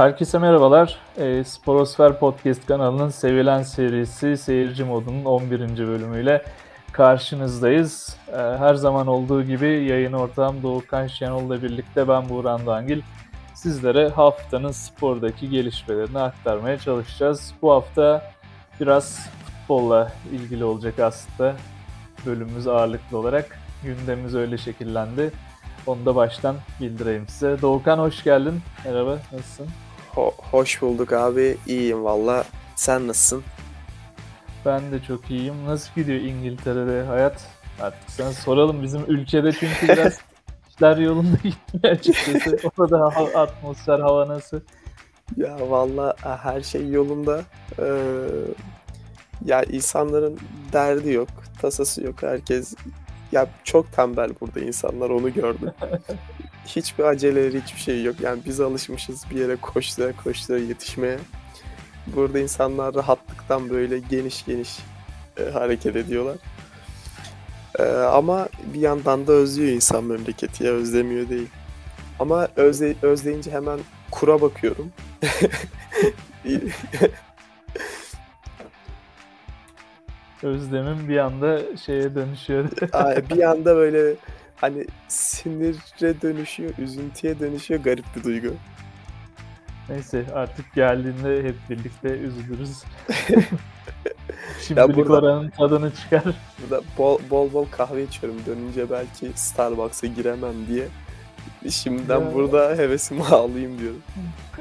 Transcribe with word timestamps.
Herkese 0.00 0.38
merhabalar. 0.38 0.98
E, 1.16 1.44
Sporosfer 1.44 2.18
Podcast 2.18 2.66
kanalının 2.66 3.08
sevilen 3.08 3.62
serisi 3.62 4.36
Seyirci 4.36 4.84
Modu'nun 4.84 5.24
11. 5.24 5.60
bölümüyle 5.88 6.44
karşınızdayız. 6.92 8.16
E, 8.28 8.36
her 8.36 8.74
zaman 8.74 9.06
olduğu 9.06 9.42
gibi 9.42 9.66
yayın 9.66 10.12
ortağım 10.12 10.62
Doğukan 10.62 11.06
Şenol'la 11.06 11.62
birlikte 11.62 12.08
ben 12.08 12.28
Buğran 12.28 12.66
Dangil. 12.66 13.02
Sizlere 13.54 14.08
haftanın 14.08 14.70
spordaki 14.70 15.50
gelişmelerini 15.50 16.18
aktarmaya 16.18 16.78
çalışacağız. 16.78 17.54
Bu 17.62 17.72
hafta 17.72 18.32
biraz 18.80 19.30
futbolla 19.44 20.12
ilgili 20.32 20.64
olacak 20.64 20.98
aslında 20.98 21.54
bölümümüz 22.26 22.66
ağırlıklı 22.66 23.18
olarak. 23.18 23.58
Gündemimiz 23.84 24.34
öyle 24.34 24.58
şekillendi. 24.58 25.32
Onu 25.86 26.06
da 26.06 26.16
baştan 26.16 26.56
bildireyim 26.80 27.28
size. 27.28 27.62
Doğukan 27.62 27.98
hoş 27.98 28.24
geldin. 28.24 28.60
Merhaba, 28.84 29.18
nasılsın? 29.32 29.66
Ho- 30.14 30.34
hoş 30.50 30.82
bulduk 30.82 31.12
abi. 31.12 31.56
İyiyim 31.66 32.04
valla. 32.04 32.44
Sen 32.76 33.08
nasılsın? 33.08 33.44
Ben 34.66 34.92
de 34.92 35.02
çok 35.02 35.30
iyiyim. 35.30 35.66
Nasıl 35.66 35.90
gidiyor 35.94 36.20
İngiltere'de 36.20 37.02
hayat? 37.02 37.46
Artık 37.80 38.10
sana 38.10 38.32
soralım. 38.32 38.82
Bizim 38.82 39.04
ülkede 39.08 39.52
çünkü 39.52 39.88
biraz 39.88 40.18
işler 40.70 40.96
yolunda 40.96 41.36
gitmiyor 41.42 41.96
açıkçası. 41.96 42.58
Orada 42.78 43.00
ha- 43.00 43.40
atmosfer, 43.40 43.98
hava 43.98 44.28
nasıl? 44.28 44.60
Ya 45.36 45.56
valla 45.70 46.14
her 46.42 46.62
şey 46.62 46.88
yolunda. 46.88 47.42
Ee, 47.78 47.84
ya 49.44 49.62
insanların 49.62 50.38
derdi 50.72 51.12
yok, 51.12 51.28
tasası 51.62 52.04
yok. 52.04 52.22
Herkes 52.22 52.74
ya 53.32 53.46
çok 53.64 53.92
tembel 53.92 54.30
burada 54.40 54.60
insanlar 54.60 55.10
onu 55.10 55.32
gördüm. 55.34 55.70
Hiçbir 56.76 57.04
aceleleri 57.04 57.62
hiçbir 57.62 57.80
şey 57.80 58.04
yok. 58.04 58.20
Yani 58.20 58.40
biz 58.46 58.60
alışmışız 58.60 59.24
bir 59.30 59.36
yere 59.36 59.56
koştura 59.56 60.12
koştura 60.24 60.58
yetişmeye. 60.58 61.18
Burada 62.06 62.38
insanlar 62.38 62.94
rahatlıktan 62.94 63.70
böyle 63.70 63.98
geniş 63.98 64.44
geniş 64.44 64.78
e, 65.38 65.50
hareket 65.50 65.96
ediyorlar. 65.96 66.36
E, 67.78 67.82
ama 67.92 68.48
bir 68.74 68.80
yandan 68.80 69.26
da 69.26 69.32
özlüyor 69.32 69.72
insan 69.72 70.04
memleketi 70.04 70.64
ya 70.64 70.72
özlemiyor 70.72 71.28
değil. 71.28 71.48
Ama 72.18 72.48
özle, 72.56 72.94
özleyince 73.02 73.50
hemen 73.50 73.80
kura 74.10 74.40
bakıyorum. 74.40 74.92
Özlemim 80.42 81.08
bir 81.08 81.18
anda 81.18 81.76
şeye 81.76 82.14
dönüşüyor. 82.14 82.64
bir 83.30 83.50
anda 83.50 83.76
böyle 83.76 84.14
hani 84.60 84.86
sinire 85.08 86.20
dönüşüyor, 86.22 86.70
üzüntüye 86.78 87.38
dönüşüyor 87.40 87.80
garip 87.80 88.04
bir 88.16 88.24
duygu. 88.24 88.48
Neyse 89.88 90.24
artık 90.34 90.74
geldiğinde 90.74 91.42
hep 91.42 91.54
birlikte 91.70 92.08
üzülürüz. 92.08 92.82
Şimdilik 94.66 94.96
burada- 94.96 95.12
oranın 95.12 95.50
tadını 95.50 95.94
çıkar. 95.94 96.22
Burada 96.62 96.82
bol 96.98 97.18
bol, 97.30 97.52
bol 97.52 97.66
kahve 97.70 98.02
içiyorum. 98.02 98.38
Dönünce 98.46 98.90
belki 98.90 99.30
Starbucks'a 99.34 100.06
giremem 100.06 100.54
diye. 100.68 100.84
Şimdiden 101.70 102.20
Ya. 102.20 102.34
burada 102.34 102.76
hevesimi 102.76 103.24
alayım 103.30 103.78
diyorum. 103.78 104.02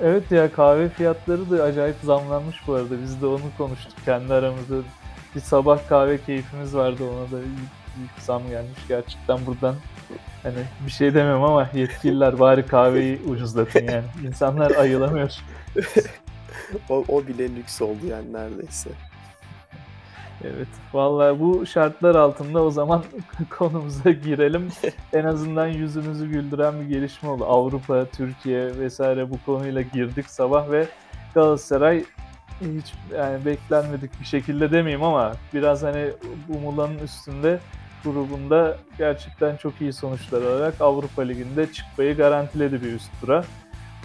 Evet 0.02 0.32
ya 0.32 0.52
kahve 0.52 0.90
fiyatları 0.90 1.52
da 1.52 1.64
acayip 1.64 1.96
zamlanmış 2.04 2.56
bu 2.68 2.74
arada. 2.74 3.02
Biz 3.04 3.22
de 3.22 3.26
onu 3.26 3.42
konuştuk 3.58 3.94
kendi 4.06 4.34
aramızda. 4.34 4.76
Bir 5.36 5.40
sabah 5.42 5.90
kahve 5.90 6.22
keyfimiz 6.22 6.76
vardı 6.76 7.04
ona 7.04 7.32
da 7.40 7.44
büyük, 8.00 8.12
zam 8.20 8.50
gelmiş 8.50 8.80
gerçekten 8.88 9.46
buradan. 9.46 9.76
Hani 10.44 10.64
bir 10.86 10.92
şey 10.92 11.14
demem 11.14 11.44
ama 11.44 11.70
yetkililer 11.74 12.40
bari 12.40 12.66
kahveyi 12.66 13.22
ucuzlatın 13.28 13.88
yani. 13.88 14.06
İnsanlar 14.28 14.72
ayılamıyor. 14.72 15.36
O, 16.90 17.04
o 17.08 17.28
bile 17.28 17.56
lüks 17.56 17.82
oldu 17.82 18.06
yani 18.10 18.34
neredeyse. 18.34 18.90
Evet. 20.44 20.68
Vallahi 20.94 21.40
bu 21.40 21.66
şartlar 21.66 22.16
altında 22.16 22.64
o 22.64 22.72
zaman 22.72 23.04
konumuza 23.58 24.12
girelim. 24.12 24.68
En 25.14 25.24
azından 25.24 25.68
yüzümüzü 25.68 26.28
güldüren 26.28 26.82
bir 26.82 26.86
gelişme 26.86 27.30
oldu. 27.30 27.46
Avrupa, 27.46 28.06
Türkiye 28.06 28.80
vesaire 28.80 29.30
bu 29.30 29.40
konuyla 29.46 29.82
girdik 29.82 30.30
sabah 30.30 30.72
ve 30.72 30.88
Galatasaray 31.34 32.04
hiç 32.62 32.94
yani 33.18 33.46
beklenmedik 33.46 34.20
bir 34.20 34.26
şekilde 34.26 34.72
demeyeyim 34.72 35.04
ama 35.04 35.34
biraz 35.54 35.84
hani 35.84 36.12
umulanın 36.50 37.00
üstünde 37.00 37.60
grubunda 38.04 38.78
gerçekten 38.98 39.56
çok 39.58 39.82
iyi 39.82 39.94
sonuçlar 39.94 40.42
alarak 40.42 40.82
Avrupa 40.82 41.22
Ligi'nde 41.22 41.72
çıkmayı 41.72 42.18
garantiledi 42.18 42.82
bir 42.82 42.94
üst 42.94 43.22
tura. 43.22 43.44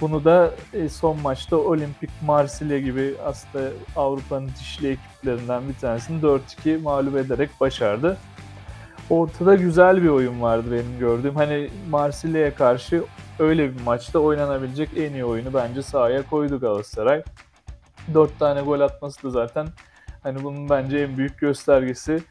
Bunu 0.00 0.24
da 0.24 0.50
e, 0.72 0.88
son 0.88 1.20
maçta 1.20 1.56
Olimpik 1.56 2.10
Marsilya 2.26 2.78
gibi 2.78 3.14
aslında 3.24 3.70
Avrupa'nın 3.96 4.48
dişli 4.60 4.90
ekiplerinden 4.90 5.68
bir 5.68 5.74
tanesini 5.74 6.22
4-2 6.22 6.78
mağlup 6.82 7.16
ederek 7.16 7.50
başardı. 7.60 8.16
Ortada 9.10 9.54
güzel 9.54 10.02
bir 10.02 10.08
oyun 10.08 10.42
vardı 10.42 10.66
benim 10.72 10.98
gördüğüm. 10.98 11.34
Hani 11.34 11.70
Marsilya'ya 11.90 12.54
karşı 12.54 13.04
öyle 13.38 13.74
bir 13.74 13.80
maçta 13.82 14.18
oynanabilecek 14.18 14.88
en 14.96 15.12
iyi 15.12 15.24
oyunu 15.24 15.54
bence 15.54 15.82
sahaya 15.82 16.22
koydu 16.22 16.60
Galatasaray. 16.60 17.22
4 18.14 18.38
tane 18.38 18.60
gol 18.60 18.80
atması 18.80 19.22
da 19.22 19.30
zaten 19.30 19.66
hani 20.22 20.44
bunun 20.44 20.68
bence 20.68 20.98
en 20.98 21.16
büyük 21.16 21.38
göstergesi. 21.38 22.22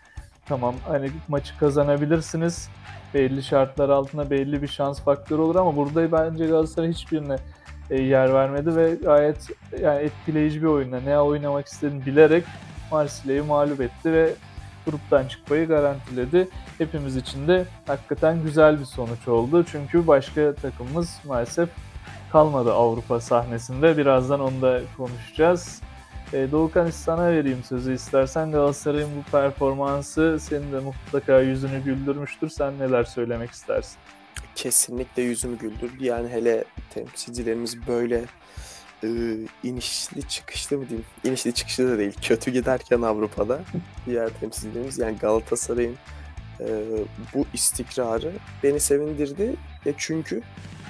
Tamam 0.46 0.76
hani 0.88 1.12
maçı 1.28 1.58
kazanabilirsiniz. 1.58 2.70
Belli 3.14 3.44
şartlar 3.44 3.90
altında 3.90 4.30
belli 4.30 4.62
bir 4.62 4.68
şans 4.68 5.02
faktörü 5.02 5.42
olur 5.42 5.56
ama 5.56 5.76
burada 5.76 6.12
bence 6.12 6.48
Galatasaray 6.48 6.90
hiçbirine 6.90 7.36
e, 7.90 8.02
yer 8.02 8.34
vermedi 8.34 8.76
ve 8.76 8.96
gayet 8.96 9.50
yani 9.82 10.02
etkileyici 10.02 10.62
bir 10.62 10.68
oyunla 10.68 11.00
ne 11.00 11.20
oynamak 11.20 11.68
istediğini 11.68 12.06
bilerek 12.06 12.44
Marsilya'yı 12.92 13.44
mağlup 13.44 13.82
etti 13.82 14.14
ve 14.14 14.34
gruptan 14.86 15.28
çıkmayı 15.28 15.68
garantiledi. 15.68 16.48
Hepimiz 16.78 17.16
için 17.16 17.48
de 17.48 17.66
hakikaten 17.88 18.44
güzel 18.44 18.80
bir 18.80 18.86
sonuç 18.86 19.28
oldu. 19.28 19.66
Çünkü 19.72 20.08
başka 20.08 20.54
takımımız 20.54 21.20
maalesef 21.28 21.70
kalmadı 22.32 22.74
Avrupa 22.74 23.20
sahnesinde. 23.20 23.98
Birazdan 23.98 24.40
onu 24.40 24.62
da 24.62 24.82
konuşacağız. 24.98 25.82
E, 26.34 26.52
Doğukan 26.52 26.90
sana 26.90 27.32
vereyim 27.32 27.64
sözü 27.64 27.94
istersen. 27.94 28.52
Galatasaray'ın 28.52 29.10
bu 29.18 29.32
performansı 29.32 30.38
senin 30.42 30.72
de 30.72 30.80
mutlaka 30.80 31.40
yüzünü 31.40 31.84
güldürmüştür. 31.84 32.50
Sen 32.50 32.80
neler 32.80 33.04
söylemek 33.04 33.52
istersin? 33.52 33.98
Kesinlikle 34.56 35.22
yüzümü 35.22 35.58
güldürdü. 35.58 36.06
Yani 36.06 36.30
hele 36.30 36.64
temsilcilerimiz 36.94 37.88
böyle 37.88 38.26
e, 39.04 39.08
inişli 39.64 40.28
çıkışlı 40.28 40.78
mı 40.78 40.90
diyeyim? 40.90 41.06
İnişli 41.24 41.54
çıkışlı 41.54 41.92
da 41.92 41.98
değil. 41.98 42.14
Kötü 42.22 42.52
giderken 42.52 43.02
Avrupa'da 43.02 43.62
diğer 44.06 44.30
temsilcilerimiz 44.30 45.00
yani 45.00 45.18
Galatasaray'ın 45.18 45.98
e, 46.60 46.68
bu 47.34 47.46
istikrarı 47.54 48.32
beni 48.64 48.80
sevindirdi. 48.80 49.56
Ya 49.86 49.94
çünkü 49.98 50.42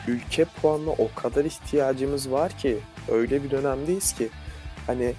ülke 0.07 0.45
puanına 0.45 0.91
o 0.91 1.09
kadar 1.15 1.45
ihtiyacımız 1.45 2.31
var 2.31 2.57
ki 2.57 2.77
öyle 3.11 3.43
bir 3.43 3.51
dönemdeyiz 3.51 4.13
ki 4.13 4.29
hani 4.87 5.13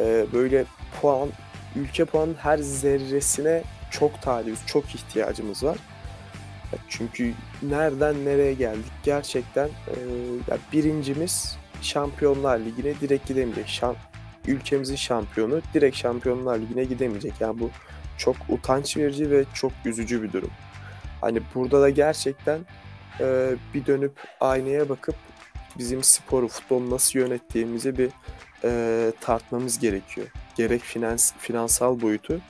e, 0.00 0.26
böyle 0.32 0.64
puan 1.00 1.28
ülke 1.76 2.04
puanın 2.04 2.34
her 2.34 2.58
zerresine 2.58 3.62
çok 3.90 4.22
talibiz, 4.22 4.66
çok 4.66 4.94
ihtiyacımız 4.94 5.64
var. 5.64 5.78
Çünkü 6.88 7.32
nereden 7.62 8.24
nereye 8.24 8.54
geldik 8.54 8.92
gerçekten 9.02 9.68
e, 9.68 10.72
birincimiz 10.72 11.56
Şampiyonlar 11.82 12.58
Ligi'ne 12.58 13.00
direkt 13.00 13.28
gidemeyecek. 13.28 13.68
Şam, 13.68 13.96
ülkemizin 14.46 14.96
şampiyonu 14.96 15.60
direkt 15.74 15.96
Şampiyonlar 15.96 16.58
Ligi'ne 16.58 16.84
gidemeyecek. 16.84 17.32
Yani 17.40 17.60
bu 17.60 17.70
çok 18.18 18.36
utanç 18.48 18.96
verici 18.96 19.30
ve 19.30 19.44
çok 19.54 19.72
üzücü 19.84 20.22
bir 20.22 20.32
durum. 20.32 20.50
Hani 21.20 21.40
burada 21.54 21.80
da 21.80 21.90
gerçekten 21.90 22.60
e, 23.20 23.54
bir 23.74 23.86
dönüp 23.86 24.12
aynaya 24.40 24.88
bakıp 24.88 25.14
bizim 25.78 26.02
sporu, 26.02 26.48
futbolu 26.48 26.90
nasıl 26.90 27.18
yönettiğimizi 27.18 27.98
bir 27.98 28.10
e, 28.64 29.12
tartmamız 29.20 29.78
gerekiyor. 29.78 30.26
Gerek 30.56 30.82
finans, 30.82 31.32
finansal 31.38 32.00
boyutu, 32.00 32.40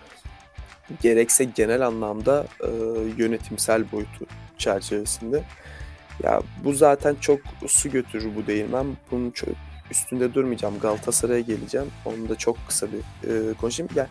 gerekse 1.02 1.44
genel 1.44 1.86
anlamda 1.86 2.46
e, 2.60 2.68
yönetimsel 3.16 3.92
boyutu 3.92 4.26
çerçevesinde. 4.58 5.42
Ya 6.22 6.42
bu 6.64 6.72
zaten 6.72 7.16
çok 7.20 7.40
su 7.66 7.90
götürür 7.90 8.28
bu 8.36 8.46
değirmen. 8.46 8.86
Bunun 9.10 9.30
çok 9.30 9.48
üstünde 9.90 10.34
durmayacağım. 10.34 10.78
Galatasaray'a 10.78 11.40
geleceğim. 11.40 11.90
Onu 12.04 12.28
da 12.28 12.36
çok 12.36 12.56
kısa 12.68 12.86
bir 12.92 12.98
e, 13.28 13.54
konuşayım. 13.54 13.92
Ya 13.94 14.06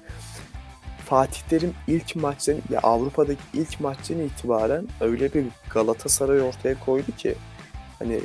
Fatih 1.06 1.42
Terim 1.50 1.74
ilk 1.88 2.16
maçtan 2.16 2.56
ya 2.70 2.80
Avrupa'daki 2.84 3.42
ilk 3.54 3.80
maçtan 3.80 4.20
itibaren 4.20 4.88
öyle 5.02 5.34
bir 5.34 5.46
Galatasaray 5.74 6.42
ortaya 6.42 6.80
koydu 6.80 7.12
ki 7.18 7.36
hani 8.00 8.20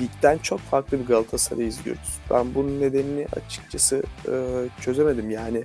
ligden 0.00 0.38
çok 0.38 0.60
farklı 0.60 1.00
bir 1.00 1.06
Galatasaray 1.06 1.66
izliyoruz. 1.66 2.18
Ben 2.30 2.54
bunun 2.54 2.80
nedenini 2.80 3.26
açıkçası 3.36 4.02
e, 4.28 4.32
çözemedim. 4.80 5.30
Yani 5.30 5.64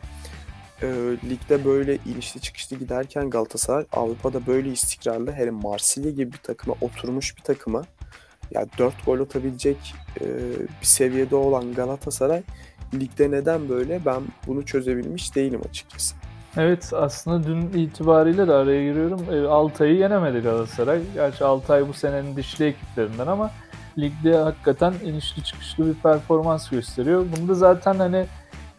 e, 0.82 0.88
ligde 1.30 1.66
böyle 1.66 1.96
inişli 1.96 2.42
çıkışlı 2.42 2.78
giderken 2.78 3.30
Galatasaray 3.30 3.86
Avrupa'da 3.92 4.48
böyle 4.48 4.70
istikrarlı 4.70 5.32
hele 5.32 5.52
Marsilya 5.52 6.12
gibi 6.12 6.32
bir 6.32 6.38
takıma 6.38 6.76
oturmuş 6.82 7.38
bir 7.38 7.42
takıma 7.42 7.84
Ya 8.52 8.66
4 8.78 9.06
gol 9.06 9.20
atabilecek 9.20 9.96
e, 10.22 10.26
bir 10.82 10.86
seviyede 10.86 11.36
olan 11.36 11.74
Galatasaray 11.74 12.44
ligde 12.94 13.32
neden 13.32 13.70
böyle 13.70 14.06
ben 14.06 14.22
bunu 14.48 14.66
çözebilmiş 14.66 15.36
değilim 15.36 15.62
açıkçası. 15.70 16.16
Evet 16.58 16.94
aslında 16.94 17.48
dün 17.48 17.62
itibariyle 17.62 18.48
de 18.48 18.54
araya 18.54 18.84
giriyorum. 18.84 19.22
E, 19.32 19.48
Altay'ı 19.48 19.98
yenemedi 19.98 20.40
Galatasaray. 20.40 21.02
Gerçi 21.14 21.44
Altay 21.44 21.88
bu 21.88 21.94
senenin 21.94 22.36
dişli 22.36 22.66
ekiplerinden 22.66 23.28
ama 23.28 23.52
ligde 23.98 24.38
hakikaten 24.38 24.94
inişli 25.06 25.44
çıkışlı 25.44 25.88
bir 25.88 25.94
performans 25.94 26.70
gösteriyor. 26.70 27.26
Bunu 27.38 27.48
da 27.50 27.54
zaten 27.54 27.96
hani 27.96 28.26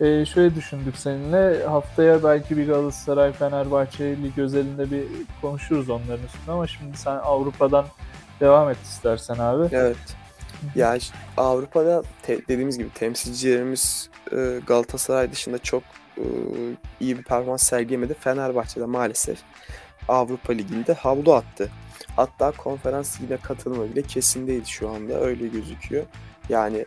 e, 0.00 0.25
şöyle 0.26 0.55
düşündük 0.55 0.96
seninle. 0.96 1.64
Haftaya 1.66 2.25
belki 2.25 2.56
bir 2.56 2.66
Galatasaray 2.66 3.32
Fenerbahçe 3.32 4.16
lig 4.22 4.38
özelinde 4.38 4.90
bir 4.90 5.05
konuşuruz 5.43 5.90
onların 5.90 6.25
üstünde 6.26 6.52
ama 6.52 6.66
şimdi 6.66 6.96
sen 6.96 7.16
Avrupa'dan 7.16 7.87
devam 8.40 8.70
et 8.70 8.76
istersen 8.82 9.38
abi. 9.38 9.69
Evet. 9.72 9.96
Ya 10.75 10.96
işte 10.96 11.17
Avrupa'da 11.37 12.02
te- 12.22 12.43
dediğimiz 12.49 12.78
gibi 12.78 12.88
temsilcilerimiz 12.90 14.10
e, 14.32 14.60
Galatasaray 14.67 15.32
dışında 15.32 15.58
çok 15.58 15.82
e, 16.19 16.25
iyi 17.00 17.19
bir 17.19 17.22
performans 17.22 17.62
sergilemedi. 17.62 18.14
Fenerbahçe'de 18.14 18.84
maalesef 18.84 19.38
Avrupa 20.08 20.52
Ligi'nde 20.52 20.94
havlu 20.94 21.34
attı. 21.34 21.70
Hatta 22.17 22.50
konferans 22.50 23.20
ligine 23.20 23.37
katılma 23.37 23.85
bile 23.85 24.02
kesin 24.02 24.46
değil 24.46 24.64
şu 24.64 24.88
anda 24.88 25.20
öyle 25.20 25.46
gözüküyor. 25.46 26.05
Yani 26.49 26.85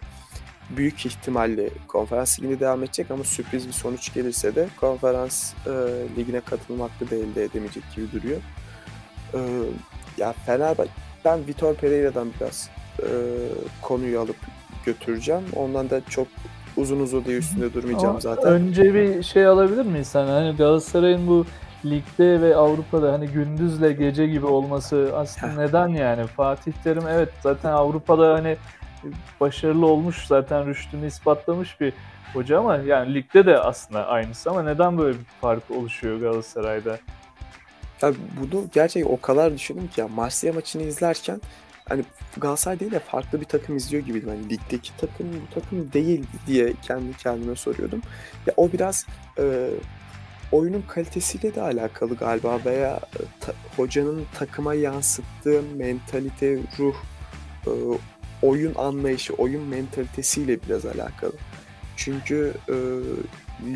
büyük 0.69 1.05
ihtimalle 1.05 1.69
konferans 1.87 2.39
liginde 2.39 2.59
devam 2.59 2.83
edecek 2.83 3.11
ama 3.11 3.23
sürpriz 3.23 3.67
bir 3.67 3.73
sonuç 3.73 4.13
gelirse 4.13 4.55
de 4.55 4.67
konferans 4.79 5.53
e, 5.53 5.71
ligine 6.17 6.39
katılma 6.39 6.83
hakkı 6.85 7.11
da 7.11 7.15
elde 7.15 7.43
edemeyecek 7.43 7.83
gibi 7.95 8.11
duruyor. 8.11 8.41
E, 9.33 9.39
ya 10.17 10.33
Fenerbahçe 10.33 10.91
ben 11.25 11.47
Vitor 11.47 11.75
Pereira'dan 11.75 12.27
biraz 12.39 12.69
e, 12.99 13.07
konuyu 13.81 14.19
alıp 14.19 14.35
götüreceğim. 14.85 15.43
Ondan 15.55 15.89
da 15.89 16.01
çok 16.09 16.27
uzun 16.77 16.99
uzun 16.99 17.25
diye 17.25 17.37
üstünde 17.37 17.73
durmayacağım 17.73 18.09
Ama 18.09 18.19
zaten. 18.19 18.51
Önce 18.51 18.93
bir 18.93 19.23
şey 19.23 19.45
alabilir 19.45 19.85
miyiz? 19.85 20.15
Hani 20.15 20.57
Galatasaray'ın 20.57 21.27
bu 21.27 21.45
ligde 21.85 22.41
ve 22.41 22.55
Avrupa'da 22.55 23.13
hani 23.13 23.27
gündüzle 23.27 23.93
gece 23.93 24.27
gibi 24.27 24.45
olması 24.45 25.11
aslında 25.15 25.53
neden 25.53 25.87
yani? 25.87 26.27
Fatih 26.27 26.71
Terim 26.83 27.07
evet 27.09 27.29
zaten 27.43 27.71
Avrupa'da 27.71 28.33
hani 28.33 28.57
başarılı 29.39 29.85
olmuş 29.85 30.27
zaten 30.27 30.65
rüştünü 30.65 31.07
ispatlamış 31.07 31.81
bir 31.81 31.93
hoca 32.33 32.59
ama 32.59 32.77
yani 32.77 33.13
ligde 33.13 33.45
de 33.45 33.59
aslında 33.59 34.07
aynısı 34.07 34.49
ama 34.49 34.63
neden 34.63 34.97
böyle 34.97 35.19
bir 35.19 35.25
fark 35.41 35.71
oluşuyor 35.71 36.19
Galatasaray'da? 36.19 36.97
Ya 38.01 38.13
bunu 38.41 38.65
gerçekten 38.73 39.11
o 39.11 39.21
kadar 39.21 39.53
düşündüm 39.53 39.87
ki 39.87 40.01
ya 40.01 40.07
Marsilya 40.07 40.53
maçını 40.53 40.83
izlerken 40.83 41.41
hani 41.89 42.03
Galatasaray 42.37 42.79
değil 42.79 42.91
de 42.91 42.99
farklı 42.99 43.41
bir 43.41 43.45
takım 43.45 43.77
izliyor 43.77 44.03
gibiydim. 44.03 44.29
Hani 44.29 44.49
ligdeki 44.49 44.97
takım 44.97 45.27
bu 45.33 45.61
takım 45.61 45.93
değil 45.93 46.25
diye 46.47 46.73
kendi 46.81 47.17
kendime 47.17 47.55
soruyordum. 47.55 48.01
Ya 48.47 48.53
o 48.57 48.71
biraz 48.71 49.05
e, 49.39 49.69
oyunun 50.51 50.83
kalitesiyle 50.87 51.55
de 51.55 51.61
alakalı 51.61 52.15
galiba 52.15 52.59
veya 52.65 52.95
e, 52.95 53.21
ta- 53.39 53.53
hocanın 53.75 54.25
takıma 54.39 54.73
yansıttığı 54.73 55.61
mentalite, 55.77 56.59
ruh, 56.79 56.95
e, 57.67 57.71
oyun 58.41 58.75
anlayışı, 58.75 59.33
oyun 59.33 59.63
mentalitesiyle 59.63 60.57
biraz 60.67 60.85
alakalı. 60.85 61.33
Çünkü 61.95 62.53
e, 62.69 62.75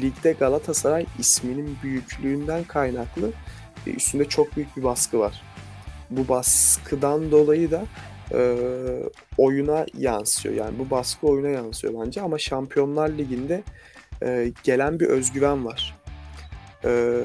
ligde 0.01 0.31
Galatasaray 0.31 1.05
isminin 1.19 1.77
büyüklüğünden 1.83 2.63
kaynaklı 2.63 3.31
e, 3.87 3.91
üstünde 3.91 4.25
çok 4.25 4.55
büyük 4.55 4.77
bir 4.77 4.83
baskı 4.83 5.19
var. 5.19 5.41
Bu 6.09 6.27
baskıdan 6.27 7.31
dolayı 7.31 7.71
da 7.71 7.85
e, 8.33 8.57
oyuna 9.37 9.85
yansıyor. 9.97 10.55
Yani 10.55 10.79
bu 10.79 10.89
baskı 10.89 11.27
oyuna 11.27 11.49
yansıyor 11.49 12.05
bence 12.05 12.21
ama 12.21 12.37
Şampiyonlar 12.37 13.09
Ligi'nde 13.09 13.63
e, 14.23 14.51
gelen 14.63 14.99
bir 14.99 15.05
özgüven 15.07 15.65
var. 15.65 16.00
E, 16.85 17.21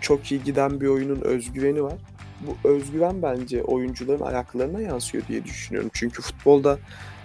çok 0.00 0.32
iyi 0.32 0.42
giden 0.42 0.80
bir 0.80 0.86
oyunun 0.86 1.20
özgüveni 1.20 1.82
var. 1.82 1.94
Bu 2.40 2.68
özgüven 2.68 3.22
bence 3.22 3.62
oyuncuların 3.62 4.24
ayaklarına 4.24 4.80
yansıyor 4.80 5.24
diye 5.28 5.44
düşünüyorum. 5.44 5.90
Çünkü 5.92 6.22
futbolda 6.22 6.78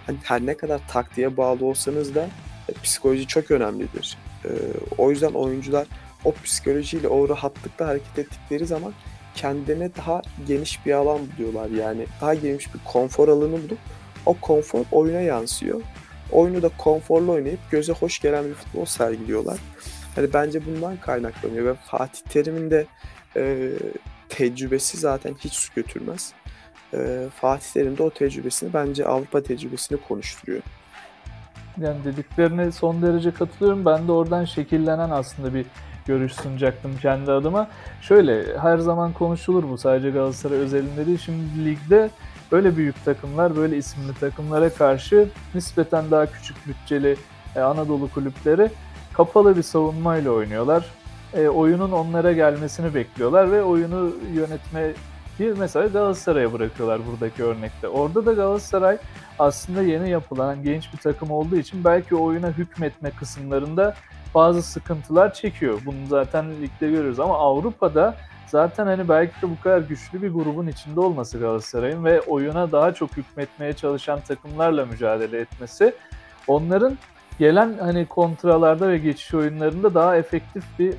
hani 0.06 0.16
her 0.22 0.46
ne 0.46 0.56
kadar 0.56 0.80
taktiğe 0.88 1.36
bağlı 1.36 1.64
olsanız 1.64 2.14
da 2.14 2.28
e, 2.68 2.72
psikoloji 2.82 3.26
çok 3.26 3.50
önemlidir. 3.50 4.18
E, 4.44 4.50
o 4.98 5.10
yüzden 5.10 5.32
oyuncular 5.32 5.86
o 6.24 6.34
psikolojiyle 6.44 7.08
o 7.08 7.28
rahatlıkla 7.28 7.86
hareket 7.86 8.18
ettikleri 8.18 8.66
zaman 8.66 8.92
kendine 9.34 9.90
daha 9.96 10.22
geniş 10.46 10.86
bir 10.86 10.92
alan 10.92 11.20
buluyorlar 11.32 11.70
yani 11.70 12.06
daha 12.20 12.34
geniş 12.34 12.74
bir 12.74 12.80
konfor 12.84 13.28
alanı 13.28 13.52
bulup 13.52 13.78
o 14.26 14.34
konfor 14.34 14.84
oyuna 14.92 15.20
yansıyor. 15.20 15.80
Oyunu 16.32 16.62
da 16.62 16.70
konforlu 16.78 17.32
oynayıp 17.32 17.70
göze 17.70 17.92
hoş 17.92 18.18
gelen 18.18 18.44
bir 18.44 18.54
futbol 18.54 18.84
sergiliyorlar. 18.84 19.58
Hani 20.14 20.32
bence 20.32 20.66
bundan 20.66 20.96
kaynaklanıyor 20.96 21.64
ve 21.64 21.74
Fatih 21.74 22.20
Terim'in 22.20 22.70
de 22.70 22.86
e, 23.36 23.70
tecrübesi 24.28 24.98
zaten 24.98 25.34
hiç 25.38 25.52
su 25.52 25.74
götürmez. 25.74 26.32
E, 26.94 27.26
Fatih 27.34 27.66
Terim 27.72 27.98
de 27.98 28.02
o 28.02 28.10
tecrübesini 28.10 28.72
bence 28.72 29.06
Avrupa 29.06 29.42
tecrübesini 29.42 29.98
konuşturuyor. 30.08 30.62
Yani 31.80 32.04
dediklerine 32.04 32.72
son 32.72 33.02
derece 33.02 33.30
katılıyorum. 33.30 33.84
Ben 33.84 34.08
de 34.08 34.12
oradan 34.12 34.44
şekillenen 34.44 35.10
aslında 35.10 35.54
bir 35.54 35.66
görüş 36.06 36.32
sunacaktım 36.32 36.96
kendi 37.02 37.32
adıma. 37.32 37.68
Şöyle 38.02 38.58
her 38.58 38.78
zaman 38.78 39.12
konuşulur 39.12 39.68
bu 39.68 39.78
sadece 39.78 40.10
Galatasaray 40.10 40.58
özelinde 40.58 41.06
değil. 41.06 41.18
Şimdi 41.18 41.64
ligde 41.64 42.10
böyle 42.52 42.76
büyük 42.76 43.04
takımlar, 43.04 43.56
böyle 43.56 43.76
isimli 43.76 44.14
takımlara 44.14 44.70
karşı 44.70 45.28
nispeten 45.54 46.10
daha 46.10 46.26
küçük 46.26 46.56
bütçeli 46.66 47.16
e, 47.56 47.60
Anadolu 47.60 48.10
kulüpleri 48.10 48.70
kapalı 49.20 49.56
bir 49.56 49.62
savunmayla 49.62 50.30
oynuyorlar. 50.30 50.84
E, 51.34 51.48
oyunun 51.48 51.92
onlara 51.92 52.32
gelmesini 52.32 52.94
bekliyorlar 52.94 53.52
ve 53.52 53.62
oyunu 53.62 54.12
yönetme 54.34 54.92
bir 55.40 55.58
mesela 55.58 55.86
Galatasaray'a 55.86 56.52
bırakıyorlar 56.52 57.00
buradaki 57.06 57.44
örnekte. 57.44 57.88
Orada 57.88 58.26
da 58.26 58.32
Galatasaray 58.32 58.98
aslında 59.38 59.82
yeni 59.82 60.10
yapılan 60.10 60.62
genç 60.62 60.92
bir 60.92 60.98
takım 60.98 61.30
olduğu 61.30 61.56
için 61.56 61.84
belki 61.84 62.16
oyuna 62.16 62.48
hükmetme 62.48 63.10
kısımlarında 63.10 63.94
bazı 64.34 64.62
sıkıntılar 64.62 65.34
çekiyor. 65.34 65.80
Bunu 65.86 66.06
zaten 66.08 66.50
ligde 66.50 66.90
görüyoruz 66.90 67.20
ama 67.20 67.38
Avrupa'da 67.38 68.16
zaten 68.46 68.86
hani 68.86 69.08
belki 69.08 69.42
de 69.42 69.50
bu 69.50 69.60
kadar 69.62 69.78
güçlü 69.78 70.22
bir 70.22 70.32
grubun 70.32 70.66
içinde 70.66 71.00
olması 71.00 71.38
Galatasaray'ın 71.38 72.04
ve 72.04 72.20
oyuna 72.20 72.72
daha 72.72 72.94
çok 72.94 73.16
hükmetmeye 73.16 73.72
çalışan 73.72 74.20
takımlarla 74.20 74.86
mücadele 74.86 75.40
etmesi 75.40 75.94
onların 76.46 76.98
gelen 77.40 77.78
hani 77.80 78.06
kontralarda 78.06 78.88
ve 78.88 78.98
geçiş 78.98 79.34
oyunlarında 79.34 79.94
daha 79.94 80.16
efektif 80.16 80.64
bir 80.78 80.94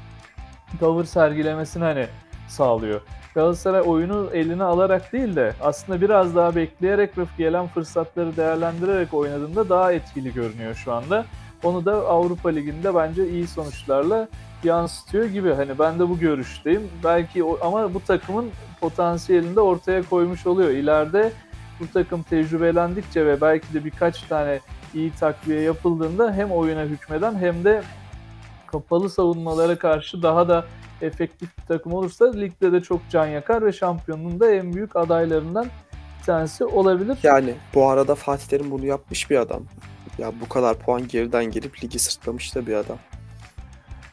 tavır 0.80 1.06
sergilemesini 1.06 1.84
hani 1.84 2.08
sağlıyor. 2.48 3.02
Galatasaray 3.36 3.82
oyunu 3.86 4.30
eline 4.34 4.64
alarak 4.64 5.14
değil 5.14 5.36
de 5.36 5.54
aslında 5.62 6.02
biraz 6.02 6.36
daha 6.36 6.56
bekleyerek 6.56 7.18
ve 7.18 7.24
gelen 7.38 7.68
fırsatları 7.68 8.38
değerlendirerek 8.38 9.14
oynadığında 9.14 9.70
daha 9.70 9.94
etkili 9.94 10.34
görünüyor 10.34 10.76
şu 10.76 10.94
anda. 10.94 11.26
Onu 11.64 11.86
da 11.86 11.94
Avrupa 11.94 12.50
Ligi'nde 12.50 12.96
bence 12.96 13.30
iyi 13.30 13.48
sonuçlarla 13.48 14.28
yansıtıyor 14.64 15.26
gibi. 15.26 15.54
Hani 15.54 15.80
ben 15.80 16.00
de 16.00 16.10
bu 16.10 16.20
görüşteyim. 16.20 16.90
Belki 17.04 17.44
o, 17.44 17.58
ama 17.62 17.94
bu 17.94 18.00
takımın 18.00 18.50
potansiyelini 18.80 19.56
de 19.56 19.62
ortaya 19.62 20.04
koymuş 20.04 20.48
oluyor. 20.48 20.70
İleride 20.70 21.32
bu 21.80 21.92
takım 21.94 22.24
tecrübelendikçe 22.24 23.26
ve 23.26 23.42
belki 23.42 23.74
de 23.74 23.86
birkaç 23.86 24.22
tane 24.22 24.60
iyi 24.94 25.12
takviye 25.12 25.62
yapıldığında 25.62 26.34
hem 26.34 26.52
oyuna 26.52 26.84
hükmeden 26.84 27.36
hem 27.36 27.64
de 27.64 27.84
kapalı 28.68 29.10
savunmalara 29.10 29.76
karşı 29.76 30.24
daha 30.24 30.48
da 30.48 30.66
efektif 31.02 31.58
bir 31.58 31.64
takım 31.64 31.94
olursa 31.94 32.32
ligde 32.32 32.72
de 32.72 32.82
çok 32.82 33.02
can 33.10 33.26
yakar 33.26 33.66
ve 33.66 33.72
şampiyonluğun 33.72 34.40
da 34.40 34.52
en 34.52 34.74
büyük 34.74 34.96
adaylarından 34.96 35.66
bir 36.20 36.26
tanesi 36.26 36.66
olabilir. 36.66 37.18
Yani 37.24 37.54
bu 37.76 37.90
arada 37.90 38.16
Fatih 38.16 38.46
Terim 38.46 38.72
bunu 38.72 38.86
yapmış 38.86 39.30
bir 39.30 39.38
adam. 39.38 39.64
Ya 40.18 40.32
bu 40.42 40.50
kadar 40.50 40.78
puan 40.78 41.08
geriden 41.08 41.46
gelip 41.46 41.84
ligi 41.84 42.00
sırtlamış 42.00 42.56
da 42.56 42.68
bir 42.68 42.74
adam. 42.74 42.98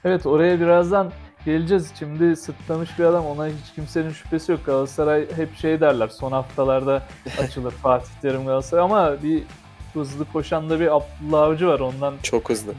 Evet 0.05 0.27
oraya 0.27 0.61
birazdan 0.61 1.13
geleceğiz. 1.45 1.93
Şimdi 1.99 2.37
sırtlamış 2.37 2.99
bir 2.99 3.05
adam 3.05 3.27
ona 3.27 3.47
hiç 3.47 3.75
kimsenin 3.75 4.11
şüphesi 4.11 4.53
yok. 4.53 4.67
Galatasaray 4.67 5.27
hep 5.37 5.57
şey 5.57 5.81
derler 5.81 6.09
son 6.09 6.33
haftalarda 6.33 7.03
açılır 7.43 7.71
Fatih 7.71 8.11
Terim 8.23 8.47
Galatasaray 8.47 8.85
ama 8.85 9.23
bir 9.23 9.43
hızlı 9.99 10.25
koşan 10.33 10.71
da 10.71 10.81
bir 10.81 10.97
Abdullah 10.97 11.43
Avcı 11.43 11.67
var 11.67 11.81
ondan 11.81 12.15
Çok 12.23 12.51
hızlı. 12.51 12.73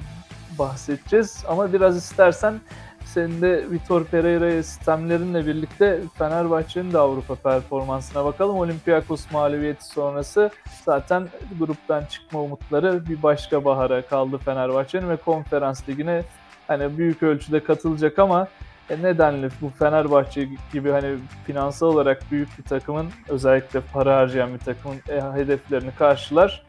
bahsedeceğiz. 0.60 1.44
Ama 1.48 1.74
biraz 1.74 1.98
istersen 1.98 2.62
senin 3.06 3.42
de 3.42 3.66
Vitor 3.72 4.04
Pereira'ya 4.04 4.64
sistemlerinle 4.64 5.46
birlikte 5.46 6.00
Fenerbahçe'nin 6.18 6.94
de 6.94 6.98
Avrupa 6.98 7.36
performansına 7.36 8.26
bakalım. 8.26 8.58
Olympiakos 8.58 9.32
mağlubiyeti 9.32 9.86
sonrası 9.86 10.50
zaten 10.86 11.28
gruptan 11.60 12.06
çıkma 12.06 12.42
umutları 12.42 13.10
bir 13.10 13.24
başka 13.24 13.66
bahara 13.66 14.02
kaldı 14.02 14.38
Fenerbahçe'nin 14.38 15.10
ve 15.10 15.16
konferans 15.18 15.90
ligine 15.90 16.24
hani 16.68 16.98
büyük 16.98 17.24
ölçüde 17.24 17.64
katılacak 17.64 18.20
ama 18.20 18.48
E 18.90 19.02
nedenli 19.02 19.50
bu 19.62 19.70
Fenerbahçe 19.80 20.48
gibi 20.74 20.92
hani 20.92 21.16
finansal 21.46 21.88
olarak 21.88 22.22
büyük 22.32 22.58
bir 22.58 22.64
takımın 22.64 23.08
özellikle 23.28 23.80
para 23.94 24.18
harcayan 24.18 24.54
bir 24.54 24.60
takımın 24.60 24.98
e, 25.10 25.22
hedeflerini 25.40 25.92
karşılar. 26.00 26.64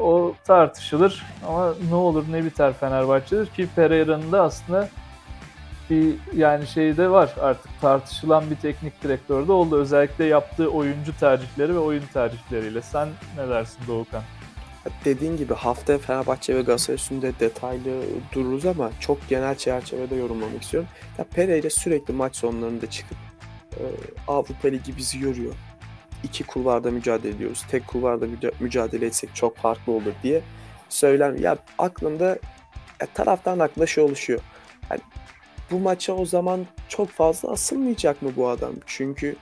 O 0.00 0.34
tartışılır 0.44 1.26
ama 1.48 1.74
ne 1.88 1.94
olur 1.94 2.24
ne 2.30 2.44
biter 2.44 2.72
Fenerbahçe'dir 2.72 3.46
ki 3.46 3.68
Pereira'nın 3.76 4.32
da 4.32 4.42
aslında 4.42 4.88
bir 5.90 6.14
yani 6.34 6.66
şey 6.66 6.96
de 6.96 7.10
var 7.10 7.34
artık 7.40 7.80
tartışılan 7.80 8.50
bir 8.50 8.56
teknik 8.56 9.02
direktör 9.02 9.48
de 9.48 9.52
oldu. 9.52 9.76
Özellikle 9.76 10.24
yaptığı 10.24 10.68
oyuncu 10.68 11.18
tercihleri 11.18 11.74
ve 11.74 11.78
oyun 11.78 12.02
tercihleriyle. 12.12 12.82
Sen 12.82 13.08
ne 13.36 13.48
dersin 13.48 13.78
Doğukan? 13.88 14.22
Dediğin 15.04 15.36
gibi 15.36 15.54
haftaya 15.54 15.98
Fenerbahçe 15.98 16.54
ve 16.54 16.62
Galatasaray 16.62 16.94
üstünde 16.94 17.32
detaylı 17.40 18.02
dururuz 18.32 18.66
ama 18.66 18.90
çok 19.00 19.28
genel 19.28 19.54
çerçevede 19.54 20.14
yorumlamak 20.14 20.62
istiyorum. 20.62 20.88
Ya 21.18 21.24
Pereira 21.34 21.70
sürekli 21.70 22.14
maç 22.14 22.36
sonlarında 22.36 22.90
çıkıp 22.90 23.18
e, 23.76 23.82
Avrupa 24.28 24.68
Ligi 24.68 24.96
bizi 24.96 25.18
yoruyor. 25.18 25.54
İki 26.24 26.44
kulvarda 26.44 26.90
mücadele 26.90 27.34
ediyoruz. 27.34 27.64
Tek 27.70 27.86
kulvarda 27.86 28.26
mücadele 28.60 29.06
etsek 29.06 29.30
çok 29.34 29.56
farklı 29.56 29.92
olur 29.92 30.12
diye 30.22 30.42
söyler. 30.88 31.32
Ya 31.32 31.58
aklımda 31.78 32.38
ya 33.00 33.06
taraftan 33.14 33.58
aklında 33.58 33.86
şey 33.86 34.04
oluşuyor. 34.04 34.40
Yani 34.90 35.00
bu 35.70 35.78
maça 35.78 36.12
o 36.12 36.26
zaman 36.26 36.66
çok 36.88 37.08
fazla 37.08 37.50
asılmayacak 37.50 38.22
mı 38.22 38.30
bu 38.36 38.48
adam? 38.48 38.72
Çünkü 38.86 39.36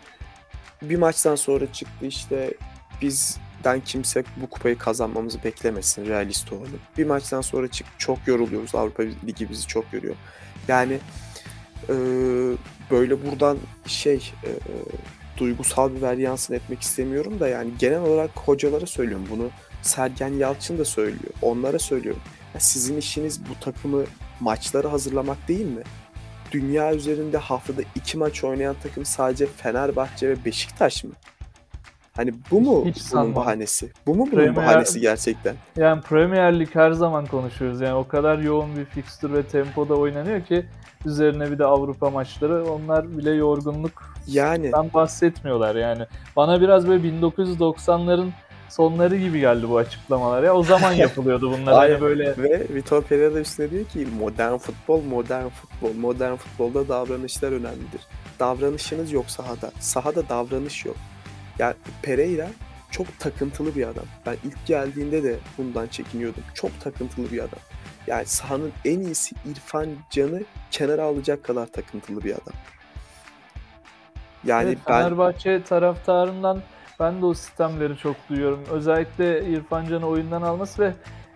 bir 0.83 0.97
maçtan 0.97 1.35
sonra 1.35 1.73
çıktı 1.73 2.07
işte 2.07 2.55
bizden 3.03 3.81
kimse 3.81 4.25
bu 4.37 4.47
kupayı 4.51 4.79
kazanmamızı 4.79 5.45
beklemesin 5.45 6.07
realist 6.07 6.53
olalım. 6.53 6.81
Bir 6.99 7.07
maçtan 7.07 7.41
sonra 7.41 7.69
çık 7.69 7.87
çok 7.99 8.19
yoruluyoruz. 8.27 8.75
Avrupa 8.75 9.03
Ligi 9.03 9.51
bizi 9.51 9.67
çok 9.67 9.93
yoruyor. 9.93 10.15
Yani 10.69 10.99
e, 11.89 11.95
böyle 12.91 13.27
buradan 13.27 13.59
şey 13.87 14.33
e, 14.45 14.51
duygusal 15.39 15.95
bir 15.95 16.03
varyansın 16.03 16.55
etmek 16.55 16.83
istemiyorum 16.83 17.41
da 17.41 17.49
yani 17.49 17.71
genel 17.79 18.01
olarak 18.01 18.31
hocalara 18.35 18.87
söylüyorum 18.87 19.27
bunu. 19.31 19.51
Sergen 19.83 20.33
Yalçın 20.33 20.79
da 20.79 20.85
söylüyor. 20.85 21.33
Onlara 21.43 21.79
söylüyorum. 21.79 22.23
Ya 22.55 22.61
sizin 22.61 22.97
işiniz 22.97 23.41
bu 23.41 23.61
takımı 23.61 24.05
maçlara 24.41 24.93
hazırlamak 24.93 25.49
değil 25.49 25.67
mi? 25.67 25.83
dünya 26.53 26.95
üzerinde 26.95 27.39
haftada 27.39 27.83
iki 27.95 28.19
maç 28.19 28.45
oynayan 28.45 28.77
takım 28.83 29.05
sadece 29.05 29.47
Fenerbahçe 29.47 30.29
ve 30.29 30.45
Beşiktaş 30.45 31.05
mı? 31.05 31.11
Hani 32.17 32.35
bu 32.51 32.61
mu 32.61 32.85
Hiç 32.87 32.97
bunun 32.97 33.05
sanmam. 33.05 33.35
bahanesi? 33.35 33.91
Bu 34.07 34.15
mu 34.15 34.21
bunun 34.21 34.31
Premier, 34.31 34.57
bahanesi 34.57 35.01
gerçekten? 35.01 35.55
Yani 35.77 36.03
Premier 36.03 36.61
Lig 36.61 36.69
her 36.75 36.93
zaman 36.93 37.27
konuşuyoruz. 37.27 37.81
Yani 37.81 37.95
o 37.95 38.09
kadar 38.09 38.39
yoğun 38.39 38.77
bir 38.77 38.85
fikstür 38.85 39.33
ve 39.33 39.43
tempoda 39.43 39.95
oynanıyor 39.95 40.45
ki 40.45 40.67
üzerine 41.07 41.51
bir 41.51 41.59
de 41.59 41.65
Avrupa 41.65 42.11
maçları 42.11 42.65
onlar 42.71 43.19
bile 43.19 43.31
yorgunluk 43.31 44.18
yani 44.29 44.73
bahsetmiyorlar 44.73 45.77
yani. 45.77 46.07
Bana 46.37 46.61
biraz 46.61 46.89
böyle 46.89 47.09
1990'ların 47.09 48.31
sonları 48.69 49.17
gibi 49.17 49.41
geldi 49.41 49.69
bu 49.69 49.79
açıklamalar 49.79 50.43
ya. 50.43 50.55
O 50.55 50.63
zaman 50.63 50.93
yapılıyordu 51.05 51.53
bunlar 51.59 51.75
hani 51.75 52.01
böyle. 52.01 52.37
Ve 52.39 52.67
Vitor 52.75 53.03
Pereira 53.03 53.35
da 53.35 53.41
üstüne 53.41 53.71
diyor 53.71 53.85
ki 53.85 54.07
modern 54.19 54.57
futbol, 54.57 55.03
modern 55.03 55.49
futbol. 55.49 55.95
Modern 55.95 56.35
futbolda 56.35 56.89
davranışlar 56.89 57.53
önemlidir. 57.53 58.01
Davranışınız 58.41 59.13
yok 59.13 59.31
sahada. 59.31 59.73
Sahada 59.81 60.29
davranış 60.29 60.85
yok. 60.85 60.97
Yani 61.59 61.75
Pereira 62.03 62.49
çok 62.91 63.19
takıntılı 63.19 63.77
bir 63.77 63.87
adam. 63.87 64.05
Ben 64.27 64.37
ilk 64.45 64.67
geldiğinde 64.67 65.23
de 65.23 65.37
bundan 65.59 65.87
çekiniyordum. 65.87 66.43
Çok 66.55 66.81
takıntılı 66.81 67.33
bir 67.33 67.39
adam. 67.39 67.61
Yani 68.07 68.27
sahanın 68.27 68.73
en 68.85 69.01
iyisi 69.01 69.35
İrfan 69.51 69.87
Can'ı 70.11 70.43
kenara 70.71 71.03
alacak 71.03 71.45
kadar 71.45 71.67
takıntılı 71.67 72.25
bir 72.25 72.33
adam. 72.33 72.55
Yani 74.49 74.69
evet, 74.69 74.79
ben 74.89 75.03
Fenerbahçe 75.03 75.63
taraftarından 75.63 76.63
ben 77.01 77.23
de 77.23 77.27
o 77.27 77.35
sistemleri 77.35 77.97
çok 77.97 78.17
duyuyorum. 78.29 78.61
Özellikle 78.71 79.45
İrfan 79.45 79.87
Can'ı 79.87 80.07
oyundan 80.07 80.43
alması 80.43 80.83
ve 80.83 80.93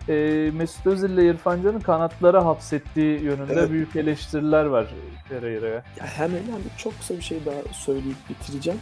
e, 0.09 0.51
Mesut 0.51 0.87
Özil 0.87 1.09
ile 1.09 1.25
İrfan 1.25 1.63
Can'ı 1.63 1.81
kanatlara 1.81 2.45
hapsettiği 2.45 3.21
yönünde 3.21 3.53
evet. 3.53 3.69
büyük 3.69 3.95
eleştiriler 3.95 4.65
var 4.65 4.87
Pereira'ya. 5.29 5.73
Ya 5.73 6.05
hemen 6.05 6.43
hemen 6.43 6.61
çok 6.77 6.97
kısa 6.99 7.17
bir 7.17 7.21
şey 7.21 7.45
daha 7.45 7.73
söyleyip 7.73 8.17
bitireceğim. 8.29 8.79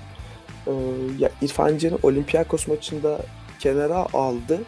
Ee, 0.68 0.72
ya 1.20 1.30
İrfan 1.42 1.78
Can'ı 1.78 1.98
Olympiakos 2.04 2.68
maçında 2.68 3.18
kenara 3.60 4.08
aldı. 4.14 4.60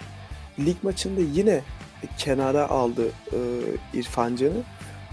Lig 0.60 0.78
maçında 0.84 1.22
yine 1.22 1.62
kenara 2.18 2.70
aldı 2.70 3.04
e, 3.08 3.40
İrfan 3.94 4.36
Can'ı. 4.36 4.64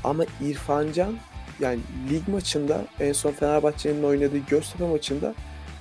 Ama 0.05 0.25
İrfan 0.41 0.93
Can 0.93 1.15
yani 1.61 1.81
lig 2.11 2.29
maçında 2.29 2.85
en 3.01 3.13
son 3.13 3.33
Fenerbahçe'nin 3.33 4.03
oynadığı 4.03 4.39
Göztepe 4.39 4.87
maçında 4.87 5.35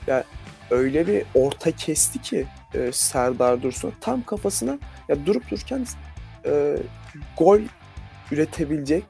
ya 0.08 0.24
öyle 0.72 1.08
bir 1.08 1.24
orta 1.34 1.72
kesti 1.72 2.22
ki 2.22 2.48
e, 2.74 2.92
Serdar 2.92 3.64
Dursun 3.64 3.94
tam 4.02 4.24
kafasına 4.24 4.78
ya 5.10 5.26
durup 5.26 5.52
dururken 5.52 5.86
e, 6.46 6.78
gol 7.38 7.60
üretebilecek, 8.32 9.04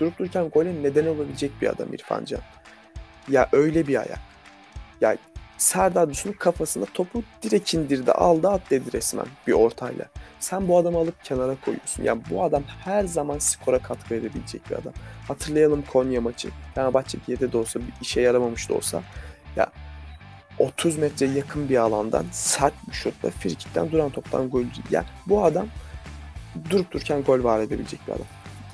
durup 0.00 0.18
dururken 0.18 0.48
gole 0.48 0.82
neden 0.82 1.06
olabilecek 1.06 1.62
bir 1.62 1.68
adam 1.68 1.94
İrfan 1.94 2.24
Can. 2.24 2.40
Ya 3.28 3.48
öyle 3.52 3.86
bir 3.86 3.96
ayak. 3.96 4.20
Ya 5.00 5.16
Serdar 5.62 6.08
Dursun'un 6.08 6.32
kafasına 6.32 6.84
topu 6.84 7.22
direkt 7.42 7.74
indirdi, 7.74 8.12
aldı 8.12 8.48
at 8.48 8.70
dedi 8.70 8.92
resmen 8.92 9.26
bir 9.46 9.52
ortayla. 9.52 10.04
Sen 10.40 10.68
bu 10.68 10.78
adamı 10.78 10.98
alıp 10.98 11.24
kenara 11.24 11.56
koyuyorsun. 11.64 12.02
Yani 12.02 12.22
bu 12.30 12.44
adam 12.44 12.62
her 12.84 13.04
zaman 13.04 13.38
skora 13.38 13.78
katkı 13.78 14.14
verebilecek 14.14 14.70
bir 14.70 14.74
adam. 14.74 14.92
Hatırlayalım 15.28 15.84
Konya 15.92 16.20
maçı. 16.20 16.48
Fenerbahçe 16.74 17.18
7'de 17.28 17.52
de 17.52 17.58
olsa 17.58 17.80
bir 17.80 17.92
işe 18.00 18.20
yaramamış 18.20 18.68
da 18.68 18.74
olsa. 18.74 19.02
Ya 19.56 19.66
30 20.58 20.98
metre 20.98 21.26
yakın 21.26 21.68
bir 21.68 21.76
alandan 21.76 22.26
sert 22.32 22.74
bir 22.88 22.92
şutla 22.92 23.30
frikikten 23.30 23.92
duran 23.92 24.10
toptan 24.10 24.50
gol. 24.50 24.64
Yani 24.90 25.06
bu 25.26 25.44
adam 25.44 25.66
durup 26.70 26.92
dururken 26.92 27.22
gol 27.22 27.44
var 27.44 27.60
edebilecek 27.60 28.00
bir 28.06 28.12
adam. 28.12 28.26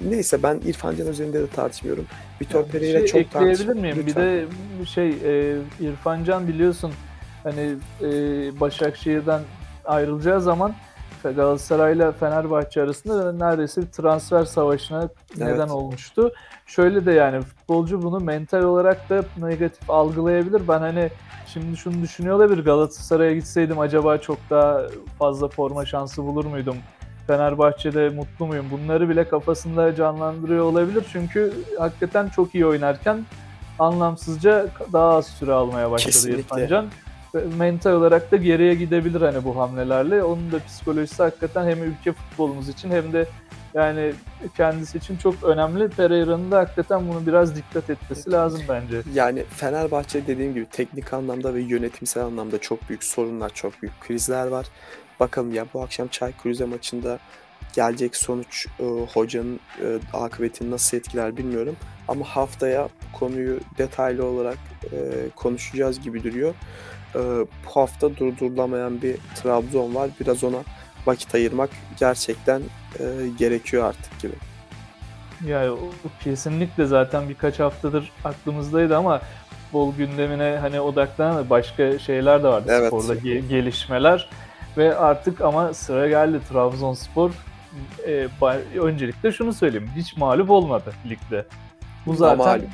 Neyse 0.05 0.43
ben 0.43 0.61
İrfan 0.65 0.97
Can 0.97 1.07
üzerinde 1.07 1.43
de 1.43 1.47
tartışmıyorum. 1.47 2.07
Vitor 2.41 2.61
yani 2.61 2.71
Pereira 2.71 2.99
şey 3.07 3.23
çok 3.23 3.33
tartışılır. 3.33 3.77
miyim? 3.77 3.97
Lütfen. 4.07 4.25
Bir 4.25 4.81
de 4.81 4.87
şey 4.87 5.09
e, 5.09 5.57
İrfan 5.81 6.25
Can 6.25 6.49
biliyorsun 6.49 6.93
hani 7.43 7.75
e, 8.03 8.11
Başakşehir'den 8.61 9.41
ayrılacağı 9.85 10.41
zaman 10.41 10.75
Galatasaray 11.23 11.97
ile 11.97 12.13
Fenerbahçe 12.13 12.83
arasında 12.83 13.33
neredeyse 13.33 13.83
bir 13.83 13.87
transfer 13.87 14.45
savaşına 14.45 15.01
evet. 15.03 15.49
neden 15.49 15.69
olmuştu. 15.69 16.33
Şöyle 16.67 17.07
de 17.07 17.13
yani 17.13 17.43
futbolcu 17.43 18.03
bunu 18.03 18.21
mental 18.21 18.63
olarak 18.63 19.11
da 19.11 19.25
negatif 19.39 19.91
algılayabilir. 19.91 20.69
Ben 20.69 20.79
hani 20.79 21.11
Şimdi 21.53 21.77
şunu 21.77 22.03
düşünüyor 22.03 22.37
olabilir. 22.37 22.65
Galatasaray'a 22.65 23.35
gitseydim 23.35 23.79
acaba 23.79 24.19
çok 24.19 24.39
daha 24.51 24.83
fazla 25.19 25.49
forma 25.49 25.87
şansı 25.87 26.25
bulur 26.25 26.45
muydum? 26.45 26.77
Fenerbahçe'de 27.29 28.09
mutlu 28.09 28.47
muyum? 28.47 28.67
Bunları 28.71 29.09
bile 29.09 29.29
kafasında 29.29 29.95
canlandırıyor 29.95 30.65
olabilir. 30.65 31.05
Çünkü 31.13 31.53
hakikaten 31.79 32.29
çok 32.29 32.55
iyi 32.55 32.67
oynarken 32.67 33.25
anlamsızca 33.79 34.67
daha 34.93 35.17
az 35.17 35.27
süre 35.27 35.53
almaya 35.53 35.91
başladı 35.91 36.13
Kesinlikle. 36.13 36.41
İrfan 36.41 36.67
Can. 36.67 36.87
Mental 37.59 37.93
olarak 37.93 38.33
da 38.33 38.37
geriye 38.37 38.75
gidebilir 38.75 39.21
hani 39.21 39.45
bu 39.45 39.57
hamlelerle. 39.57 40.23
Onun 40.23 40.53
da 40.53 40.59
psikolojisi 40.59 41.23
hakikaten 41.23 41.67
hem 41.67 41.83
ülke 41.83 42.13
futbolumuz 42.13 42.69
için 42.69 42.91
hem 42.91 43.13
de 43.13 43.27
yani 43.75 44.13
kendisi 44.57 44.99
için 44.99 45.17
çok 45.17 45.45
önemli. 45.45 45.89
Pereira'nın 45.89 46.51
da 46.51 46.59
hakikaten 46.59 47.09
bunu 47.09 47.27
biraz 47.27 47.57
dikkat 47.57 47.91
etmesi 47.91 48.33
lazım 48.33 48.61
bence. 48.69 49.03
Yani 49.15 49.45
Fenerbahçe 49.45 50.27
dediğim 50.27 50.55
gibi 50.55 50.67
teknik 50.67 51.13
anlamda 51.13 51.55
ve 51.55 51.61
yönetimsel 51.61 52.25
anlamda 52.25 52.59
çok 52.59 52.89
büyük 52.89 53.05
sorunlar, 53.05 53.51
çok 53.55 53.83
büyük 53.83 54.01
krizler 54.01 54.47
var. 54.47 54.67
Bakalım 55.21 55.55
ya 55.55 55.67
bu 55.75 55.83
akşam 55.83 56.09
Çaykur 56.09 56.51
Rize 56.51 56.65
maçında 56.65 57.19
gelecek 57.75 58.17
sonuç 58.17 58.67
e, 58.81 58.85
hocanın 59.13 59.61
e, 59.83 59.99
akıbetini 60.13 60.71
nasıl 60.71 60.97
etkiler 60.97 61.37
bilmiyorum. 61.37 61.77
Ama 62.09 62.25
haftaya 62.25 62.89
konuyu 63.13 63.61
detaylı 63.79 64.27
olarak 64.27 64.59
e, 64.85 64.97
konuşacağız 65.37 66.01
gibi 66.01 66.25
duruyor. 66.25 66.55
E, 67.15 67.19
bu 67.19 67.71
hafta 67.71 68.17
durdurulamayan 68.17 69.03
bir 69.03 69.17
Trabzon 69.35 69.95
var. 69.95 70.11
Biraz 70.21 70.45
ona 70.45 70.59
vakit 71.07 71.35
ayırmak 71.35 71.71
gerçekten 71.99 72.63
e, 72.99 73.05
gerekiyor 73.39 73.85
artık 73.85 74.21
gibi. 74.21 74.33
Ya 75.47 75.73
o 75.73 75.79
kesinlikle 76.25 76.87
zaten 76.87 77.29
birkaç 77.29 77.61
haftadır 77.61 78.13
aklımızdaydı 78.25 78.97
ama 78.97 79.23
futbol 79.51 79.95
gündemine 79.95 80.59
hani 80.61 80.81
odaklanan 80.81 81.51
başka 81.51 81.99
şeyler 81.99 82.43
de 82.43 82.49
vardı 82.49 82.73
evet. 82.73 82.87
sporda 82.87 83.15
ge- 83.15 83.49
gelişmeler 83.49 84.29
ve 84.77 84.97
artık 84.97 85.41
ama 85.41 85.75
sıra 85.75 86.09
geldi 86.09 86.41
Trabzonspor 86.49 87.31
e, 88.07 88.29
öncelikle 88.81 89.33
şunu 89.33 89.53
söyleyeyim 89.53 89.91
hiç 89.97 90.17
mağlup 90.17 90.51
olmadı 90.51 90.93
ligde. 91.09 91.45
Bu 92.07 92.15
zaten 92.15 92.39
mağlup. 92.39 92.65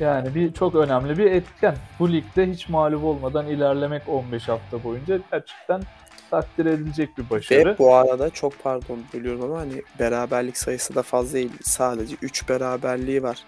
yani 0.00 0.34
bir 0.34 0.52
çok 0.52 0.74
önemli 0.74 1.18
bir 1.18 1.32
etken. 1.32 1.76
Bu 1.98 2.12
ligde 2.12 2.46
hiç 2.46 2.68
mağlup 2.68 3.04
olmadan 3.04 3.46
ilerlemek 3.46 4.08
15 4.08 4.48
hafta 4.48 4.84
boyunca 4.84 5.18
gerçekten 5.30 5.82
takdir 6.30 6.66
edilecek 6.66 7.18
bir 7.18 7.30
başarı. 7.30 7.68
Ve 7.68 7.78
bu 7.78 7.94
arada 7.94 8.30
çok 8.30 8.62
pardon 8.62 9.00
bölüyorum 9.14 9.42
ama 9.42 9.60
hani 9.60 9.82
beraberlik 9.98 10.56
sayısı 10.56 10.94
da 10.94 11.02
fazla 11.02 11.34
değil. 11.34 11.52
Sadece 11.62 12.16
3 12.22 12.48
beraberliği 12.48 13.22
var. 13.22 13.44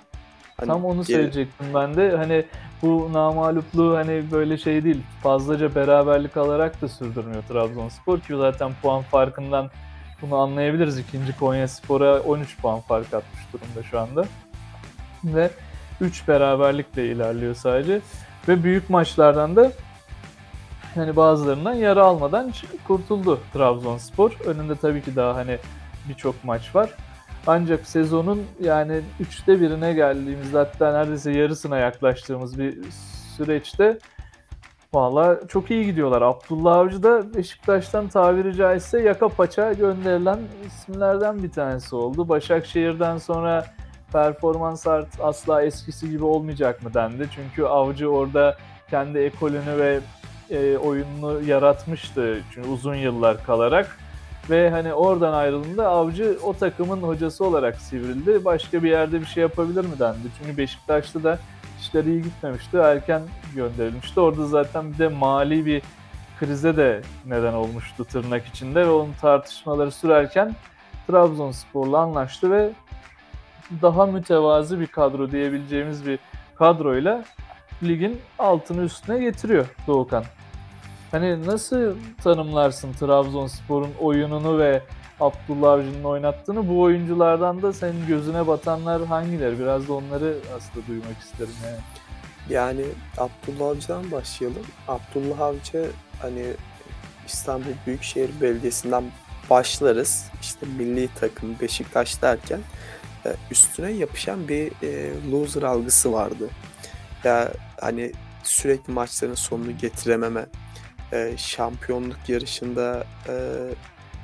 Hani 0.56 0.66
Tam 0.68 0.84
onu 0.84 0.94
geri- 1.04 1.06
söyleyecektim 1.06 1.66
ben 1.74 1.96
de. 1.96 2.16
Hani 2.16 2.44
bu 2.82 3.10
namalupluğu 3.12 3.96
hani 3.96 4.24
böyle 4.32 4.58
şey 4.58 4.84
değil. 4.84 5.02
Fazlaca 5.22 5.74
beraberlik 5.74 6.36
alarak 6.36 6.82
da 6.82 6.88
sürdürmüyor 6.88 7.42
Trabzonspor 7.42 8.20
ki 8.20 8.36
zaten 8.36 8.72
puan 8.82 9.02
farkından 9.02 9.70
bunu 10.22 10.36
anlayabiliriz. 10.36 10.98
İkinci 10.98 11.38
Konya 11.38 11.68
Spor'a 11.68 12.20
13 12.20 12.58
puan 12.58 12.80
fark 12.80 13.14
atmış 13.14 13.40
durumda 13.52 13.82
şu 13.90 14.00
anda. 14.00 14.24
Ve 15.24 15.50
3 16.00 16.28
beraberlikle 16.28 17.06
ilerliyor 17.06 17.54
sadece. 17.54 18.00
Ve 18.48 18.64
büyük 18.64 18.90
maçlardan 18.90 19.56
da 19.56 19.72
hani 20.94 21.16
bazılarından 21.16 21.74
yara 21.74 22.04
almadan 22.04 22.52
kurtuldu 22.86 23.40
Trabzonspor. 23.52 24.30
Önünde 24.44 24.76
tabii 24.76 25.02
ki 25.02 25.16
daha 25.16 25.36
hani 25.36 25.58
birçok 26.08 26.44
maç 26.44 26.74
var. 26.74 26.90
Ancak 27.46 27.86
sezonun 27.86 28.42
yani 28.60 29.00
üçte 29.20 29.60
birine 29.60 29.92
geldiğimizde 29.92 30.58
hatta 30.58 30.92
neredeyse 30.92 31.32
yarısına 31.32 31.78
yaklaştığımız 31.78 32.58
bir 32.58 32.78
süreçte 33.36 33.98
valla 34.94 35.40
çok 35.48 35.70
iyi 35.70 35.84
gidiyorlar. 35.84 36.22
Abdullah 36.22 36.76
Avcı 36.76 37.02
da 37.02 37.34
Beşiktaş'tan 37.34 38.08
tabiri 38.08 38.54
caizse 38.54 39.02
yaka 39.02 39.28
paça 39.28 39.72
gönderilen 39.72 40.38
isimlerden 40.66 41.42
bir 41.42 41.50
tanesi 41.50 41.96
oldu. 41.96 42.28
Başakşehir'den 42.28 43.18
sonra 43.18 43.66
performans 44.12 44.86
art 44.86 45.20
asla 45.20 45.62
eskisi 45.62 46.10
gibi 46.10 46.24
olmayacak 46.24 46.82
mı 46.82 46.94
dendi. 46.94 47.28
Çünkü 47.34 47.64
Avcı 47.64 48.08
orada 48.08 48.56
kendi 48.90 49.18
ekolünü 49.18 49.78
ve 49.78 50.00
e, 50.50 50.76
oyununu 50.76 51.42
yaratmıştı 51.42 52.40
çünkü 52.54 52.68
uzun 52.68 52.94
yıllar 52.94 53.44
kalarak 53.44 53.98
ve 54.50 54.70
hani 54.70 54.94
oradan 54.94 55.32
ayrıldığında 55.32 55.88
Avcı 55.88 56.38
o 56.42 56.52
takımın 56.52 57.02
hocası 57.02 57.44
olarak 57.44 57.76
sivrildi. 57.76 58.44
Başka 58.44 58.82
bir 58.82 58.90
yerde 58.90 59.20
bir 59.20 59.26
şey 59.26 59.40
yapabilir 59.40 59.84
mi 59.84 59.98
dendi. 59.98 60.28
Çünkü 60.38 60.58
Beşiktaş'ta 60.58 61.22
da 61.22 61.38
işleri 61.80 62.10
iyi 62.10 62.22
gitmemişti. 62.22 62.76
Erken 62.76 63.22
gönderilmişti. 63.54 64.20
Orada 64.20 64.46
zaten 64.46 64.92
bir 64.92 64.98
de 64.98 65.08
mali 65.08 65.66
bir 65.66 65.82
krize 66.40 66.76
de 66.76 67.02
neden 67.26 67.52
olmuştu 67.52 68.04
tırnak 68.04 68.46
içinde 68.46 68.86
ve 68.86 68.90
onun 68.90 69.12
tartışmaları 69.20 69.90
sürerken 69.90 70.54
Trabzonspor'la 71.06 71.98
anlaştı 71.98 72.50
ve 72.50 72.70
daha 73.82 74.06
mütevazı 74.06 74.80
bir 74.80 74.86
kadro 74.86 75.30
diyebileceğimiz 75.30 76.06
bir 76.06 76.18
kadroyla 76.54 77.24
ligin 77.82 78.20
altını 78.38 78.82
üstüne 78.82 79.18
getiriyor 79.18 79.66
Doğukan. 79.86 80.24
Hani 81.14 81.46
nasıl 81.46 81.96
tanımlarsın 82.24 82.92
Trabzonspor'un 82.92 83.94
oyununu 84.00 84.58
ve 84.58 84.82
Abdullah 85.20 85.72
Avcı'nın 85.72 86.04
oynattığını? 86.04 86.68
Bu 86.68 86.80
oyunculardan 86.80 87.62
da 87.62 87.72
senin 87.72 88.06
gözüne 88.06 88.46
batanlar 88.46 89.06
hangileri? 89.06 89.58
Biraz 89.58 89.88
da 89.88 89.92
onları 89.92 90.36
aslında 90.56 90.86
duymak 90.86 91.18
isterim 91.22 91.54
yani. 91.64 91.76
Yani 92.50 92.84
Abdullah 93.18 93.68
Avcı'dan 93.68 94.10
başlayalım. 94.10 94.62
Abdullah 94.88 95.40
Avcı 95.40 95.90
hani 96.22 96.44
İstanbul 97.26 97.72
Büyükşehir 97.86 98.30
Belediyesi'nden 98.40 99.04
başlarız. 99.50 100.30
İşte 100.40 100.66
milli 100.78 101.08
takım 101.20 101.60
Beşiktaş 101.60 102.22
derken 102.22 102.60
e, 103.26 103.36
üstüne 103.50 103.90
yapışan 103.90 104.48
bir 104.48 104.72
e, 104.82 105.10
loser 105.32 105.62
algısı 105.62 106.12
vardı. 106.12 106.48
Ya 107.24 107.52
hani 107.80 108.12
sürekli 108.42 108.92
maçların 108.92 109.34
sonunu 109.34 109.78
getirememe, 109.78 110.46
e, 111.14 111.34
şampiyonluk 111.36 112.28
yarışında 112.28 113.06
e, 113.28 113.34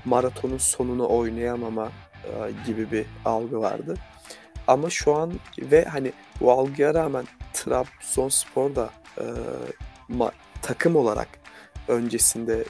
maratonun 0.05 0.59
sonunu 0.59 1.09
oynayamama 1.09 1.89
e, 2.25 2.31
gibi 2.67 2.91
bir 2.91 3.07
algı 3.25 3.61
vardı. 3.61 3.95
Ama 4.67 4.91
şu 4.91 5.15
an 5.17 5.33
ve 5.59 5.85
hani 5.85 6.13
bu 6.41 6.53
algıya 6.53 6.95
rağmen 6.95 7.27
Trabzonspor 7.53 8.75
da 8.75 8.91
e, 9.19 9.25
ma- 10.11 10.33
takım 10.63 10.97
olarak 10.97 11.29
öncesinde 11.89 12.65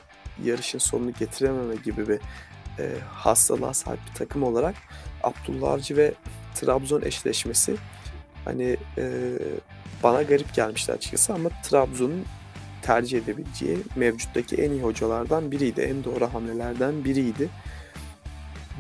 yarışın 0.45 0.79
sonunu 0.79 1.13
getirememe 1.13 1.75
gibi 1.85 2.09
bir 2.09 2.21
e, 2.79 2.99
hastalığa 3.13 3.75
sahip 3.75 4.01
bir 4.11 4.19
takım 4.19 4.43
olarak 4.43 4.75
Abdullah 5.23 5.73
Avcı 5.73 5.97
ve 5.97 6.15
Trabzon 6.55 7.03
eşleşmesi 7.03 7.77
hani 8.45 8.77
e, 8.99 9.33
bana 10.03 10.23
garip 10.23 10.55
gelmişti 10.55 10.93
açıkçası 10.93 11.35
ama 11.35 11.49
Trabzon'un 11.63 12.25
tercih 12.91 13.19
edebileceği 13.19 13.79
mevcuttaki 13.97 14.57
en 14.57 14.71
iyi 14.71 14.83
hocalardan 14.83 15.51
biriydi. 15.53 15.81
En 15.81 16.05
doğru 16.05 16.35
hamlelerden 16.35 17.05
biriydi. 17.05 17.49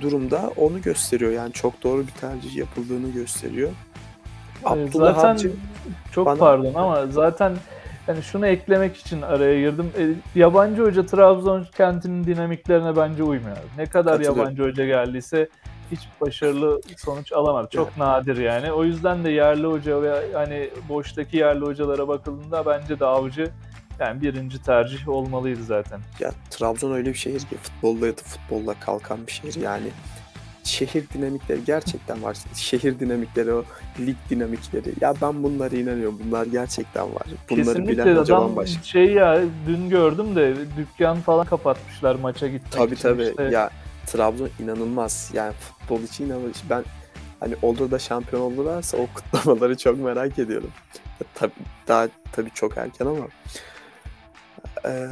Durumda 0.00 0.50
onu 0.56 0.82
gösteriyor. 0.82 1.32
Yani 1.32 1.52
çok 1.52 1.82
doğru 1.82 2.06
bir 2.06 2.12
tercih 2.12 2.56
yapıldığını 2.56 3.10
gösteriyor. 3.10 3.70
Ee, 3.70 4.68
Abdullah 4.68 5.14
zaten 5.14 5.34
Avcı 5.34 5.52
çok 6.12 6.26
bana- 6.26 6.38
pardon 6.38 6.74
ama 6.74 7.06
zaten 7.06 7.56
yani 8.08 8.22
şunu 8.22 8.46
eklemek 8.46 8.96
için 8.96 9.22
araya 9.22 9.60
girdim. 9.60 9.90
E, 9.98 10.02
yabancı 10.38 10.82
hoca 10.82 11.06
Trabzon 11.06 11.66
kentinin 11.76 12.24
dinamiklerine 12.24 12.96
bence 12.96 13.22
uymuyor. 13.22 13.56
Ne 13.76 13.86
kadar 13.86 14.20
yabancı 14.20 14.62
hoca 14.62 14.86
geldiyse 14.86 15.48
hiç 15.90 16.00
başarılı 16.20 16.80
sonuç 16.96 17.32
alamadı. 17.32 17.68
Çok 17.72 17.96
nadir 17.96 18.36
yani. 18.36 18.72
O 18.72 18.84
yüzden 18.84 19.24
de 19.24 19.30
yerli 19.30 19.66
hoca 19.66 20.02
ve 20.02 20.32
hani 20.32 20.70
boştaki 20.88 21.36
yerli 21.36 21.64
hocalara 21.64 22.08
bakıldığında 22.08 22.66
bence 22.66 23.00
de 23.00 23.04
avcı 23.06 23.50
yani 24.00 24.22
birinci 24.22 24.62
tercih 24.62 25.08
olmalıydı 25.08 25.64
zaten. 25.64 26.00
Ya 26.20 26.32
Trabzon 26.50 26.92
öyle 26.92 27.08
bir 27.10 27.18
şehir 27.18 27.40
ki 27.40 27.56
futbolla 27.62 28.06
yatıp 28.06 28.26
futbolla 28.26 28.74
kalkan 28.80 29.26
bir 29.26 29.32
şehir 29.32 29.54
yani. 29.62 29.86
Şehir 30.64 31.04
dinamikleri 31.14 31.64
gerçekten 31.64 32.22
var. 32.22 32.36
Şehir 32.54 33.00
dinamikleri, 33.00 33.52
o 33.54 33.64
lig 34.00 34.16
dinamikleri. 34.30 34.92
Ya 35.00 35.14
ben 35.22 35.42
bunlara 35.42 35.76
inanıyorum. 35.76 36.20
Bunlar 36.26 36.46
gerçekten 36.46 37.14
var. 37.14 37.22
Bunları 37.50 37.64
Kesinlikle 37.66 37.92
bilen 38.04 38.16
adam 38.16 38.40
bambaşka. 38.42 38.82
şey 38.82 39.06
ya 39.12 39.40
dün 39.66 39.88
gördüm 39.88 40.36
de 40.36 40.54
dükkan 40.76 41.16
falan 41.20 41.46
kapatmışlar 41.46 42.14
maça 42.14 42.48
gitmek 42.48 42.72
Tabii 42.72 42.94
için 42.94 43.02
tabii. 43.02 43.22
işte. 43.22 43.42
Ya 43.42 43.70
Trabzon 44.06 44.48
inanılmaz. 44.60 45.30
Yani 45.34 45.52
futbol 45.52 46.00
için 46.02 46.26
inanılmaz. 46.26 46.62
Ben 46.70 46.84
hani 47.40 47.54
olur 47.62 47.90
da 47.90 47.98
şampiyon 47.98 48.42
olurlarsa 48.42 48.96
o 48.96 49.06
kutlamaları 49.14 49.76
çok 49.76 49.98
merak 49.98 50.38
ediyorum. 50.38 50.70
Ya, 51.20 51.26
tabii, 51.34 51.52
daha 51.88 52.08
tabii 52.32 52.50
çok 52.54 52.76
erken 52.76 53.06
ama. 53.06 53.26
Ee, 54.84 55.08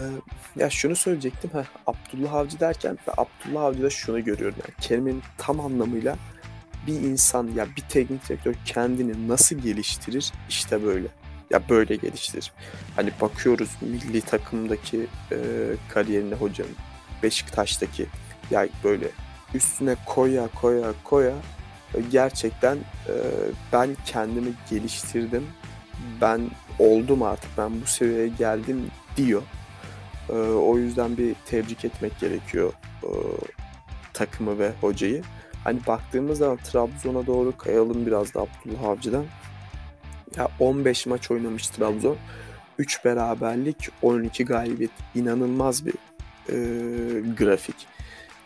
ya 0.56 0.70
şunu 0.70 0.96
söyleyecektim. 0.96 1.50
Heh, 1.52 1.64
Abdullah 1.86 2.34
Avcı 2.34 2.60
derken 2.60 2.98
ben 3.06 3.14
Abdullah 3.16 3.64
Avcı'da 3.64 3.90
şunu 3.90 4.24
görüyorum. 4.24 4.56
Yani 4.60 4.74
kelimenin 4.80 5.22
tam 5.38 5.60
anlamıyla 5.60 6.16
bir 6.86 6.94
insan 6.94 7.48
ya 7.56 7.66
bir 7.76 7.82
teknik 7.82 8.28
direktör 8.28 8.54
kendini 8.64 9.28
nasıl 9.28 9.56
geliştirir? 9.56 10.32
İşte 10.48 10.84
böyle. 10.84 11.08
Ya 11.50 11.62
böyle 11.68 11.96
geliştirir. 11.96 12.52
Hani 12.96 13.10
bakıyoruz 13.20 13.70
milli 13.80 14.20
takımdaki 14.20 15.06
e, 15.32 15.36
kariyerine 15.88 16.34
hocanın. 16.34 16.76
Beşiktaş'taki 17.22 18.06
ya 18.50 18.68
böyle 18.84 19.08
üstüne 19.54 19.96
koya 20.06 20.48
koya 20.48 20.92
koya 21.04 21.34
e, 21.94 22.00
gerçekten 22.00 22.76
e, 23.08 23.14
ben 23.72 23.96
kendimi 24.06 24.52
geliştirdim. 24.70 25.46
Ben 26.20 26.40
oldum 26.78 27.22
artık. 27.22 27.50
Ben 27.58 27.80
bu 27.80 27.86
seviyeye 27.86 28.28
geldim 28.28 28.90
diyor. 29.16 29.42
E, 30.30 30.32
o 30.38 30.78
yüzden 30.78 31.16
bir 31.16 31.34
tebrik 31.46 31.84
etmek 31.84 32.20
gerekiyor 32.20 32.72
e, 33.02 33.10
takımı 34.12 34.58
ve 34.58 34.72
hocayı. 34.80 35.22
Hani 35.64 35.78
baktığımız 35.86 36.38
zaman 36.38 36.56
Trabzon'a 36.56 37.26
doğru 37.26 37.56
kayalım 37.56 38.06
biraz 38.06 38.34
da 38.34 38.40
Abdullah 38.40 38.84
Avcı'dan. 38.84 39.24
Ya 40.36 40.48
15 40.58 41.06
maç 41.06 41.30
oynamış 41.30 41.68
Trabzon. 41.68 42.16
3 42.78 43.04
beraberlik, 43.04 43.88
12 44.02 44.44
galibiyet. 44.44 44.90
İnanılmaz 45.14 45.86
bir 45.86 45.94
e, 46.48 46.56
grafik. 47.38 47.86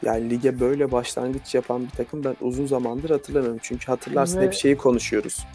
Yani 0.03 0.31
lige 0.31 0.61
böyle 0.61 0.93
başlangıç 0.93 1.55
yapan 1.55 1.85
bir 1.85 1.91
takım 1.91 2.25
ben 2.25 2.37
uzun 2.41 2.67
zamandır 2.67 3.11
hatırlamıyorum. 3.11 3.59
Çünkü 3.63 3.87
hatırlarsın 3.87 4.41
Ve- 4.41 4.45
hep 4.47 4.53
şeyi 4.53 4.77
konuşuyoruz. 4.77 5.47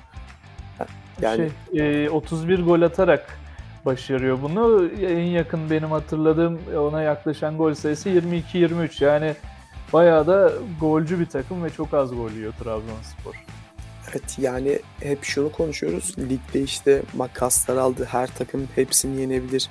Yani 1.21 1.49
Şey, 1.73 2.05
e, 2.05 2.09
31 2.09 2.63
gol 2.65 2.81
atarak 2.81 3.39
başarıyor 3.87 4.41
bunu. 4.41 4.89
En 5.01 5.23
yakın 5.23 5.69
benim 5.69 5.91
hatırladığım 5.91 6.59
ona 6.77 7.01
yaklaşan 7.01 7.57
gol 7.57 7.73
sayısı 7.73 8.09
22-23. 8.09 9.03
Yani 9.03 9.35
bayağı 9.93 10.27
da 10.27 10.53
golcü 10.79 11.19
bir 11.19 11.25
takım 11.25 11.63
ve 11.63 11.69
çok 11.69 11.93
az 11.93 12.15
gol 12.15 12.31
yiyor 12.31 12.53
Trabzonspor. 12.53 13.35
evet 14.11 14.39
yani 14.39 14.79
hep 14.99 15.23
şunu 15.23 15.51
konuşuyoruz. 15.51 16.15
Ligde 16.19 16.61
işte 16.61 17.01
makaslar 17.15 17.77
aldı. 17.77 18.07
Her 18.11 18.27
takım 18.27 18.67
hepsini 18.75 19.21
yenebilir. 19.21 19.69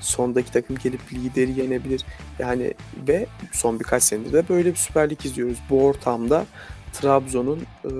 Sondaki 0.00 0.52
takım 0.52 0.76
gelip 0.76 1.12
lideri 1.12 1.60
yenebilir. 1.60 2.04
Yani 2.38 2.74
ve 3.08 3.26
son 3.52 3.80
birkaç 3.80 4.02
senedir 4.02 4.32
de 4.32 4.48
böyle 4.48 4.70
bir 4.70 4.76
Süper 4.76 5.10
Lig 5.10 5.26
izliyoruz. 5.26 5.58
Bu 5.70 5.84
ortamda 5.84 6.46
Trabzon'un 6.92 7.60
e, 7.84 7.90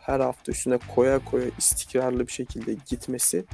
her 0.00 0.20
hafta 0.20 0.52
üstüne 0.52 0.78
koya 0.94 1.18
koya 1.18 1.46
istikrarlı 1.58 2.26
bir 2.26 2.32
şekilde 2.32 2.76
gitmesi 2.88 3.44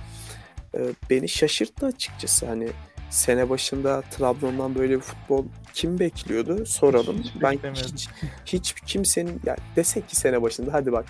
e, 0.74 0.80
beni 1.10 1.28
şaşırttı 1.28 1.86
açıkçası. 1.86 2.46
Hani 2.46 2.68
sene 3.10 3.50
başında 3.50 4.02
Trabzon'dan 4.02 4.74
böyle 4.74 4.96
bir 4.96 5.00
futbol 5.00 5.44
kim 5.74 5.98
bekliyordu 5.98 6.66
soralım. 6.66 7.22
Hiç 7.22 7.32
ben 7.42 7.58
hiç 7.74 8.08
hiç 8.46 8.72
kimsenin 8.72 9.40
yani 9.46 9.58
desek 9.76 10.08
ki 10.08 10.16
sene 10.16 10.42
başında 10.42 10.72
hadi 10.72 10.92
bak 10.92 11.06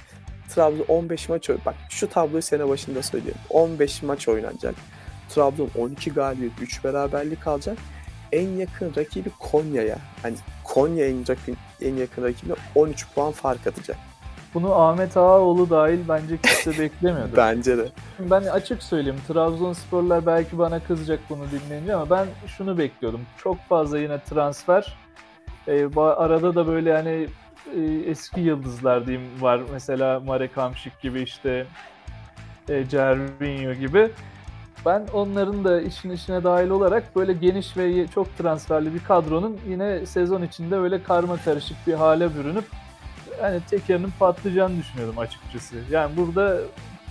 Trabzon 0.48 0.84
15 0.88 1.28
maç 1.28 1.50
Bak 1.66 1.74
şu 1.90 2.08
tabloyu 2.08 2.42
sene 2.42 2.68
başında 2.68 3.02
söylüyorum. 3.02 3.40
15 3.50 4.02
maç 4.02 4.28
oynanacak. 4.28 4.74
Trabzon 5.28 5.70
12 5.78 6.12
galibiyet, 6.12 6.52
3 6.60 6.84
beraberlik 6.84 7.46
alacak. 7.46 7.78
En 8.32 8.48
yakın 8.48 8.92
rakibi 8.96 9.30
Konya'ya. 9.38 9.98
Hani 10.22 10.36
Konya 10.64 11.06
en 11.06 11.16
yakın, 11.16 11.56
en 11.82 11.94
yakın 11.94 12.24
rakibine 12.24 12.54
13 12.74 13.06
puan 13.14 13.32
fark 13.32 13.66
atacak. 13.66 13.96
Bunu 14.56 14.74
Ahmet 14.74 15.16
Ağaoğlu 15.16 15.70
dahil 15.70 15.98
bence 16.08 16.36
kimse 16.36 16.82
beklemiyordu. 16.82 17.32
Bence 17.36 17.78
de. 17.78 17.88
Ben 18.18 18.42
açık 18.42 18.82
söyleyeyim. 18.82 19.20
Trabzonsporlar 19.28 20.26
belki 20.26 20.58
bana 20.58 20.80
kızacak 20.80 21.20
bunu 21.30 21.42
dinleyince 21.50 21.94
ama 21.94 22.10
ben 22.10 22.26
şunu 22.46 22.78
bekliyordum. 22.78 23.20
Çok 23.38 23.58
fazla 23.68 23.98
yine 23.98 24.18
transfer. 24.20 24.96
Ee, 25.68 25.86
arada 25.96 26.54
da 26.54 26.66
böyle 26.66 26.92
hani 26.92 27.26
e, 27.76 28.10
eski 28.10 28.40
yıldızlar 28.40 29.06
diyeyim 29.06 29.28
var. 29.40 29.60
Mesela 29.72 30.20
Marek 30.20 30.56
Hamšík 30.56 31.02
gibi 31.02 31.22
işte 31.22 31.66
e, 32.68 32.88
Cervinho 32.88 33.72
gibi. 33.72 34.10
Ben 34.86 35.06
onların 35.12 35.64
da 35.64 35.80
işin 35.80 36.10
içine 36.10 36.44
dahil 36.44 36.70
olarak 36.70 37.16
böyle 37.16 37.32
geniş 37.32 37.76
ve 37.76 38.06
çok 38.06 38.38
transferli 38.38 38.94
bir 38.94 39.04
kadronun 39.04 39.58
yine 39.68 40.06
sezon 40.06 40.42
içinde 40.42 40.76
öyle 40.76 41.02
karma 41.02 41.36
karışık 41.36 41.76
bir 41.86 41.94
hale 41.94 42.34
bürünüp 42.34 42.64
hani 43.40 43.60
tekerinin 43.60 44.12
patlayacağını 44.18 44.78
düşünüyordum 44.78 45.18
açıkçası. 45.18 45.76
Yani 45.90 46.16
burada 46.16 46.58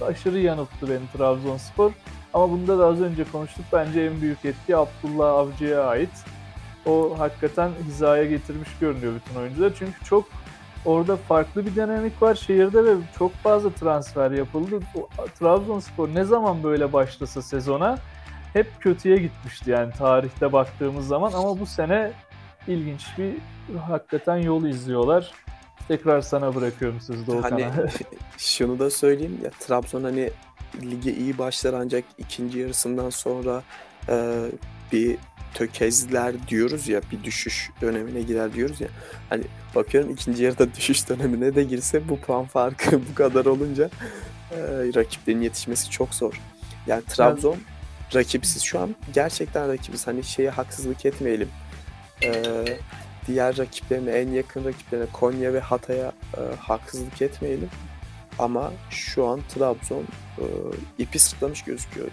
aşırı 0.02 0.40
yanılttı 0.40 0.90
beni 0.90 1.18
Trabzonspor. 1.18 1.92
Ama 2.34 2.52
bunda 2.52 2.80
da 2.80 2.86
az 2.86 3.02
önce 3.02 3.24
konuştuk. 3.32 3.66
Bence 3.74 4.02
en 4.02 4.22
büyük 4.22 4.46
etki 4.46 4.78
Abdullah 4.78 5.34
Avcı'ya 5.34 5.84
ait. 5.84 6.26
O 6.86 7.20
hakikaten 7.20 7.72
hizaya 7.88 8.26
getirmiş 8.26 8.70
görünüyor 8.80 9.14
bütün 9.16 9.40
oyuncular. 9.40 9.72
Çünkü 9.80 10.06
çok 10.06 10.26
orada 10.86 11.18
farklı 11.18 11.66
bir 11.66 11.76
dinamik 11.76 12.22
var 12.22 12.36
şehirde 12.36 12.84
ve 12.84 12.96
çok 13.20 13.34
fazla 13.34 13.70
transfer 13.70 14.32
yapıldı. 14.32 14.80
Trabzonspor 15.40 16.10
ne 16.16 16.24
zaman 16.24 16.64
böyle 16.64 16.94
başlasa 16.94 17.42
sezona 17.42 17.98
hep 18.54 18.68
kötüye 18.80 19.18
gitmişti 19.18 19.72
yani 19.72 19.94
tarihte 19.94 20.54
baktığımız 20.54 21.08
zaman 21.08 21.32
ama 21.34 21.60
bu 21.60 21.66
sene 21.66 22.12
ilginç 22.68 23.06
bir 23.18 23.34
hakikaten 23.78 24.36
yol 24.36 24.66
izliyorlar. 24.66 25.32
Tekrar 25.88 26.22
sana 26.22 26.56
bırakıyorum 26.56 27.02
sözü 27.02 27.28
Doğukan'a. 27.28 27.76
Hani 27.76 27.90
şunu 28.38 28.80
da 28.80 28.90
söyleyeyim 28.90 29.40
ya 29.44 29.50
Trabzon 29.50 30.04
hani 30.04 30.30
lige 30.82 31.14
iyi 31.14 31.38
başlar 31.38 31.74
ancak 31.74 32.04
ikinci 32.18 32.60
yarısından 32.60 33.10
sonra 33.10 33.64
e, 34.10 34.46
bir 34.92 35.18
tökezler 35.54 36.48
diyoruz 36.48 36.88
ya 36.88 37.02
bir 37.12 37.24
düşüş 37.24 37.72
dönemine 37.82 38.22
girer 38.22 38.54
diyoruz 38.54 38.82
ya. 38.82 38.88
Hani 39.30 39.44
bakıyorum 39.76 40.10
ikinci 40.10 40.44
yarıda 40.44 40.74
düşüş 40.76 41.10
dönemine 41.10 41.56
de 41.56 41.64
girse 41.64 42.10
bu 42.10 42.20
puan 42.20 42.46
farkı 42.46 42.92
bu 43.12 43.16
kadar 43.16 43.46
olunca 43.46 43.90
e, 44.52 44.58
rakiplerin 44.96 45.42
yetişmesi 45.42 45.90
çok 45.90 46.14
zor. 46.14 46.42
Yani 46.88 47.04
Trabzon 47.06 47.58
rakipsiz 48.16 48.64
şu 48.64 48.80
an 48.80 48.96
gerçekten 49.14 49.68
rakibiz. 49.68 50.08
Hani 50.08 50.24
şeye 50.24 50.50
haksızlık 50.50 51.06
etmeyelim. 51.06 51.50
E, 52.24 52.32
diğer 53.28 53.58
rakiplerine, 53.58 54.12
en 54.12 54.30
yakın 54.30 54.66
rakiplerine 54.66 55.06
Konya 55.14 55.54
ve 55.54 55.60
Hatay'a 55.60 56.08
e, 56.08 56.56
haksızlık 56.60 57.22
etmeyelim. 57.22 57.70
Ama 58.40 58.72
şu 58.90 59.28
an 59.28 59.42
Trabzon 59.50 60.04
e, 60.38 60.46
ipi 60.98 61.20
sırtlamış 61.20 61.64
gözüküyor. 61.64 62.08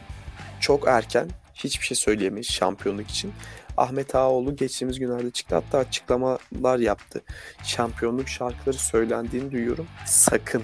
Çok 0.60 0.88
erken, 0.88 1.28
hiçbir 1.54 1.86
şey 1.86 1.96
söyleyemeyiz 1.96 2.50
şampiyonluk 2.50 3.10
için. 3.10 3.32
Ahmet 3.76 4.14
Ağaoğlu 4.14 4.56
geçtiğimiz 4.56 4.98
günlerde 4.98 5.30
çıktı 5.30 5.54
hatta 5.54 5.78
açıklamalar 5.78 6.78
yaptı. 6.78 7.22
Şampiyonluk 7.64 8.28
şarkıları 8.28 8.78
söylendiğini 8.78 9.52
duyuyorum. 9.52 9.86
Sakın 10.06 10.62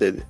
dedi. 0.00 0.22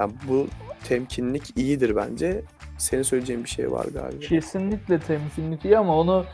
Yani 0.00 0.12
bu 0.28 0.48
temkinlik 0.84 1.58
iyidir 1.58 1.96
bence. 1.96 2.42
Senin 2.78 3.02
söyleyeceğin 3.02 3.44
bir 3.44 3.48
şey 3.48 3.72
var 3.72 3.84
galiba. 3.84 4.20
Kesinlikle 4.20 5.00
temkinlik 5.00 5.64
iyi 5.64 5.78
ama 5.78 5.98
onu 5.98 6.26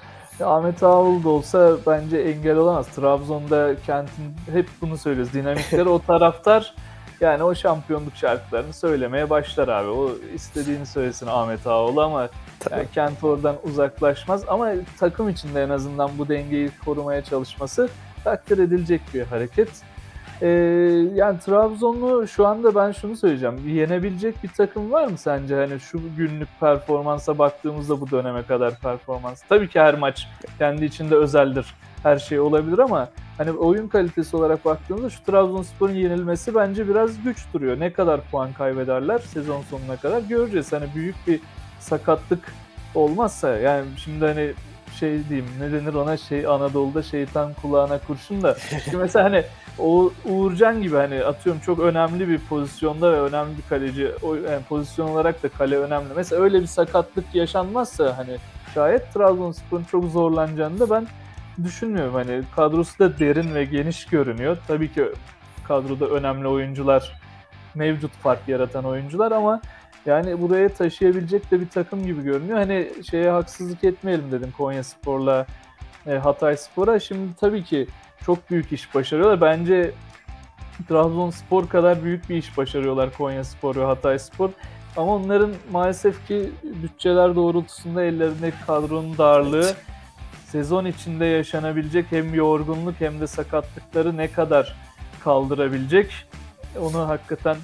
Ahmet 0.44 0.82
Ağaoğlu 0.82 1.24
da 1.24 1.28
olsa 1.28 1.76
bence 1.86 2.18
engel 2.18 2.56
olamaz. 2.56 2.86
Trabzon'da 2.86 3.74
kentin 3.86 4.34
hep 4.52 4.68
bunu 4.80 4.98
söylüyoruz. 4.98 5.32
Dinamikleri 5.32 5.88
o 5.88 5.98
taraftar 6.02 6.74
yani 7.20 7.42
o 7.42 7.54
şampiyonluk 7.54 8.16
şarkılarını 8.16 8.72
söylemeye 8.72 9.30
başlar 9.30 9.68
abi. 9.68 9.88
O 9.88 10.10
istediğini 10.34 10.86
söylesin 10.86 11.26
Ahmet 11.26 11.66
Ağaoğlu 11.66 12.02
ama 12.02 12.28
Tabii. 12.60 12.74
yani 12.74 12.88
kent 12.94 13.24
oradan 13.24 13.56
uzaklaşmaz. 13.64 14.44
Ama 14.48 14.70
takım 14.98 15.28
içinde 15.28 15.62
en 15.62 15.70
azından 15.70 16.10
bu 16.18 16.28
dengeyi 16.28 16.70
korumaya 16.84 17.24
çalışması 17.24 17.88
takdir 18.24 18.58
edilecek 18.58 19.00
bir 19.14 19.22
hareket. 19.22 19.68
Ee, 20.42 20.48
yani 21.14 21.38
Trabzonlu 21.38 22.28
şu 22.28 22.46
anda 22.46 22.74
ben 22.74 22.92
şunu 22.92 23.16
söyleyeceğim. 23.16 23.68
Yenebilecek 23.68 24.42
bir 24.42 24.48
takım 24.48 24.92
var 24.92 25.06
mı 25.06 25.18
sence? 25.18 25.54
Hani 25.54 25.80
şu 25.80 26.00
günlük 26.16 26.48
performansa 26.60 27.38
baktığımızda 27.38 28.00
bu 28.00 28.10
döneme 28.10 28.42
kadar 28.42 28.78
performans. 28.78 29.42
Tabii 29.48 29.68
ki 29.68 29.80
her 29.80 29.94
maç 29.94 30.28
kendi 30.58 30.84
içinde 30.84 31.14
özeldir. 31.14 31.74
Her 32.02 32.18
şey 32.18 32.40
olabilir 32.40 32.78
ama 32.78 33.08
hani 33.38 33.50
oyun 33.50 33.88
kalitesi 33.88 34.36
olarak 34.36 34.64
baktığımızda 34.64 35.10
şu 35.10 35.24
Trabzonspor'un 35.24 35.94
yenilmesi 35.94 36.54
bence 36.54 36.88
biraz 36.88 37.22
güç 37.22 37.38
duruyor. 37.54 37.80
Ne 37.80 37.92
kadar 37.92 38.20
puan 38.20 38.52
kaybederler 38.52 39.18
sezon 39.18 39.62
sonuna 39.62 39.96
kadar 39.96 40.20
göreceğiz. 40.20 40.72
Hani 40.72 40.86
büyük 40.94 41.16
bir 41.26 41.40
sakatlık 41.80 42.52
olmazsa 42.94 43.48
yani 43.56 43.84
şimdi 43.96 44.24
hani 44.24 44.52
şey 44.98 45.28
diyeyim 45.28 45.48
ne 45.60 45.72
denir 45.72 45.94
ona 45.94 46.16
şey 46.16 46.46
Anadolu'da 46.46 47.02
şeytan 47.02 47.54
kulağına 47.54 47.98
kurşun 47.98 48.42
da 48.42 48.56
şimdi 48.84 48.96
mesela 48.96 49.24
hani 49.24 49.44
o 49.80 50.12
Uğurcan 50.24 50.82
gibi 50.82 50.96
hani 50.96 51.24
atıyorum 51.24 51.60
çok 51.60 51.78
önemli 51.78 52.28
bir 52.28 52.38
pozisyonda 52.38 53.12
ve 53.12 53.20
önemli 53.20 53.56
bir 53.56 53.62
kaleci 53.68 54.10
o 54.22 54.34
yani 54.34 54.62
pozisyon 54.68 55.08
olarak 55.08 55.42
da 55.42 55.48
kale 55.48 55.76
önemli. 55.76 56.08
Mesela 56.16 56.42
öyle 56.42 56.60
bir 56.60 56.66
sakatlık 56.66 57.34
yaşanmazsa 57.34 58.18
hani 58.18 58.36
şayet 58.74 59.14
Trabzonspor'un 59.14 59.84
çok 59.84 60.04
zorlanacağını 60.04 60.80
da 60.80 60.90
ben 60.90 61.06
düşünmüyorum. 61.64 62.14
Hani 62.14 62.42
kadrosu 62.56 62.98
da 62.98 63.18
derin 63.18 63.54
ve 63.54 63.64
geniş 63.64 64.06
görünüyor. 64.06 64.58
Tabii 64.66 64.92
ki 64.92 65.04
kadroda 65.68 66.06
önemli 66.06 66.48
oyuncular 66.48 67.20
mevcut 67.74 68.12
fark 68.12 68.48
yaratan 68.48 68.84
oyuncular 68.84 69.32
ama 69.32 69.60
yani 70.06 70.40
buraya 70.40 70.68
taşıyabilecek 70.68 71.50
de 71.50 71.60
bir 71.60 71.68
takım 71.68 72.06
gibi 72.06 72.22
görünüyor. 72.22 72.58
Hani 72.58 72.88
şeye 73.10 73.30
haksızlık 73.30 73.84
etmeyelim 73.84 74.32
dedim 74.32 74.52
Konya 74.56 74.84
Spor'la 74.84 75.46
e, 76.06 76.14
Hatay 76.14 76.56
Spor'a. 76.56 77.00
Şimdi 77.00 77.34
tabii 77.40 77.64
ki 77.64 77.86
çok 78.26 78.50
büyük 78.50 78.72
iş 78.72 78.94
başarıyorlar. 78.94 79.40
Bence 79.40 79.90
Trabzonspor 80.88 81.68
kadar 81.68 82.04
büyük 82.04 82.30
bir 82.30 82.36
iş 82.36 82.56
başarıyorlar 82.58 83.10
Konya 83.18 83.44
Spor 83.44 83.76
ve 83.76 83.84
Hatay 83.84 84.18
Spor. 84.18 84.50
Ama 84.96 85.14
onların 85.14 85.50
maalesef 85.72 86.26
ki 86.26 86.50
bütçeler 86.62 87.36
doğrultusunda 87.36 88.04
ellerindeki 88.04 88.56
kadronun 88.66 89.18
darlığı 89.18 89.64
Evet. 89.64 89.76
sezon 90.46 90.84
içinde 90.84 91.24
yaşanabilecek 91.24 92.06
hem 92.10 92.34
yorgunluk 92.34 92.94
hem 92.98 93.20
de 93.20 93.26
sakatlıkları 93.26 94.16
ne 94.16 94.32
kadar 94.32 94.76
kaldırabilecek 95.24 96.12
onu 96.80 97.08
hakikaten 97.08 97.56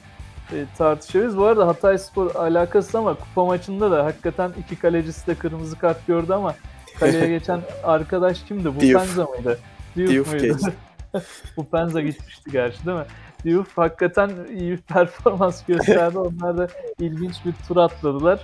e, 0.53 0.57
tartışırız. 0.79 1.39
Bu 1.39 1.45
arada 1.45 1.67
Hatay 1.67 1.99
Spor 1.99 2.35
alakası 2.35 2.99
ama 2.99 3.15
kupa 3.15 3.45
maçında 3.45 3.91
da 3.91 4.05
hakikaten 4.05 4.53
iki 4.59 4.77
kalecisi 4.77 5.27
de 5.27 5.35
kırmızı 5.35 5.79
kart 5.79 6.07
gördü 6.07 6.33
ama 6.33 6.55
kaleye 7.01 7.29
geçen 7.39 7.61
arkadaş 7.85 8.43
kimdi? 8.43 8.77
Bu. 8.77 8.79
Penza 8.81 9.25
mıydı? 9.25 9.59
Diouf 9.97 10.33
muydu? 10.33 10.43
geçti. 10.43 10.73
Bu 11.57 11.67
Penza 11.67 12.01
gitmişti 12.01 12.51
gerçi 12.51 12.87
değil 12.87 12.99
mi? 12.99 13.05
Diouf 13.45 13.79
hakikaten 13.79 14.31
iyi 14.55 14.73
bir 14.73 14.77
performans 14.89 15.65
gösterdi. 15.65 16.19
Onlar 16.19 16.59
da 16.59 16.69
ilginç 16.99 17.35
bir 17.45 17.53
tur 17.69 17.77
atladılar. 17.77 18.41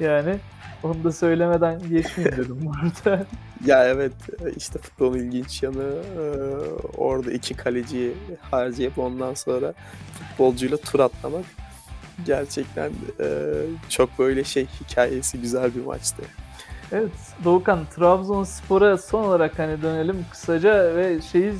Yani 0.00 0.36
onu 0.82 1.04
da 1.04 1.12
söylemeden 1.12 1.78
geçmeyeyim 1.78 2.36
dedim 2.36 2.58
burada. 2.60 3.26
Ya 3.66 3.84
evet 3.88 4.12
işte 4.56 4.78
futbolun 4.78 5.18
ilginç 5.18 5.62
yanı 5.62 5.94
e, 6.18 6.22
orada 6.96 7.32
iki 7.32 7.54
kaleciyi 7.54 8.12
harcayıp 8.50 8.98
ondan 8.98 9.34
sonra 9.34 9.74
futbolcuyla 10.18 10.76
tur 10.76 11.00
atlamak 11.00 11.44
gerçekten 12.26 12.90
e, 13.20 13.26
çok 13.88 14.18
böyle 14.18 14.44
şey 14.44 14.66
hikayesi 14.80 15.40
güzel 15.40 15.74
bir 15.74 15.84
maçtı. 15.84 16.22
Evet 16.92 17.10
Doğukan 17.44 17.86
Trabzonspor'a 17.96 18.98
son 18.98 19.24
olarak 19.24 19.58
hani 19.58 19.82
dönelim 19.82 20.26
kısaca 20.30 20.96
ve 20.96 21.20
şeyi 21.22 21.52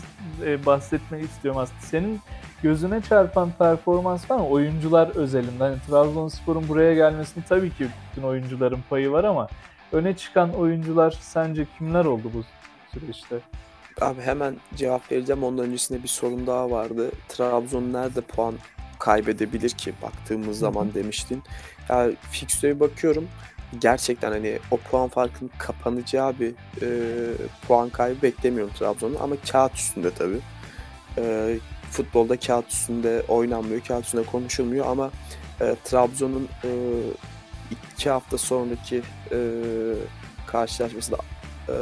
e, 0.44 0.66
bahsetmek 0.66 1.24
istiyorum 1.24 1.60
aslında. 1.60 1.80
Senin 1.80 2.20
gözüne 2.62 3.00
çarpan 3.00 3.50
performans 3.58 4.30
var 4.30 4.36
mı? 4.36 4.48
Oyuncular 4.48 5.08
özelinde. 5.16 5.64
Hani 5.64 5.76
Trabzonspor'un 5.88 6.68
buraya 6.68 6.94
gelmesinin 6.94 7.44
tabii 7.48 7.70
ki 7.70 7.86
bütün 8.10 8.22
oyuncuların 8.22 8.80
payı 8.90 9.10
var 9.10 9.24
ama 9.24 9.48
öne 9.92 10.16
çıkan 10.16 10.54
oyuncular 10.54 11.10
sence 11.20 11.66
kimler 11.78 12.04
oldu 12.04 12.30
bu 12.34 12.44
süreçte? 12.92 13.36
Abi 14.00 14.22
hemen 14.22 14.56
cevap 14.76 15.12
vereceğim. 15.12 15.44
Ondan 15.44 15.64
öncesinde 15.64 16.02
bir 16.02 16.08
sorum 16.08 16.46
daha 16.46 16.70
vardı. 16.70 17.10
Trabzon 17.28 17.92
nerede 17.92 18.20
puan 18.20 18.54
kaybedebilir 18.98 19.70
ki 19.70 19.92
baktığımız 20.02 20.58
zaman 20.58 20.94
demiştin. 20.94 21.42
Ya 21.88 22.10
fikstüre 22.30 22.80
bakıyorum. 22.80 23.28
Gerçekten 23.78 24.32
hani 24.32 24.58
o 24.70 24.76
puan 24.76 25.08
farkının 25.08 25.50
kapanacağı 25.58 26.34
bir 26.40 26.54
e, 26.82 26.88
puan 27.68 27.90
kaybı 27.90 28.22
beklemiyorum 28.22 28.74
Trabzon'un 28.78 29.16
ama 29.20 29.36
kağıt 29.52 29.74
üstünde 29.74 30.10
tabii. 30.14 30.40
E, 31.18 31.56
futbolda 31.90 32.36
kağıt 32.36 32.70
üstünde 32.70 33.22
oynanmıyor, 33.28 33.80
kağıt 33.80 34.04
üstünde 34.04 34.24
konuşulmuyor 34.24 34.86
ama 34.86 35.10
e, 35.60 35.76
Trabzon'un 35.84 36.48
e, 36.64 36.70
iki 37.70 38.10
hafta 38.10 38.38
sonraki 38.38 39.02
e, 39.32 39.38
karşılaşmasında 40.46 41.16
e, 41.68 41.74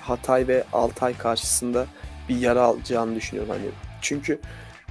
Hatay 0.00 0.48
ve 0.48 0.64
Altay 0.72 1.18
karşısında 1.18 1.86
bir 2.28 2.36
yara 2.36 2.62
alacağını 2.62 3.14
düşünüyorum. 3.14 3.52
Hani 3.52 3.66
çünkü 4.00 4.40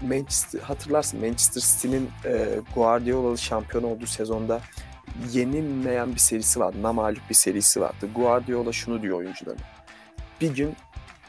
Manchester 0.02 0.60
hatırlarsın 0.60 1.20
Manchester 1.20 1.62
City'nin 1.62 2.10
e, 2.26 2.60
Guardiola'lı 2.76 3.38
şampiyon 3.38 3.84
olduğu 3.84 4.06
sezonda 4.06 4.62
yenilmeyen 5.32 6.14
bir 6.14 6.20
serisi 6.20 6.60
vardı. 6.60 6.78
Namalip 6.82 7.30
bir 7.30 7.36
serisi 7.36 7.82
vardı. 7.82 8.10
Guardiola 8.16 8.72
şunu 8.72 9.02
diyor 9.02 9.18
oyuncularına. 9.18 9.62
Bir 10.42 10.56
gün 10.56 10.76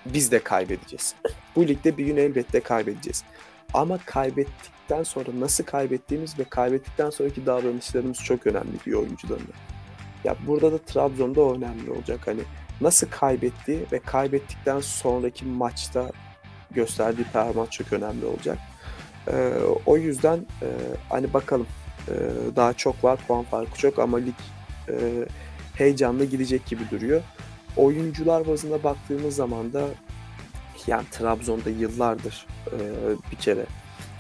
biz 0.07 0.33
de 0.33 0.39
kaybedeceğiz. 0.43 1.15
Bu 1.57 1.69
ligde 1.69 1.97
bir 1.97 2.07
gün 2.07 2.17
elbette 2.17 2.61
kaybedeceğiz. 2.61 3.25
Ama 3.75 3.99
kaybettikten 4.07 5.03
sonra 5.03 5.29
nasıl 5.41 5.65
kaybettiğimiz 5.65 6.39
ve 6.39 6.45
kaybettikten 6.45 7.11
sonraki 7.11 7.47
davranışlarımız 7.47 8.19
çok 8.19 8.47
önemli 8.47 8.85
diyor 8.85 9.01
oyuncularına. 9.01 9.55
Ya 10.25 10.37
burada 10.47 10.73
da 10.73 10.79
Trabzon'da 10.79 11.41
önemli 11.41 11.91
olacak. 11.91 12.21
Hani 12.27 12.41
nasıl 12.81 13.07
kaybetti 13.11 13.87
ve 13.93 13.99
kaybettikten 13.99 14.81
sonraki 14.81 15.45
maçta 15.45 16.11
gösterdiği 16.71 17.25
performans 17.25 17.71
çok 17.71 17.93
önemli 17.93 18.25
olacak. 18.25 18.59
Ee, 19.29 19.53
o 19.87 19.97
yüzden 19.97 20.37
e, 20.63 20.69
hani 21.09 21.35
bakalım 21.35 21.67
e, 22.11 22.57
daha 22.57 22.73
çok 22.73 23.05
var 23.05 23.19
puan 23.29 23.45
farkı 23.45 23.79
çok 23.79 23.99
ama 23.99 24.17
lig 24.17 24.35
e, 24.89 24.95
heyecanlı 25.75 26.25
gidecek 26.25 26.67
gibi 26.67 26.83
duruyor. 26.91 27.23
Oyuncular 27.77 28.47
bazında 28.47 28.85
baktığımız 28.85 29.37
zaman 29.37 29.73
da 29.73 29.85
yani 30.87 31.05
Trabzon'da 31.11 31.71
yıllardır 31.71 32.47
e, 32.67 32.79
bir 33.33 33.37
kere 33.37 33.67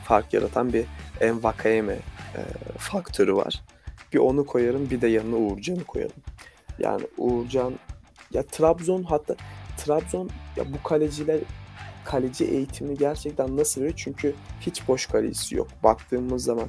fark 0.05 0.35
yaratan 0.35 0.73
bir 0.73 0.85
Envakayeme 1.21 1.93
e, 2.37 2.41
faktörü 2.79 3.35
var. 3.35 3.63
Bir 4.13 4.19
onu 4.19 4.47
koyarım 4.47 4.91
bir 4.91 5.01
de 5.01 5.09
yanına 5.09 5.37
Uğurcan'ı 5.37 5.85
koyarım. 5.85 6.17
Yani 6.79 7.03
Uğurcan 7.19 7.75
ya 8.33 8.43
Trabzon 8.43 9.03
hatta 9.03 9.35
Trabzon 9.77 10.31
ya 10.57 10.65
bu 10.73 10.83
kaleciler 10.89 11.39
kaleci 12.05 12.45
eğitimini 12.45 12.99
gerçekten 12.99 13.57
nasıl 13.57 13.81
veriyor? 13.81 13.97
Çünkü 13.97 14.35
hiç 14.61 14.89
boş 14.89 15.07
kalecisi 15.07 15.57
yok. 15.57 15.69
Baktığımız 15.83 16.45
zaman 16.45 16.69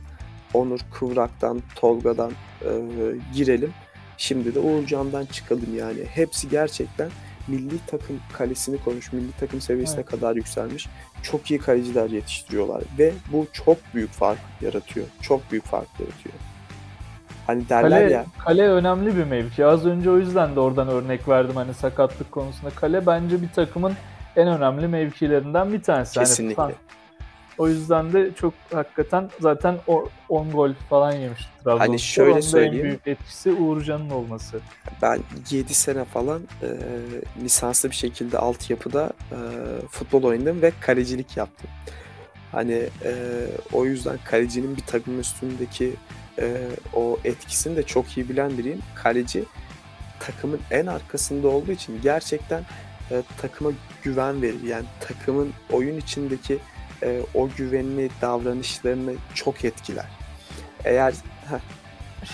Onur 0.54 0.80
Kıvrak'tan, 0.94 1.62
Tolga'dan 1.76 2.32
e, 2.62 2.70
girelim. 3.34 3.74
Şimdi 4.18 4.56
de 4.56 4.60
Uğurcan'dan 4.60 5.26
çıkalım 5.26 5.78
yani. 5.78 6.06
Hepsi 6.06 6.50
gerçekten 6.50 7.10
milli 7.48 7.76
takım 7.88 8.20
kalesini 8.34 8.78
konuş, 8.84 9.14
milli 9.14 9.32
takım 9.40 9.62
seviyesine 9.62 10.00
evet. 10.00 10.10
kadar 10.10 10.36
yükselmiş. 10.36 10.88
Çok 11.24 11.52
iyi 11.52 11.60
kaleciler 11.60 12.10
yetiştiriyorlar 12.10 12.84
ve 13.00 13.14
bu 13.32 13.48
çok 13.54 13.78
büyük 13.94 14.12
fark 14.12 14.40
yaratıyor. 14.62 15.06
Çok 15.22 15.52
büyük 15.52 15.66
fark 15.66 16.00
yaratıyor. 16.00 16.36
Hani 17.48 17.70
derler 17.70 18.02
kale, 18.02 18.14
ya. 18.14 18.26
Kale 18.40 18.68
önemli 18.68 19.18
bir 19.18 19.24
mevki. 19.24 19.66
Az 19.66 19.86
önce 19.86 20.12
o 20.12 20.18
yüzden 20.18 20.56
de 20.56 20.60
oradan 20.60 20.88
örnek 20.88 21.28
verdim 21.28 21.56
hani 21.56 21.74
sakatlık 21.74 22.32
konusunda. 22.32 22.70
Kale 22.70 23.06
bence 23.06 23.42
bir 23.42 23.50
takımın 23.50 23.94
en 24.36 24.48
önemli 24.48 24.88
mevkilerinden 24.88 25.74
bir 25.74 25.82
tanesi. 25.82 26.20
Kesinlikle. 26.20 26.62
Hani, 26.62 26.74
o 27.62 27.68
yüzden 27.68 28.14
de 28.14 28.32
çok 28.36 28.54
hakikaten 28.74 29.30
zaten 29.40 29.78
10 30.30 30.52
gol 30.52 30.74
falan 30.90 31.12
yemişti 31.12 31.50
Trabzonspor. 31.64 31.88
Hani 31.88 32.00
şöyle 32.00 32.32
Onun 32.32 32.40
söyleyeyim. 32.40 32.76
en 32.76 32.84
büyük 32.84 33.08
etkisi 33.08 33.52
Uğurcan'ın 33.52 34.10
olması. 34.10 34.60
Ben 35.02 35.20
7 35.52 35.74
sene 35.74 36.06
falan 36.06 36.42
e, 36.62 36.68
lisanslı 37.44 37.90
bir 37.90 37.96
şekilde 37.96 38.38
altyapıda 38.38 39.14
e, 39.32 39.38
futbol 39.90 40.24
oynadım 40.24 40.62
ve 40.62 40.72
kalecilik 40.80 41.38
yaptım. 41.38 41.70
Hani 42.52 42.90
e, 43.04 43.14
o 43.74 43.86
yüzden 43.86 44.18
kalecinin 44.26 44.78
bir 44.78 44.82
takımın 44.82 45.20
üstündeki 45.20 45.94
e, 46.40 46.68
o 46.94 47.18
etkisini 47.24 47.76
de 47.76 47.84
çok 47.84 48.18
iyi 48.18 48.30
bilen 48.30 48.58
biriyim. 48.58 48.82
Kaleci 48.96 49.44
takımın 50.20 50.60
en 50.72 50.86
arkasında 50.86 51.48
olduğu 51.48 51.72
için 51.72 52.00
gerçekten 52.04 52.64
e, 53.12 53.24
takıma 53.42 53.72
güven 54.04 54.42
verir. 54.42 54.64
Yani 54.64 54.86
takımın 55.00 55.54
oyun 55.72 55.98
içindeki 55.98 56.60
e, 57.04 57.22
o 57.34 57.50
güvenli 57.58 58.10
davranışlarını 58.22 59.14
çok 59.34 59.66
etkiler. 59.66 60.06
Eğer. 60.86 61.14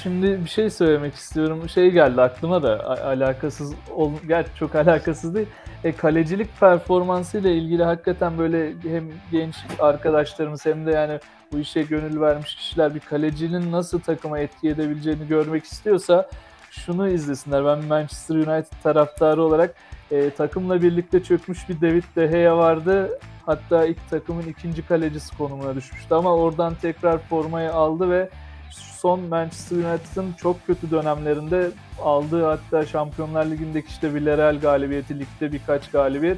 Şimdi 0.03 0.43
bir 0.43 0.49
şey 0.49 0.69
söylemek 0.69 1.15
istiyorum. 1.15 1.69
Şey 1.69 1.91
geldi 1.91 2.21
aklıma 2.21 2.63
da 2.63 3.03
alakasız, 3.05 3.73
ol, 3.95 4.11
gerçi 4.27 4.49
çok 4.59 4.75
alakasız 4.75 5.35
değil. 5.35 5.47
E, 5.83 5.91
kalecilik 5.91 6.59
performansı 6.59 7.37
ile 7.37 7.55
ilgili 7.55 7.83
hakikaten 7.83 8.37
böyle 8.37 8.73
hem 8.83 9.03
genç 9.31 9.55
arkadaşlarımız 9.79 10.65
hem 10.65 10.85
de 10.85 10.91
yani 10.91 11.19
bu 11.51 11.59
işe 11.59 11.81
gönül 11.81 12.21
vermiş 12.21 12.55
kişiler 12.55 12.95
bir 12.95 12.99
kalecinin 12.99 13.71
nasıl 13.71 13.99
takıma 13.99 14.39
etki 14.39 14.69
edebileceğini 14.69 15.27
görmek 15.27 15.63
istiyorsa 15.63 16.29
şunu 16.71 17.09
izlesinler. 17.09 17.65
Ben 17.65 17.85
Manchester 17.85 18.35
United 18.35 18.83
taraftarı 18.83 19.43
olarak 19.43 19.75
e, 20.11 20.29
takımla 20.29 20.81
birlikte 20.81 21.23
çökmüş 21.23 21.69
bir 21.69 21.81
David 21.81 22.03
De 22.15 22.27
Gea 22.27 22.57
vardı. 22.57 23.19
Hatta 23.47 23.85
ilk 23.85 24.09
takımın 24.09 24.47
ikinci 24.47 24.87
kalecisi 24.87 25.37
konumuna 25.37 25.75
düşmüştü 25.75 26.13
ama 26.13 26.35
oradan 26.35 26.75
tekrar 26.75 27.17
formayı 27.17 27.73
aldı 27.73 28.09
ve 28.09 28.29
son 28.71 29.19
Manchester 29.19 29.77
United'ın 29.77 30.33
çok 30.33 30.67
kötü 30.67 30.91
dönemlerinde 30.91 31.71
aldığı 32.01 32.45
hatta 32.45 32.85
Şampiyonlar 32.85 33.45
Ligi'ndeki 33.45 33.87
işte 33.87 34.13
Villarreal 34.13 34.59
galibiyeti, 34.59 35.19
ligde 35.19 35.51
birkaç 35.51 35.91
galibiyet. 35.91 36.37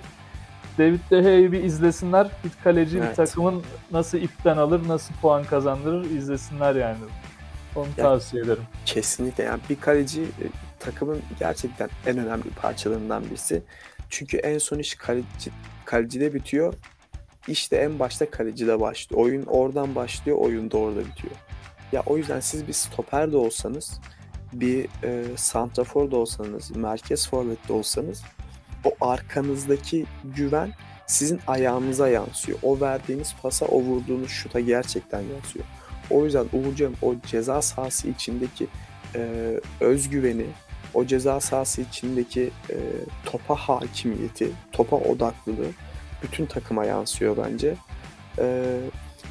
David 0.77 0.99
De 1.11 1.21
Gea'yı 1.21 1.51
bir 1.51 1.63
izlesinler. 1.63 2.27
Bir 2.43 2.51
kaleci 2.63 2.97
evet. 2.97 3.09
bir 3.09 3.15
takımın 3.15 3.63
nasıl 3.91 4.17
ipten 4.17 4.57
alır, 4.57 4.87
nasıl 4.87 5.13
puan 5.13 5.43
kazandırır 5.43 6.05
izlesinler 6.05 6.75
yani. 6.75 6.97
Onu 7.75 7.85
yani, 7.85 7.95
tavsiye 7.95 8.43
ederim. 8.43 8.63
Kesinlikle 8.85 9.43
yani 9.43 9.59
bir 9.69 9.79
kaleci 9.79 10.21
e, 10.21 10.45
takımın 10.79 11.21
gerçekten 11.39 11.89
en 12.05 12.17
önemli 12.17 12.49
parçalarından 12.61 13.23
birisi. 13.25 13.63
Çünkü 14.09 14.37
en 14.37 14.57
son 14.57 14.79
iş 14.79 14.95
kaleci, 14.95 15.51
kalecide 15.85 16.33
bitiyor. 16.33 16.73
İşte 17.47 17.75
en 17.75 17.99
başta 17.99 18.31
kalecide 18.31 18.79
başlıyor. 18.79 19.21
Oyun 19.21 19.43
oradan 19.43 19.95
başlıyor, 19.95 20.37
oyun 20.37 20.71
da 20.71 20.77
orada 20.77 20.99
bitiyor. 20.99 21.33
Ya 21.91 22.03
o 22.05 22.17
yüzden 22.17 22.39
siz 22.39 22.67
bir 22.67 22.73
stoper 22.73 23.31
de 23.31 23.37
olsanız, 23.37 23.99
bir 24.53 24.87
e, 25.03 25.23
santrafor 25.37 26.11
da 26.11 26.17
olsanız, 26.17 26.75
merkez 26.75 27.29
forvet 27.29 27.67
de 27.67 27.73
olsanız 27.73 28.23
o 28.85 29.05
arkanızdaki 29.05 30.05
güven 30.23 30.73
sizin 31.07 31.39
ayağınıza 31.47 32.09
yansıyor. 32.09 32.59
O 32.63 32.79
verdiğiniz 32.81 33.35
pasa, 33.41 33.65
o 33.65 33.81
vurduğunuz 33.81 34.29
şuta 34.29 34.59
gerçekten 34.59 35.21
yansıyor. 35.21 35.65
O 36.09 36.25
yüzden 36.25 36.45
Uğurcan 36.53 36.93
o 37.01 37.15
ceza 37.27 37.61
sahası 37.61 38.07
içindeki 38.09 38.67
e, 39.15 39.53
özgüveni, 39.79 40.45
o 40.93 41.05
ceza 41.05 41.39
sahası 41.39 41.81
içindeki 41.81 42.51
e, 42.69 42.77
topa 43.25 43.55
hakimiyeti, 43.55 44.51
topa 44.71 44.95
odaklılığı 44.95 45.69
bütün 46.23 46.45
takıma 46.45 46.85
yansıyor 46.85 47.37
bence. 47.37 47.75
E, 48.39 48.77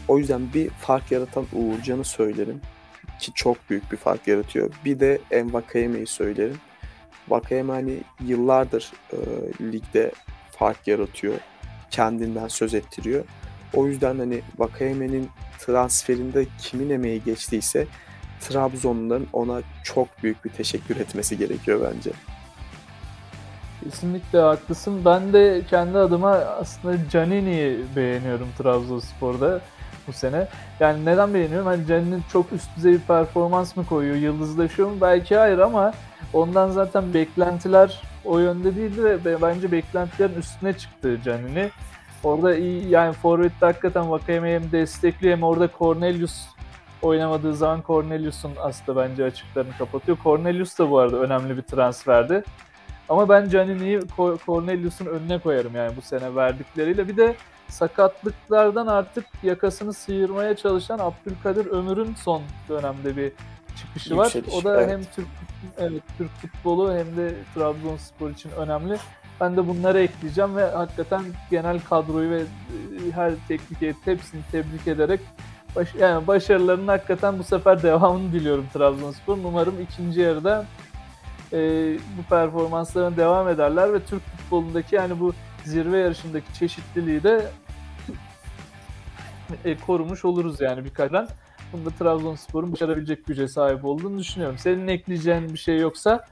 o 0.08 0.18
yüzden 0.18 0.52
bir 0.54 0.70
fark 0.70 1.12
yaratan 1.12 1.46
Uğurcan'ı 1.52 2.04
söylerim 2.04 2.60
ki 3.20 3.32
çok 3.34 3.70
büyük 3.70 3.92
bir 3.92 3.96
fark 3.96 4.28
yaratıyor. 4.28 4.70
Bir 4.84 5.00
de 5.00 5.18
Envakayeme'yi 5.30 6.06
söylerim. 6.06 6.58
Vakayeme 7.28 7.72
hani 7.72 8.00
yıllardır 8.20 8.92
e, 9.12 9.16
ligde 9.72 10.12
fark 10.50 10.88
yaratıyor. 10.88 11.34
Kendinden 11.90 12.48
söz 12.48 12.74
ettiriyor. 12.74 13.24
O 13.74 13.86
yüzden 13.86 14.18
hani 14.18 14.40
Vakayeme'nin 14.58 15.28
transferinde 15.58 16.46
kimin 16.58 16.90
emeği 16.90 17.24
geçtiyse 17.24 17.86
Trabzonluların 18.40 19.26
ona 19.32 19.62
çok 19.84 20.22
büyük 20.22 20.44
bir 20.44 20.50
teşekkür 20.50 20.96
etmesi 20.96 21.38
gerekiyor 21.38 21.92
bence. 21.94 22.10
Kesinlikle 23.90 24.38
haklısın. 24.38 25.04
Ben 25.04 25.32
de 25.32 25.62
kendi 25.70 25.98
adıma 25.98 26.30
aslında 26.30 27.08
Canini'yi 27.10 27.78
beğeniyorum 27.96 28.48
Trabzonspor'da 28.58 29.60
bu 30.06 30.12
sene. 30.12 30.48
Yani 30.80 31.04
neden 31.04 31.34
beğeniyorum? 31.34 31.66
Hani 31.66 31.86
Canini 31.86 32.20
çok 32.32 32.52
üst 32.52 32.76
düzey 32.76 32.92
bir 32.92 33.00
performans 33.00 33.76
mı 33.76 33.86
koyuyor, 33.86 34.16
yıldızlaşıyor 34.16 34.90
mu? 34.90 34.96
Belki 35.00 35.36
hayır 35.36 35.58
ama 35.58 35.92
ondan 36.32 36.70
zaten 36.70 37.14
beklentiler 37.14 38.02
o 38.24 38.38
yönde 38.38 38.76
değildi 38.76 39.24
ve 39.24 39.42
bence 39.42 39.72
beklentilerin 39.72 40.34
üstüne 40.38 40.72
çıktı 40.72 41.18
Canini. 41.24 41.70
Orada 42.24 42.56
iyi 42.56 42.88
yani 42.88 43.12
Forvet'te 43.12 43.66
hakikaten 43.66 44.10
Vakayeme'yi 44.10 44.54
hem 44.54 44.72
destekliyor 44.72 45.36
hem 45.36 45.42
orada 45.42 45.68
Cornelius 45.78 46.46
oynamadığı 47.02 47.54
zaman 47.54 47.82
Cornelius'un 47.86 48.52
aslında 48.60 49.02
bence 49.02 49.24
açıklarını 49.24 49.72
kapatıyor. 49.78 50.18
Cornelius 50.24 50.78
da 50.78 50.90
bu 50.90 50.98
arada 50.98 51.16
önemli 51.16 51.56
bir 51.56 51.62
transferdi. 51.62 52.44
Ama 53.08 53.28
ben 53.28 53.48
Canini'yi 53.48 54.00
Cornelius'un 54.46 55.06
önüne 55.06 55.38
koyarım 55.38 55.76
yani 55.76 55.96
bu 55.96 56.02
sene 56.02 56.34
verdikleriyle. 56.34 57.08
Bir 57.08 57.16
de 57.16 57.34
sakatlıklardan 57.68 58.86
artık 58.86 59.26
yakasını 59.42 59.92
sıyırmaya 59.92 60.56
çalışan 60.56 60.98
Abdülkadir 60.98 61.66
Ömür'ün 61.66 62.14
son 62.14 62.42
dönemde 62.68 63.16
bir 63.16 63.32
çıkışı 63.76 64.16
var. 64.16 64.32
o 64.52 64.64
da 64.64 64.82
evet. 64.82 64.90
hem 64.90 65.04
Türk 65.04 65.26
evet, 65.78 66.02
Türk 66.18 66.30
futbolu 66.30 66.94
hem 66.94 67.16
de 67.16 67.34
Trabzonspor 67.54 68.30
için 68.30 68.50
önemli. 68.50 68.96
Ben 69.40 69.56
de 69.56 69.68
bunları 69.68 70.00
ekleyeceğim 70.00 70.56
ve 70.56 70.70
hakikaten 70.70 71.22
genel 71.50 71.80
kadroyu 71.80 72.30
ve 72.30 72.40
e, 72.40 72.44
her 73.12 73.32
teknik 73.48 73.82
heyet 73.82 73.96
hepsini 74.04 74.40
tebrik 74.52 74.88
ederek 74.88 75.20
baş, 75.76 75.94
yani 75.94 76.26
başarılarının 76.26 76.88
hakikaten 76.88 77.38
bu 77.38 77.42
sefer 77.44 77.82
devamını 77.82 78.32
diliyorum 78.32 78.66
Trabzonspor. 78.72 79.38
Umarım 79.44 79.80
ikinci 79.80 80.20
yarıda 80.20 80.66
e, 81.52 81.58
bu 82.18 82.22
performanslarına 82.30 83.16
devam 83.16 83.48
ederler 83.48 83.92
ve 83.92 84.00
Türk 84.04 84.22
futbolundaki 84.22 84.94
yani 84.94 85.20
bu 85.20 85.32
zirve 85.64 85.98
yarışındaki 85.98 86.54
çeşitliliği 86.54 87.22
de 87.22 87.46
e, 89.64 89.76
korumuş 89.76 90.24
oluruz 90.24 90.60
yani 90.60 90.84
birkaçtan. 90.84 91.28
Bunda 91.72 91.90
Trabzonspor'un 91.90 92.72
başarabilecek 92.72 93.26
güce 93.26 93.48
sahip 93.48 93.84
olduğunu 93.84 94.18
düşünüyorum. 94.18 94.58
Senin 94.58 94.88
ekleyeceğin 94.88 95.48
bir 95.48 95.58
şey 95.58 95.78
yoksa 95.78 96.24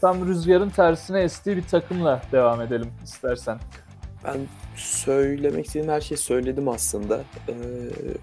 tam 0.00 0.26
rüzgarın 0.26 0.70
tersine 0.70 1.20
estiği 1.20 1.56
bir 1.56 1.62
takımla 1.62 2.22
devam 2.32 2.60
edelim 2.60 2.92
istersen. 3.04 3.58
Ben 4.24 4.36
söylemek 4.76 5.66
istediğim 5.66 5.92
her 5.92 6.00
şeyi 6.00 6.18
söyledim 6.18 6.68
aslında. 6.68 7.20
Ee, 7.48 7.52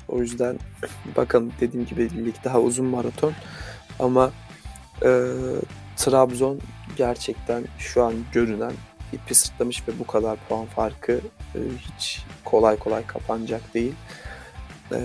o 0.07 0.19
yüzden 0.19 0.59
bakın 1.17 1.51
dediğim 1.59 1.85
gibi 1.85 2.25
lig 2.25 2.35
daha 2.43 2.59
uzun 2.59 2.85
maraton 2.85 3.33
ama 3.99 4.31
e, 5.05 5.09
Trabzon 5.99 6.59
gerçekten 6.97 7.63
şu 7.77 8.03
an 8.03 8.13
görünen 8.31 8.71
ipi 9.13 9.35
sırtlamış 9.35 9.87
ve 9.87 9.91
bu 9.99 10.07
kadar 10.07 10.37
puan 10.49 10.65
farkı 10.65 11.21
e, 11.55 11.59
hiç 11.79 12.25
kolay 12.45 12.77
kolay 12.77 13.07
kapanacak 13.07 13.73
değil. 13.73 13.93
E, 14.91 14.99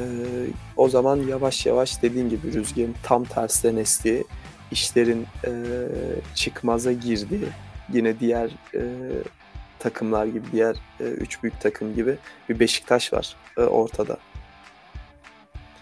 o 0.77 0.89
zaman 0.89 1.17
yavaş 1.17 1.67
yavaş 1.67 2.03
dediğim 2.03 2.31
gibi 2.31 2.53
rüzgarın 2.53 2.95
tam 3.03 3.25
tersten 3.25 3.77
estiği, 3.77 4.25
işlerin 4.71 5.27
e, 5.47 5.51
çıkmaza 6.35 6.93
girdiği, 6.93 7.49
yine 7.93 8.21
diğer 8.21 8.51
e, 8.75 8.83
takımlar 9.79 10.27
gibi, 10.27 10.53
diğer 10.53 10.77
e, 11.01 11.05
üç 11.05 11.43
büyük 11.43 11.61
takım 11.61 11.95
gibi 11.95 12.17
bir 12.49 12.61
Beşiktaş 12.61 13.13
var 13.13 13.37
e, 13.59 13.61
ortada. 13.61 14.19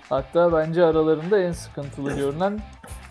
Hatta 0.09 0.53
bence 0.53 0.85
aralarında 0.85 1.38
en 1.38 1.53
sıkıntılı 1.53 2.16
görünen 2.16 2.61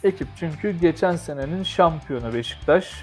ekip. 0.03 0.27
Çünkü 0.39 0.71
geçen 0.71 1.15
senenin 1.15 1.63
şampiyonu 1.63 2.33
Beşiktaş. 2.33 2.93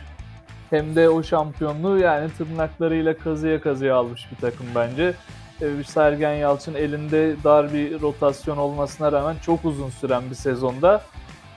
Hem 0.70 0.96
de 0.96 1.08
o 1.08 1.22
şampiyonluğu 1.22 1.98
yani 1.98 2.30
tırnaklarıyla 2.38 3.18
kazıya 3.18 3.60
kazıya 3.60 3.96
almış 3.96 4.28
bir 4.32 4.36
takım 4.36 4.66
bence. 4.74 5.14
Ee, 5.62 5.84
Sergen 5.86 6.34
Yalçın 6.34 6.74
elinde 6.74 7.36
dar 7.44 7.72
bir 7.72 8.00
rotasyon 8.00 8.56
olmasına 8.56 9.12
rağmen 9.12 9.36
çok 9.46 9.64
uzun 9.64 9.90
süren 9.90 10.22
bir 10.30 10.34
sezonda 10.34 11.02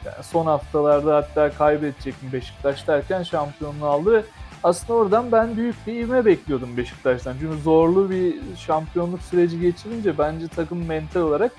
yani 0.05 0.23
son 0.23 0.45
haftalarda 0.45 1.15
hatta 1.15 1.51
kaybedecek 1.51 2.23
mi 2.23 2.33
Beşiktaş 2.33 2.87
derken 2.87 3.23
şampiyonluğu 3.23 3.85
aldı 3.85 4.25
aslında 4.63 4.93
oradan 4.93 5.31
ben 5.31 5.57
büyük 5.57 5.87
bir 5.87 5.93
ivme 5.93 6.25
bekliyordum 6.25 6.77
Beşiktaş'tan. 6.77 7.35
Çünkü 7.39 7.61
zorlu 7.61 8.09
bir 8.09 8.35
şampiyonluk 8.57 9.21
süreci 9.21 9.59
geçirince 9.59 10.17
bence 10.17 10.47
takım 10.47 10.85
mental 10.85 11.21
olarak 11.21 11.51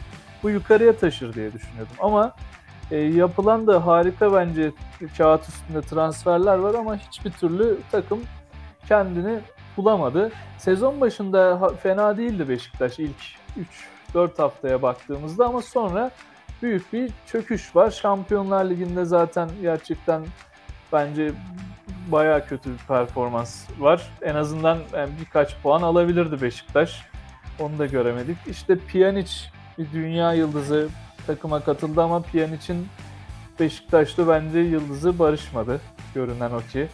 bu 0.42 0.50
yukarıya 0.50 0.96
taşır 0.96 1.34
diye 1.34 1.52
düşünüyordum. 1.52 1.96
Ama 2.00 2.34
e, 2.90 2.96
yapılan 2.96 3.66
da 3.66 3.86
harika 3.86 4.32
bence 4.32 4.72
kağıt 5.18 5.48
üstünde 5.48 5.80
transferler 5.80 6.58
var 6.58 6.74
ama 6.74 6.96
hiçbir 6.96 7.30
türlü 7.30 7.78
takım 7.92 8.20
kendini 8.88 9.40
bulamadı. 9.76 10.32
Sezon 10.58 11.00
başında 11.00 11.68
fena 11.82 12.16
değildi 12.16 12.48
Beşiktaş 12.48 12.98
ilk 12.98 13.16
3-4 14.14 14.36
haftaya 14.36 14.82
baktığımızda 14.82 15.46
ama 15.46 15.62
sonra 15.62 16.10
büyük 16.62 16.92
bir 16.92 17.10
çöküş 17.26 17.76
var. 17.76 17.90
Şampiyonlar 17.90 18.64
Ligi'nde 18.64 19.04
zaten 19.04 19.48
gerçekten 19.62 20.22
bence 20.92 21.32
baya 22.08 22.46
kötü 22.46 22.72
bir 22.72 22.78
performans 22.88 23.64
var. 23.78 24.10
En 24.22 24.34
azından 24.34 24.78
yani 24.92 25.10
birkaç 25.20 25.56
puan 25.62 25.82
alabilirdi 25.82 26.42
Beşiktaş. 26.42 27.02
Onu 27.60 27.78
da 27.78 27.86
göremedik. 27.86 28.36
İşte 28.46 28.78
Pjanic 28.78 29.32
bir 29.78 29.92
dünya 29.92 30.32
yıldızı 30.32 30.88
takıma 31.26 31.64
katıldı 31.64 32.02
ama 32.02 32.22
Pjanic'in 32.22 32.88
Beşiktaş'ta 33.60 34.28
bence 34.28 34.58
yıldızı 34.58 35.18
barışmadı. 35.18 35.80
Görünen 36.14 36.50
o 36.50 36.60
ki. 36.60 36.88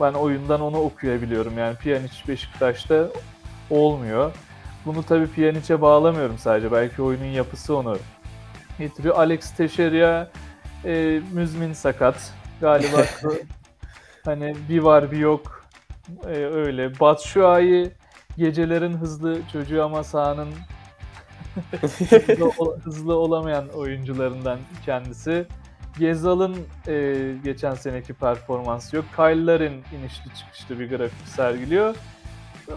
Ben 0.00 0.12
oyundan 0.12 0.60
onu 0.60 0.80
okuyabiliyorum. 0.80 1.58
Yani 1.58 1.76
Pjanic 1.76 2.28
Beşiktaş'ta 2.28 3.08
olmuyor. 3.70 4.32
Bunu 4.86 5.02
tabii 5.02 5.26
Pjanic'e 5.26 5.80
bağlamıyorum 5.80 6.38
sadece. 6.38 6.72
Belki 6.72 7.02
oyunun 7.02 7.24
yapısı 7.24 7.76
onu 7.76 7.96
getiriyor. 8.78 9.16
Alex 9.16 9.50
Teixeira 9.50 10.30
e, 10.84 11.20
müzmin 11.32 11.72
sakat. 11.72 12.32
Galiba 12.60 13.04
Hani 14.24 14.56
bir 14.68 14.78
var 14.78 15.10
bir 15.10 15.18
yok 15.18 15.58
ee, 16.24 16.28
öyle. 16.36 17.00
Batshuayi 17.00 17.90
gecelerin 18.36 18.92
hızlı 18.92 19.38
çocuğu 19.52 19.84
ama 19.84 20.04
sahanın 20.04 20.48
hızlı, 21.80 22.78
hızlı 22.84 23.14
olamayan 23.14 23.68
oyuncularından 23.68 24.58
kendisi. 24.84 25.46
Gezal'ın 25.98 26.56
e, 26.88 27.16
geçen 27.44 27.74
seneki 27.74 28.12
performansı 28.12 28.96
yok. 28.96 29.04
Kyle'ların 29.16 29.72
inişli 29.98 30.34
çıkışlı 30.38 30.80
bir 30.80 30.96
grafik 30.96 31.28
sergiliyor. 31.28 31.94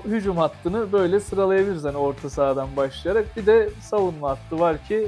Hücum 0.05 0.37
hattını 0.37 0.91
böyle 0.91 1.19
sıralayabiliriz 1.19 1.83
hani 1.83 1.97
orta 1.97 2.29
sahadan 2.29 2.75
başlayarak. 2.77 3.37
Bir 3.37 3.45
de 3.45 3.69
savunma 3.81 4.29
hattı 4.29 4.59
var 4.59 4.85
ki 4.87 5.07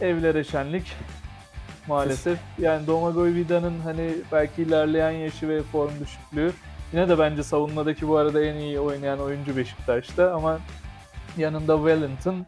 evlere 0.00 0.44
şenlik 0.44 0.92
maalesef. 1.88 2.38
Yani 2.58 2.86
Domagoj 2.86 3.34
Vida'nın 3.34 3.80
hani 3.80 4.10
belki 4.32 4.62
ilerleyen 4.62 5.10
yaşı 5.10 5.48
ve 5.48 5.62
form 5.62 5.90
düşüklüğü 6.00 6.52
yine 6.92 7.08
de 7.08 7.18
bence 7.18 7.42
savunmadaki 7.42 8.08
bu 8.08 8.16
arada 8.16 8.44
en 8.44 8.54
iyi 8.54 8.80
oynayan 8.80 9.20
oyuncu 9.20 9.56
Beşiktaş'ta 9.56 10.34
ama 10.34 10.58
yanında 11.36 11.76
Wellington 11.76 12.46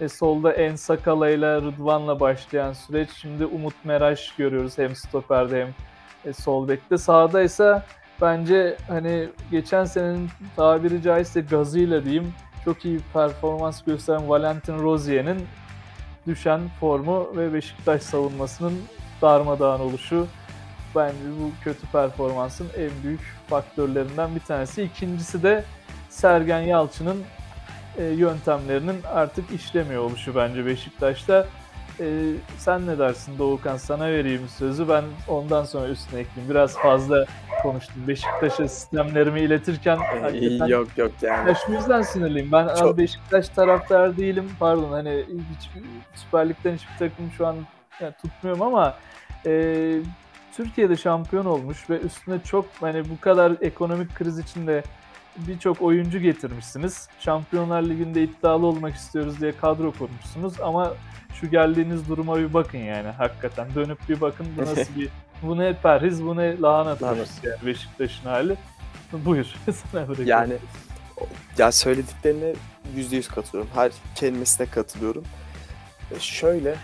e, 0.00 0.08
solda 0.08 0.52
En 0.52 0.76
Sakala 0.76 1.30
ile 1.30 1.56
Rıdvan'la 1.56 2.20
başlayan 2.20 2.72
süreç 2.72 3.10
şimdi 3.10 3.46
Umut 3.46 3.84
Meraş 3.84 4.34
görüyoruz 4.36 4.78
hem 4.78 4.96
stoperde 4.96 5.60
hem 5.60 5.74
e, 6.24 6.32
sol 6.32 6.68
bekte. 6.68 6.98
Sağda 6.98 7.42
ise 7.42 7.82
bence 8.20 8.76
hani 8.88 9.28
geçen 9.50 9.84
senenin 9.84 10.30
tabiri 10.56 11.02
caizse 11.02 11.40
gazıyla 11.40 12.04
diyeyim 12.04 12.34
çok 12.64 12.84
iyi 12.84 13.00
performans 13.12 13.84
gösteren 13.84 14.28
Valentin 14.28 14.82
Rozier'in 14.82 15.46
düşen 16.26 16.60
formu 16.80 17.36
ve 17.36 17.54
Beşiktaş 17.54 18.02
savunmasının 18.02 18.74
darmadağın 19.22 19.80
oluşu 19.80 20.26
bence 20.96 21.16
bu 21.40 21.64
kötü 21.64 21.86
performansın 21.86 22.68
en 22.78 22.90
büyük 23.04 23.20
faktörlerinden 23.48 24.34
bir 24.34 24.40
tanesi. 24.40 24.82
İkincisi 24.82 25.42
de 25.42 25.64
Sergen 26.08 26.60
Yalçın'ın 26.60 27.22
e, 27.98 28.04
yöntemlerinin 28.04 29.02
artık 29.14 29.50
işlemiyor 29.50 30.02
oluşu 30.02 30.34
bence 30.34 30.66
Beşiktaş'ta. 30.66 31.46
E, 32.00 32.04
sen 32.58 32.86
ne 32.86 32.98
dersin 32.98 33.38
Doğukan? 33.38 33.76
Sana 33.76 34.06
vereyim 34.06 34.48
sözü. 34.58 34.88
Ben 34.88 35.04
ondan 35.28 35.64
sonra 35.64 35.88
üstüne 35.88 36.20
ekleyeyim. 36.20 36.50
Biraz 36.50 36.78
fazla 36.78 37.24
konuştum. 37.62 38.08
Beşiktaş'a 38.08 38.68
sistemlerimi 38.68 39.40
iletirken 39.40 39.96
hakikaten 39.96 40.66
yok 40.66 40.88
yok 40.96 41.12
yani. 41.22 41.48
Ya 41.48 41.54
şu 41.54 41.72
yüzden 41.72 42.02
sinirliyim. 42.02 42.52
Ben 42.52 42.74
Çok... 42.74 42.98
Beşiktaş 42.98 43.48
taraftar 43.48 44.16
değilim. 44.16 44.50
Pardon 44.60 44.92
hani 44.92 45.24
hiç 45.28 45.70
Süper 46.14 46.48
Lig'den 46.48 46.74
hiçbir 46.74 46.98
takım 46.98 47.30
şu 47.36 47.46
an 47.46 47.56
yani 48.00 48.12
tutmuyorum 48.22 48.62
ama 48.62 48.94
e, 49.46 49.92
Türkiye'de 50.56 50.96
şampiyon 50.96 51.44
olmuş 51.44 51.90
ve 51.90 51.98
üstüne 51.98 52.38
çok 52.44 52.66
hani 52.80 53.10
bu 53.10 53.20
kadar 53.20 53.52
ekonomik 53.60 54.14
kriz 54.14 54.38
içinde 54.38 54.82
birçok 55.36 55.82
oyuncu 55.82 56.18
getirmişsiniz. 56.18 57.08
Şampiyonlar 57.20 57.82
Ligi'nde 57.82 58.22
iddialı 58.22 58.66
olmak 58.66 58.94
istiyoruz 58.94 59.40
diye 59.40 59.52
kadro 59.56 59.92
kurmuşsunuz 59.92 60.60
ama 60.60 60.94
şu 61.40 61.50
geldiğiniz 61.50 62.08
duruma 62.08 62.38
bir 62.38 62.54
bakın 62.54 62.78
yani 62.78 63.08
hakikaten. 63.08 63.74
Dönüp 63.74 64.08
bir 64.08 64.20
bakın 64.20 64.46
bu 64.56 64.60
nasıl 64.60 64.94
bir 64.96 65.08
bu 65.42 65.58
ne 65.58 65.72
perhiz 65.72 66.24
bu 66.24 66.36
ne 66.36 66.60
lahana 66.60 66.96
turşusu 66.96 67.46
yani 67.46 67.66
Beşiktaş'ın 67.66 68.28
hali. 68.28 68.56
Buyur 69.12 69.44
sana 69.92 70.08
bırakıyorum. 70.08 70.26
Yani 70.26 70.54
ya 71.58 71.72
söylediklerine 71.72 72.54
yüzde 72.96 73.16
yüz 73.16 73.28
katılıyorum. 73.28 73.70
Her 73.74 73.92
kelimesine 74.14 74.66
katılıyorum. 74.66 75.24
E, 76.10 76.20
şöyle 76.20 76.74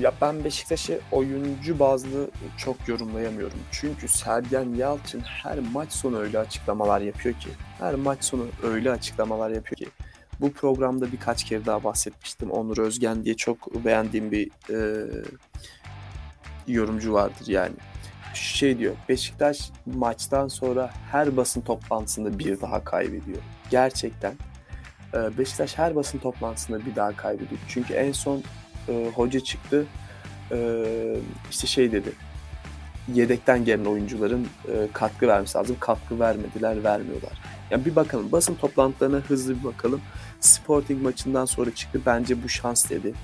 ya 0.00 0.12
ben 0.20 0.44
Beşiktaş'ı 0.44 1.00
oyuncu 1.12 1.78
bazlı 1.78 2.30
çok 2.56 2.88
yorumlayamıyorum. 2.88 3.58
Çünkü 3.70 4.08
Sergen 4.08 4.74
Yalçın 4.74 5.20
her 5.20 5.58
maç 5.58 5.92
sonu 5.92 6.18
öyle 6.18 6.38
açıklamalar 6.38 7.00
yapıyor 7.00 7.34
ki. 7.34 7.48
Her 7.78 7.94
maç 7.94 8.24
sonu 8.24 8.46
öyle 8.62 8.90
açıklamalar 8.90 9.50
yapıyor 9.50 9.76
ki. 9.76 9.88
Bu 10.40 10.52
programda 10.52 11.12
birkaç 11.12 11.44
kere 11.44 11.66
daha 11.66 11.84
bahsetmiştim. 11.84 12.50
Onur 12.50 12.78
Özgen 12.78 13.24
diye 13.24 13.36
çok 13.36 13.84
beğendiğim 13.84 14.32
bir 14.32 14.50
e, 14.70 15.06
yorumcu 16.66 17.12
vardır 17.12 17.46
yani. 17.46 17.74
Şey 18.34 18.78
diyor, 18.78 18.94
Beşiktaş 19.08 19.70
maçtan 19.86 20.48
sonra 20.48 20.90
her 21.10 21.36
basın 21.36 21.60
toplantısında 21.60 22.38
bir 22.38 22.60
daha 22.60 22.84
kaybediyor. 22.84 23.38
Gerçekten 23.70 24.34
e, 25.14 25.38
Beşiktaş 25.38 25.78
her 25.78 25.96
basın 25.96 26.18
toplantısında 26.18 26.86
bir 26.86 26.96
daha 26.96 27.16
kaybediyor. 27.16 27.60
Çünkü 27.68 27.94
en 27.94 28.12
son 28.12 28.42
e, 28.88 29.10
hoca 29.14 29.40
çıktı, 29.40 29.86
e, 30.52 30.84
işte 31.50 31.66
şey 31.66 31.92
dedi, 31.92 32.12
yedekten 33.14 33.64
gelen 33.64 33.84
oyuncuların 33.84 34.48
e, 34.68 34.88
katkı 34.92 35.28
vermesi 35.28 35.58
lazım. 35.58 35.76
Katkı 35.80 36.20
vermediler, 36.20 36.84
vermiyorlar. 36.84 37.32
Yani 37.70 37.84
bir 37.84 37.96
bakalım. 37.96 38.32
Basın 38.32 38.54
toplantılarına 38.54 39.16
hızlı 39.16 39.58
bir 39.58 39.64
bakalım. 39.64 40.00
Sporting 40.40 41.02
maçından 41.02 41.44
sonra 41.44 41.74
çıktı. 41.74 42.00
Bence 42.06 42.42
bu 42.42 42.48
şans 42.48 42.90
dedi. 42.90 43.14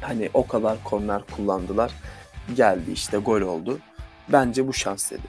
Hani 0.00 0.30
o 0.34 0.46
kadar 0.46 0.84
korner 0.84 1.22
kullandılar. 1.36 1.92
Geldi 2.56 2.92
işte 2.92 3.16
gol 3.18 3.40
oldu. 3.40 3.78
Bence 4.28 4.66
bu 4.66 4.72
şans 4.72 5.10
dedi. 5.10 5.28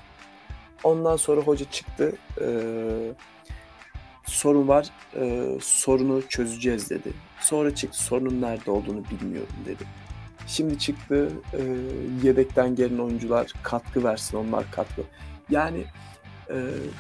Ondan 0.84 1.16
sonra 1.16 1.42
hoca 1.42 1.72
çıktı. 1.72 2.16
Ee, 2.42 3.12
sorun 4.26 4.68
var. 4.68 4.90
E, 5.16 5.58
sorunu 5.62 6.22
çözeceğiz 6.28 6.90
dedi. 6.90 7.14
Sonra 7.40 7.76
çıktı. 7.76 8.04
Sorunun 8.04 8.42
nerede 8.42 8.72
olduğunu 8.72 9.04
bilmiyorum 9.12 9.56
dedi. 9.66 9.84
Şimdi 10.48 10.80
çıktı. 10.80 11.32
E, 11.54 11.62
yedekten 12.24 12.76
gelen 12.76 12.98
oyuncular 12.98 13.54
katkı 13.64 14.04
versin. 14.04 14.38
Onlar 14.38 14.72
katkı. 14.72 15.02
Yani 15.50 15.86
e, 16.50 16.56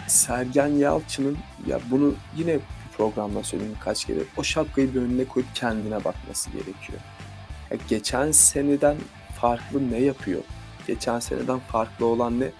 Sergen 0.08 0.68
Yalçın'ın 0.68 1.38
ya 1.68 1.80
bunu 1.92 2.16
yine 2.38 2.60
programda 2.98 3.44
söyledim 3.44 3.76
kaç 3.84 4.06
kere. 4.06 4.20
O 4.38 4.44
şapkayı 4.44 4.94
bir 4.94 5.02
önüne 5.02 5.26
koyup 5.26 5.48
kendine 5.56 6.04
bakması 6.04 6.50
gerekiyor. 6.50 7.00
Ya 7.72 7.78
geçen 7.90 8.32
seneden 8.32 8.98
farklı 9.42 9.92
ne 9.92 9.98
yapıyor? 10.00 10.42
Geçen 10.88 11.20
seneden 11.20 11.60
farklı 11.60 12.06
olan 12.06 12.40
ne? 12.40 12.52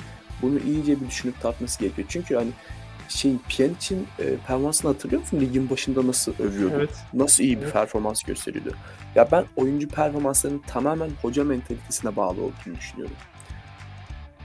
Bunu 0.42 0.60
iyice 0.60 1.02
bir 1.02 1.08
düşünüp 1.08 1.42
tartması 1.42 1.80
gerekiyor. 1.80 2.08
Çünkü 2.12 2.36
hani 2.36 2.52
şey 3.08 3.38
Pjanic'in 3.50 4.08
e, 4.20 4.24
performansını 4.48 4.92
hatırlıyor 4.92 5.22
musun? 5.22 5.40
Ligin 5.40 5.70
başında 5.70 6.08
nasıl 6.08 6.34
övüyordu? 6.40 6.76
Evet. 6.78 6.90
Nasıl 7.14 7.44
iyi 7.44 7.58
bir 7.58 7.64
Evet. 7.64 7.74
performans 7.74 8.24
gösteriyordu? 8.24 8.76
Ya 9.16 9.28
ben 9.32 9.46
oyuncu 9.56 9.88
performanslarının 9.88 10.60
tamamen 10.68 11.10
hoca 11.22 11.44
mentalitesine 11.44 12.16
bağlı 12.16 12.42
olduğunu 12.42 12.76
düşünüyorum. 12.78 13.16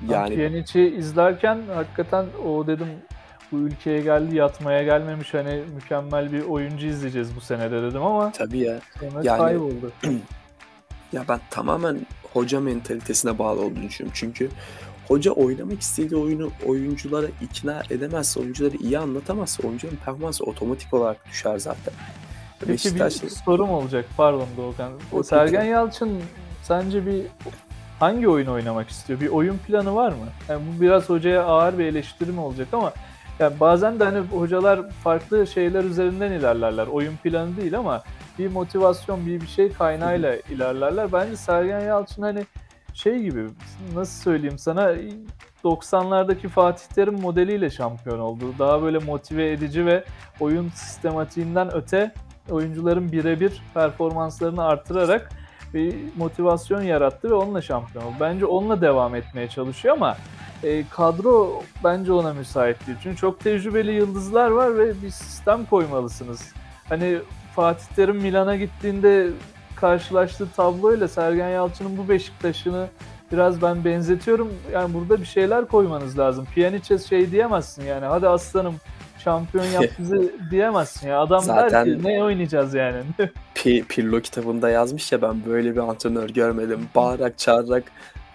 Yani 0.09 0.35
Pjanic'i 0.35 0.97
izlerken 0.97 1.61
hakikaten 1.75 2.27
o 2.47 2.67
dedim 2.67 2.89
bu 3.53 3.57
ülkeye 3.59 4.01
geldi 4.01 4.37
yatmaya 4.37 4.83
gelmemiş 4.83 5.35
hani 5.35 5.63
mükemmel 5.75 6.33
bir 6.33 6.43
oyuncu 6.43 6.87
izleyeceğiz 6.87 7.37
bu 7.37 7.41
senede 7.41 7.83
dedim 7.83 8.03
ama 8.03 8.33
tabii 8.33 8.59
ya. 8.59 8.79
Yani- 9.23 9.39
kayboldu. 9.39 9.93
Ya 11.13 11.25
ben 11.29 11.41
tamamen 11.51 12.07
hoca 12.33 12.61
mentalitesine 12.61 13.39
bağlı 13.39 13.61
olduğunu 13.61 13.83
düşünüyorum. 13.83 14.13
Çünkü 14.15 14.51
hoca 15.13 15.31
oynamak 15.33 15.81
istediği 15.81 16.21
oyunu 16.21 16.51
oyunculara 16.67 17.27
ikna 17.43 17.83
edemezse, 17.91 18.41
oyuncuları 18.41 18.77
iyi 18.77 18.99
anlatamazsa 18.99 19.69
oyuncuların 19.69 19.99
performansı 20.05 20.45
otomatik 20.45 20.95
olarak 20.95 21.27
düşer 21.31 21.59
zaten. 21.59 21.95
Peki 22.61 22.71
bir 22.71 23.01
Beşiktaş- 23.01 23.45
sorum 23.45 23.71
olacak 23.71 24.05
pardon 24.17 24.47
Doğukan. 24.57 24.93
O 25.13 25.23
Sergen. 25.23 25.65
Yalçın 25.65 26.21
sence 26.63 27.07
bir 27.07 27.23
hangi 28.01 28.29
oyun 28.29 28.47
oynamak 28.47 28.89
istiyor? 28.89 29.21
Bir 29.21 29.29
oyun 29.29 29.59
planı 29.59 29.95
var 29.95 30.09
mı? 30.09 30.27
Yani 30.49 30.63
bu 30.67 30.81
biraz 30.81 31.09
hocaya 31.09 31.45
ağır 31.45 31.79
bir 31.79 31.85
eleştiri 31.85 32.33
mi 32.33 32.41
olacak 32.41 32.69
ama 32.73 32.93
yani 33.39 33.61
bazen 33.61 34.01
de 34.01 34.05
hani 34.05 34.19
hocalar 34.19 34.91
farklı 34.91 35.47
şeyler 35.47 35.85
üzerinden 35.85 36.33
ilerlerler. 36.33 36.87
Oyun 36.87 37.17
planı 37.17 37.57
değil 37.57 37.79
ama 37.79 38.03
bir 38.39 38.49
motivasyon, 38.49 39.27
bir 39.27 39.41
bir 39.41 39.47
şey 39.47 39.73
kaynağıyla 39.73 40.37
ilerlerler. 40.51 41.13
Bence 41.13 41.37
Sergen 41.37 41.81
Yalçın 41.81 42.23
hani 42.23 42.47
şey 42.95 43.19
gibi 43.19 43.47
nasıl 43.95 44.23
söyleyeyim 44.23 44.59
sana 44.59 44.93
90'lardaki 45.65 46.49
Fatih 46.49 46.85
Terim 46.95 47.21
modeliyle 47.21 47.71
şampiyon 47.71 48.19
oldu. 48.19 48.55
Daha 48.59 48.83
böyle 48.83 48.99
motive 48.99 49.53
edici 49.53 49.87
ve 49.87 50.05
oyun 50.41 50.69
sistematiğinden 50.69 51.75
öte 51.75 52.15
oyuncuların 52.51 53.13
birebir 53.13 53.63
performanslarını 53.75 54.65
artırarak 54.65 55.33
bir 55.75 55.95
motivasyon 56.17 56.83
yarattı 56.83 57.31
ve 57.31 57.35
onunla 57.35 57.63
şampiyon 57.63 58.05
oldu. 58.05 58.15
Bence 58.21 58.47
onunla 58.47 58.81
devam 58.81 59.15
etmeye 59.15 59.49
çalışıyor 59.49 59.95
ama 59.95 60.17
e, 60.63 60.85
kadro 60.89 61.63
bence 61.85 62.13
ona 62.13 62.33
müsait 62.33 62.87
değil. 62.87 62.99
Çünkü 63.03 63.17
çok 63.17 63.41
tecrübeli 63.41 63.93
yıldızlar 63.93 64.51
var 64.51 64.79
ve 64.79 65.03
bir 65.03 65.11
sistem 65.11 65.67
koymalısınız. 65.67 66.53
Hani 66.89 67.19
Fatih 67.57 67.87
Terim 67.97 68.17
Milan'a 68.17 68.57
gittiğinde 68.57 69.31
karşılaştığı 69.83 70.49
tabloyla 70.57 71.09
Sergen 71.09 71.49
Yalçın'ın 71.49 71.99
bu 71.99 72.09
Beşiktaş'ını 72.09 72.87
biraz 73.33 73.63
ben 73.63 73.85
benzetiyorum. 73.85 74.53
Yani 74.73 74.95
burada 74.95 75.21
bir 75.21 75.27
şeyler 75.27 75.69
koymanız 75.69 76.19
lazım. 76.19 76.45
Pjanic'e 76.55 76.99
şey 76.99 77.31
diyemezsin 77.31 77.85
yani 77.85 78.05
hadi 78.07 78.29
aslanım 78.29 78.75
şampiyon 79.19 79.65
yap 79.65 79.85
bizi 79.99 80.33
diyemezsin 80.51 81.09
ya. 81.09 81.21
Adam 81.21 81.41
der 81.41 81.47
Zaten- 81.47 81.85
ki 81.85 82.01
ne 82.05 82.25
oynayacağız 82.25 82.75
yani. 82.75 83.03
Pi- 83.55 83.85
Pirlo 83.85 84.21
kitabında 84.21 84.71
yazmış 84.71 85.13
ya 85.13 85.23
ben 85.23 85.45
böyle 85.47 85.73
bir 85.73 85.81
antrenör 85.81 86.29
görmedim. 86.31 86.89
Bağırarak 86.95 87.39
çağırarak 87.39 87.85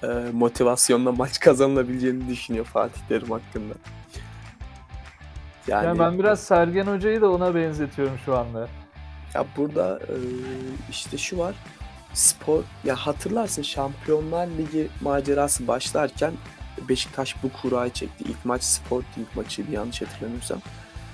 e, 0.04 0.08
motivasyonla 0.34 1.12
maç 1.12 1.40
kazanılabileceğini 1.40 2.28
düşünüyor 2.30 2.66
Fatih 2.66 3.02
Terim 3.10 3.32
hakkında. 3.32 3.74
Yani, 5.68 5.86
Yani 5.86 6.00
ben 6.00 6.20
biraz 6.20 6.40
Sergen 6.40 6.86
Hoca'yı 6.86 7.22
da 7.22 7.32
ona 7.32 7.56
benzetiyorum 7.56 8.18
şu 8.26 8.38
anda. 8.38 8.68
Ya 9.36 9.46
burada 9.58 10.00
e, 10.00 10.16
işte 10.92 11.18
şu 11.18 11.38
var. 11.38 11.56
Spor 12.14 12.64
ya 12.84 12.96
hatırlarsın 12.96 13.62
Şampiyonlar 13.62 14.48
Ligi 14.48 14.88
macerası 15.02 15.68
başlarken 15.68 16.34
Beşiktaş 16.90 17.36
bu 17.44 17.52
kurayı 17.62 17.92
çekti. 17.94 18.24
İlk 18.24 18.46
maç 18.46 18.64
Sporting 18.64 19.28
maçıydı 19.36 19.72
yanlış 19.72 20.02
hatırlamıyorsam. 20.02 20.62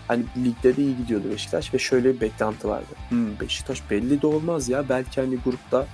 Hani 0.07 0.23
ligde 0.45 0.77
de 0.77 0.81
iyi 0.81 0.97
gidiyordu 0.97 1.31
Beşiktaş 1.31 1.73
ve 1.73 1.79
şöyle 1.79 2.15
bir 2.15 2.21
beklenti 2.21 2.67
vardı. 2.67 2.95
Hmm, 3.09 3.39
Beşiktaş 3.39 3.89
belli 3.89 4.21
de 4.21 4.27
olmaz 4.27 4.69
ya. 4.69 4.89
Belki 4.89 5.21
hani 5.21 5.37
grupta 5.37 5.87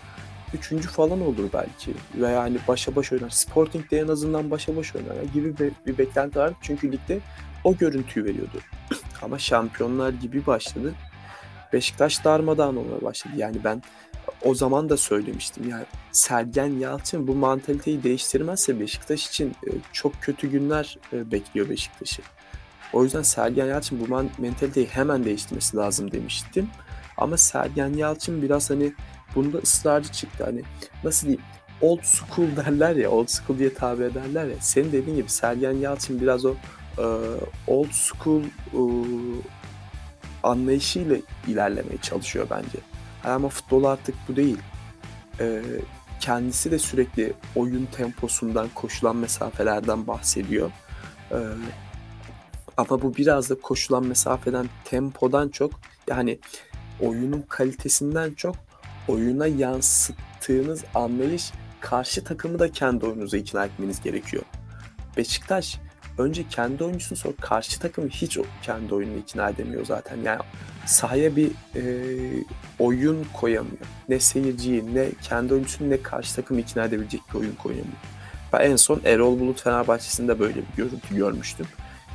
üçüncü 0.54 0.88
falan 0.88 1.22
olur 1.22 1.50
belki. 1.54 1.94
Veya 2.16 2.42
hani 2.42 2.58
başa 2.68 2.96
baş 2.96 3.12
oynar. 3.12 3.30
Sporting 3.30 3.92
de 3.92 4.00
en 4.00 4.08
azından 4.08 4.52
başa 4.52 4.76
baş 4.76 4.96
oynar 4.96 5.24
gibi 5.34 5.58
bir, 5.58 5.72
bir 5.86 5.98
beklenti 5.98 6.40
vardı. 6.40 6.56
Çünkü 6.62 6.92
ligde 6.92 7.20
o 7.64 7.78
görüntüyü 7.78 8.26
veriyordu. 8.26 8.60
Ama 9.22 9.40
şampiyonlar 9.40 10.10
gibi 10.10 10.46
başladı. 10.46 10.94
Beşiktaş 11.74 12.26
darmadağın 12.26 12.76
olmaya 12.76 13.02
başladı. 13.02 13.34
Yani 13.38 13.58
ben 13.64 13.82
o 14.46 14.56
zaman 14.56 14.90
da 14.90 14.98
söylemiştim. 14.98 15.70
Yani 15.70 15.86
Sergen 16.12 16.80
Yalçın 16.80 17.28
bu 17.28 17.36
mantaliteyi 17.36 18.04
değiştirmezse 18.04 18.80
Beşiktaş 18.80 19.28
için 19.28 19.50
e, 19.50 19.70
çok 19.94 20.14
kötü 20.22 20.52
günler 20.52 20.98
e, 21.14 21.32
bekliyor 21.32 21.70
Beşiktaş'ı. 21.70 22.22
O 22.94 23.04
yüzden 23.04 23.22
Sergen 23.22 23.66
Yalçın 23.66 24.00
bu 24.00 24.24
mentaliteyi 24.42 24.88
hemen 24.88 25.26
değiştirmesi 25.26 25.78
lazım 25.78 26.12
demiştim. 26.12 26.70
Ama 27.18 27.38
Sergen 27.38 27.94
Yalçın 27.94 28.42
biraz 28.42 28.70
hani 28.70 28.94
bunda 29.36 29.58
ısrarcı 29.58 30.12
çıktı. 30.12 30.44
Hani 30.44 30.62
nasıl 31.04 31.28
diyeyim 31.28 31.46
old 31.82 32.04
school 32.04 32.48
derler 32.56 32.96
ya 32.96 33.12
old 33.12 33.28
school 33.28 33.60
diye 33.60 33.74
tabir 33.74 34.04
ederler 34.06 34.46
ya. 34.46 34.56
Senin 34.60 34.92
dediğin 34.92 35.18
gibi 35.18 35.30
Sergen 35.30 35.72
Yalçın 35.72 36.22
biraz 36.22 36.46
o 36.46 36.54
e, 36.98 37.06
old 37.68 37.92
school 37.92 38.44
anlayışıyla 40.44 41.18
ilerlemeye 41.48 41.98
çalışıyor 42.02 42.48
bence. 42.50 42.78
Ama 43.24 43.50
futbol 43.50 43.84
artık 43.84 44.16
bu 44.28 44.36
değil. 44.36 44.58
Ee, 45.40 45.62
kendisi 46.20 46.72
de 46.72 46.80
sürekli 46.80 47.34
oyun 47.56 47.86
temposundan, 47.86 48.68
koşulan 48.76 49.16
mesafelerden 49.16 50.08
bahsediyor. 50.08 50.72
Ee, 51.32 51.36
ama 52.78 53.02
bu 53.02 53.16
biraz 53.16 53.50
da 53.50 53.56
koşulan 53.62 54.06
mesafeden, 54.06 54.70
tempodan 54.86 55.50
çok 55.50 55.72
yani 56.08 56.40
oyunun 57.00 57.42
kalitesinden 57.42 58.34
çok 58.34 58.56
oyuna 59.08 59.48
yansıttığınız 59.48 60.84
anlayış 60.96 61.52
karşı 61.80 62.24
takımı 62.24 62.60
da 62.60 62.72
kendi 62.72 63.06
oyununuza 63.06 63.38
ikna 63.38 63.66
etmeniz 63.66 64.02
gerekiyor. 64.02 64.44
Beşiktaş 65.18 65.80
önce 66.20 66.48
kendi 66.50 66.84
oyuncusunu 66.84 67.18
sonra 67.18 67.34
karşı 67.42 67.80
takımı 67.80 68.08
hiç 68.08 68.38
kendi 68.64 68.94
oyununu 68.96 69.18
ikna 69.18 69.50
edemiyor 69.50 69.86
zaten. 69.86 70.18
Yani 70.24 70.40
sahaya 70.86 71.36
bir 71.36 71.52
e, 71.76 71.84
oyun 72.80 73.28
koyamıyor. 73.34 73.78
Ne 74.10 74.20
seyirciyi 74.20 74.96
ne 74.96 75.10
kendi 75.22 75.54
oyuncusunu 75.54 75.90
ne 75.90 76.02
karşı 76.02 76.36
takımı 76.36 76.60
ikna 76.60 76.86
edebilecek 76.86 77.22
bir 77.34 77.40
oyun 77.40 77.56
koyamıyor. 77.56 77.98
Ben 78.54 78.60
en 78.60 78.76
son 78.76 79.02
Erol 79.06 79.40
Bulut 79.40 79.62
Fenerbahçe'sinde 79.62 80.40
böyle 80.40 80.56
bir 80.56 80.76
görüntü 80.78 81.16
görmüştüm. 81.16 81.66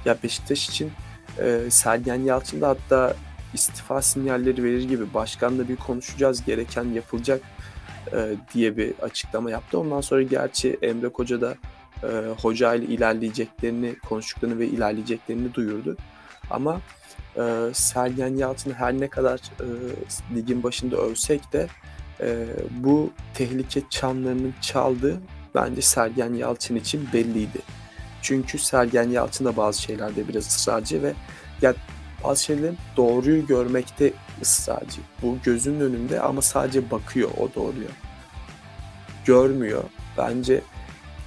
Ya 0.05 0.17
Beşiktaş 0.23 0.69
için 0.69 0.93
e, 1.39 1.61
Sergen 1.71 2.21
Yalçın 2.21 2.61
da 2.61 2.69
hatta 2.69 3.17
istifa 3.55 4.03
sinyalleri 4.03 4.65
verir 4.65 4.89
gibi 4.89 5.15
başkanla 5.15 5.69
bir 5.69 5.77
konuşacağız 5.77 6.45
gereken 6.45 6.85
yapılacak 6.85 7.43
e, 8.13 8.35
diye 8.55 8.77
bir 8.77 8.95
açıklama 9.03 9.51
yaptı. 9.51 9.79
Ondan 9.79 10.01
sonra 10.01 10.23
gerçi 10.23 10.79
Emre 10.83 11.09
Koca 11.09 11.41
da 11.41 11.55
e, 12.05 12.35
hoca 12.43 12.75
ile 12.75 12.85
ilerleyeceklerini 12.85 13.99
konuştuklarını 14.09 14.59
ve 14.59 14.67
ilerleyeceklerini 14.67 15.55
duyurdu. 15.55 15.97
Ama 16.51 16.81
e, 17.37 17.71
Sergen 17.73 18.37
Yalçın'ı 18.37 18.75
her 18.75 18.93
ne 18.93 19.09
kadar 19.09 19.39
e, 19.39 19.67
ligin 20.35 20.63
başında 20.63 20.97
övsek 20.97 21.53
de 21.53 21.69
e, 22.21 22.47
bu 22.71 23.11
tehlike 23.35 23.83
çanlarının 23.91 24.55
çaldığı 24.61 25.21
bence 25.55 25.83
Sergen 25.83 26.35
Yalçın 26.35 26.77
için 26.77 27.09
belliydi. 27.13 27.59
Çünkü 28.23 28.59
Sergen 28.59 29.09
Yalçın 29.09 29.45
da 29.45 29.57
bazı 29.57 29.83
şeylerde 29.83 30.29
biraz 30.29 30.47
ısrarcı 30.47 31.03
ve 31.03 31.13
ya 31.63 31.75
bazı 32.25 32.45
şeylerin 32.45 32.79
doğruyu 32.97 33.47
görmekte 33.47 34.13
ısrarcı. 34.43 35.01
Bu 35.23 35.39
gözünün 35.45 35.81
önünde 35.81 36.21
ama 36.21 36.43
sadece 36.43 36.91
bakıyor 36.91 37.31
o 37.39 37.55
doğruya. 37.55 37.89
Görmüyor. 39.25 39.83
Bence 40.19 40.61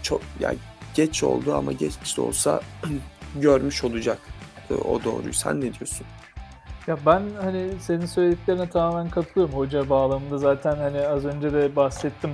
çok 0.07 0.21
yani 0.39 0.57
geç 0.93 1.23
oldu 1.23 1.55
ama 1.55 1.71
geç 1.71 2.17
de 2.17 2.21
olsa 2.21 2.61
görmüş 3.35 3.83
olacak 3.83 4.17
e, 4.69 4.73
o 4.73 5.03
doğruyu. 5.03 5.33
Sen 5.33 5.57
ne 5.57 5.61
diyorsun? 5.61 6.07
Ya 6.87 6.97
ben 7.05 7.21
hani 7.41 7.69
senin 7.79 8.05
söylediklerine 8.05 8.69
tamamen 8.69 9.09
katılıyorum. 9.09 9.55
Hoca 9.55 9.89
bağlamında 9.89 10.37
zaten 10.37 10.75
hani 10.75 11.07
az 11.07 11.25
önce 11.25 11.53
de 11.53 11.75
bahsettim 11.75 12.31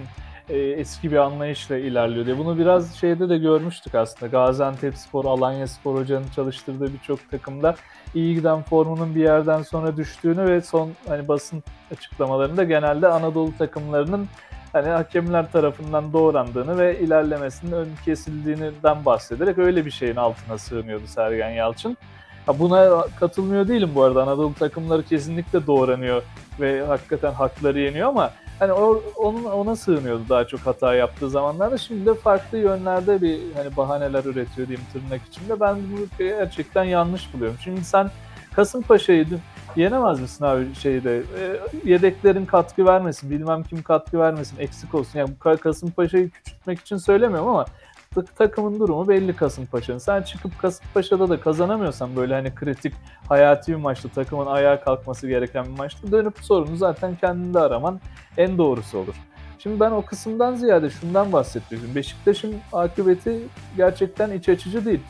e, 0.49 0.57
eski 0.57 1.11
bir 1.11 1.17
anlayışla 1.17 1.78
ilerliyor 1.78 2.26
diye. 2.26 2.38
Bunu 2.38 2.57
biraz 2.57 2.95
şeyde 2.95 3.30
de 3.30 3.38
görmüştük 3.38 3.95
aslında. 3.95 4.32
Gaziantep 4.32 4.97
Spor, 4.97 5.26
Alanya 5.26 5.67
Spor 5.67 5.99
hocanın 5.99 6.28
çalıştırdığı 6.36 6.93
birçok 6.93 7.32
takımda 7.32 7.76
iyi 8.15 8.36
giden 8.36 8.61
formunun 8.61 9.15
bir 9.15 9.21
yerden 9.21 9.61
sonra 9.61 9.97
düştüğünü 9.97 10.45
ve 10.45 10.61
son 10.61 10.91
hani 11.07 11.28
basın 11.28 11.63
açıklamalarında 11.91 12.63
genelde 12.63 13.07
Anadolu 13.07 13.57
takımlarının 13.57 14.28
hani 14.74 14.89
hakemler 14.89 15.51
tarafından 15.51 16.13
doğrandığını 16.13 16.78
ve 16.78 16.99
ilerlemesinin 16.99 17.71
ön 17.71 17.89
kesildiğinden 18.05 19.05
bahsederek 19.05 19.57
öyle 19.57 19.86
bir 19.86 19.91
şeyin 19.91 20.15
altına 20.15 20.57
sığınıyordu 20.57 21.07
Sergen 21.07 21.49
Yalçın. 21.49 21.97
Buna 22.59 23.05
katılmıyor 23.19 23.67
değilim 23.67 23.91
bu 23.95 24.03
arada. 24.03 24.24
Anadolu 24.24 24.53
takımları 24.53 25.03
kesinlikle 25.03 25.67
doğranıyor 25.67 26.24
ve 26.59 26.86
hakikaten 26.86 27.32
hakları 27.32 27.80
yeniyor 27.80 28.09
ama 28.09 28.32
hani 28.59 28.74
o, 28.74 29.03
onun 29.15 29.43
ona 29.43 29.76
sığınıyordu 29.76 30.24
daha 30.30 30.47
çok 30.47 30.59
hata 30.59 30.95
yaptığı 30.95 31.30
zamanlarda. 31.30 31.78
Şimdi 31.78 32.05
de 32.05 32.13
farklı 32.13 32.57
yönlerde 32.57 33.21
bir 33.21 33.39
hani 33.55 33.78
bahaneler 33.78 34.24
üretiyor 34.24 34.67
diyeyim 34.67 34.88
tırnak 34.93 35.21
içinde. 35.28 35.59
Ben 35.59 35.76
bunu 35.76 36.07
gerçekten 36.17 36.84
yanlış 36.84 37.34
buluyorum. 37.34 37.57
Şimdi 37.63 37.84
sen 37.84 38.11
Kasımpaşa'yı 38.55 39.28
yenemez 39.76 40.21
misin 40.21 40.45
abi 40.45 40.76
şeyde? 40.76 41.17
E, 41.17 41.59
yedeklerin 41.84 42.45
katkı 42.45 42.86
vermesin, 42.86 43.30
bilmem 43.30 43.63
kim 43.63 43.84
katkı 43.84 44.19
vermesin, 44.19 44.59
eksik 44.59 44.95
olsun. 44.95 45.19
Yani 45.19 45.59
Kasımpaşa'yı 45.59 46.30
küçültmek 46.30 46.80
için 46.80 46.97
söylemiyorum 46.97 47.47
ama 47.47 47.65
takımın 48.36 48.80
durumu 48.80 49.07
belli 49.07 49.36
Kasımpaşa'nın. 49.36 49.97
Sen 49.97 50.21
çıkıp 50.21 50.59
Kasımpaşa'da 50.59 51.30
da 51.30 51.39
kazanamıyorsan 51.39 52.15
böyle 52.15 52.34
hani 52.34 52.55
kritik, 52.55 52.93
hayati 53.30 53.71
bir 53.71 53.78
maçta 53.78 54.09
takımın 54.09 54.45
ayağa 54.45 54.80
kalkması 54.80 55.28
gereken 55.28 55.65
bir 55.65 55.78
maçta 55.78 56.11
dönüp 56.11 56.38
sorunu 56.41 56.76
zaten 56.76 57.15
kendinde 57.15 57.59
araman 57.59 57.99
en 58.38 58.57
doğrusu 58.57 58.97
olur. 58.97 59.15
Şimdi 59.59 59.80
ben 59.80 59.91
o 59.91 60.01
kısımdan 60.01 60.55
ziyade 60.55 60.89
şundan 60.89 61.34
bahsediyorum. 61.34 61.89
Beşiktaş'ın 61.95 62.55
akıbeti 62.74 63.39
gerçekten 63.78 64.32
iç 64.32 64.49
açıcı 64.49 64.86
değil. 64.86 65.01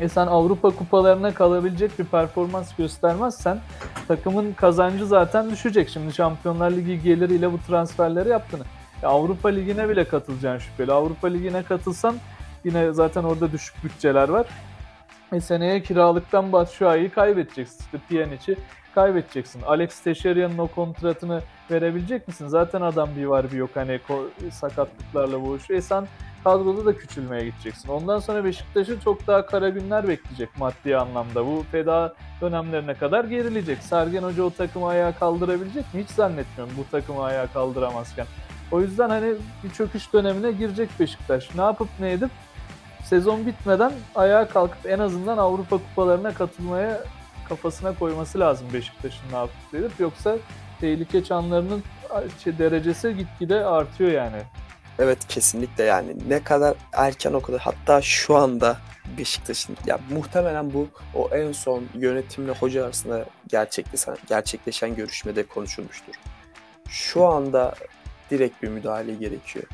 E 0.00 0.08
sen 0.08 0.26
Avrupa 0.26 0.70
kupalarına 0.70 1.34
kalabilecek 1.34 1.98
bir 1.98 2.04
performans 2.04 2.76
göstermezsen 2.76 3.58
takımın 4.08 4.52
kazancı 4.52 5.06
zaten 5.06 5.50
düşecek. 5.50 5.88
Şimdi 5.88 6.14
Şampiyonlar 6.14 6.70
Ligi 6.70 7.02
geliriyle 7.02 7.52
bu 7.52 7.58
transferleri 7.58 8.28
yaptığını. 8.28 8.62
Avrupa 9.02 9.48
Ligi'ne 9.48 9.88
bile 9.88 10.04
katılacaksın 10.04 10.68
şüpheli. 10.68 10.92
Avrupa 10.92 11.28
Ligi'ne 11.28 11.62
katılsan 11.62 12.16
yine 12.64 12.92
zaten 12.92 13.24
orada 13.24 13.52
düşük 13.52 13.84
bütçeler 13.84 14.28
var. 14.28 14.46
E 15.32 15.40
seneye 15.40 15.82
kiralıktan 15.82 16.52
Batshuayi'yi 16.52 17.10
kaybedeceksin. 17.10 17.84
İşte 17.84 17.98
Pjanic'i 18.08 18.56
kaybedeceksin. 18.94 19.62
Alex 19.62 20.00
Teixeira'nın 20.00 20.58
o 20.58 20.66
kontratını 20.66 21.40
verebilecek 21.70 22.28
misin? 22.28 22.48
Zaten 22.48 22.80
adam 22.80 23.08
bir 23.16 23.24
var 23.24 23.52
bir 23.52 23.56
yok 23.56 23.70
hani 23.74 24.00
sakatlıklarla 24.52 25.42
boğuşuyor. 25.42 25.78
E 25.78 25.82
sen 25.82 26.06
kadroda 26.46 26.86
da 26.86 26.96
küçülmeye 26.98 27.44
gideceksin. 27.44 27.88
Ondan 27.88 28.18
sonra 28.18 28.44
Beşiktaş'ı 28.44 29.00
çok 29.04 29.26
daha 29.26 29.46
kara 29.46 29.68
günler 29.68 30.08
bekleyecek 30.08 30.58
maddi 30.58 30.96
anlamda. 30.96 31.46
Bu 31.46 31.64
feda 31.72 32.14
dönemlerine 32.40 32.94
kadar 32.94 33.24
gerilecek. 33.24 33.78
Sergen 33.82 34.22
Hoca 34.22 34.42
o 34.42 34.50
takımı 34.50 34.86
ayağa 34.86 35.12
kaldırabilecek 35.12 35.94
mi? 35.94 36.02
Hiç 36.02 36.10
zannetmiyorum 36.10 36.74
bu 36.78 36.90
takımı 36.90 37.24
ayağa 37.24 37.46
kaldıramazken. 37.46 38.26
O 38.72 38.80
yüzden 38.80 39.10
hani 39.10 39.34
bir 39.64 39.70
çöküş 39.70 40.12
dönemine 40.12 40.52
girecek 40.52 40.90
Beşiktaş. 41.00 41.54
Ne 41.54 41.62
yapıp 41.62 41.88
ne 42.00 42.12
edip 42.12 42.30
sezon 43.04 43.46
bitmeden 43.46 43.92
ayağa 44.14 44.48
kalkıp 44.48 44.86
en 44.86 44.98
azından 44.98 45.38
Avrupa 45.38 45.76
kupalarına 45.76 46.34
katılmaya 46.34 47.00
kafasına 47.48 47.94
koyması 47.94 48.40
lazım 48.40 48.66
Beşiktaş'ın 48.72 49.32
ne 49.32 49.36
yapıp 49.36 49.74
edip. 49.74 50.00
Yoksa 50.00 50.36
tehlike 50.80 51.24
çanlarının 51.24 51.82
şey, 52.44 52.58
derecesi 52.58 53.16
gitgide 53.16 53.64
artıyor 53.64 54.10
yani. 54.10 54.42
Evet 54.98 55.18
kesinlikle 55.28 55.84
yani 55.84 56.16
ne 56.28 56.44
kadar 56.44 56.76
erken 56.92 57.32
o 57.32 57.40
kadar 57.40 57.60
hatta 57.60 58.02
şu 58.02 58.36
anda 58.36 58.78
Beşiktaş'ın 59.18 59.76
ya 59.86 59.98
muhtemelen 60.10 60.72
bu 60.72 60.88
o 61.14 61.28
en 61.32 61.52
son 61.52 61.84
yönetimle 61.94 62.52
hoca 62.52 62.84
arasında 62.84 63.26
gerçekleşen, 63.48 64.16
gerçekleşen 64.28 64.96
görüşmede 64.96 65.42
konuşulmuştur. 65.46 66.14
Şu 66.88 67.26
anda 67.26 67.74
direkt 68.30 68.62
bir 68.62 68.68
müdahale 68.68 69.14
gerekiyor. 69.14 69.64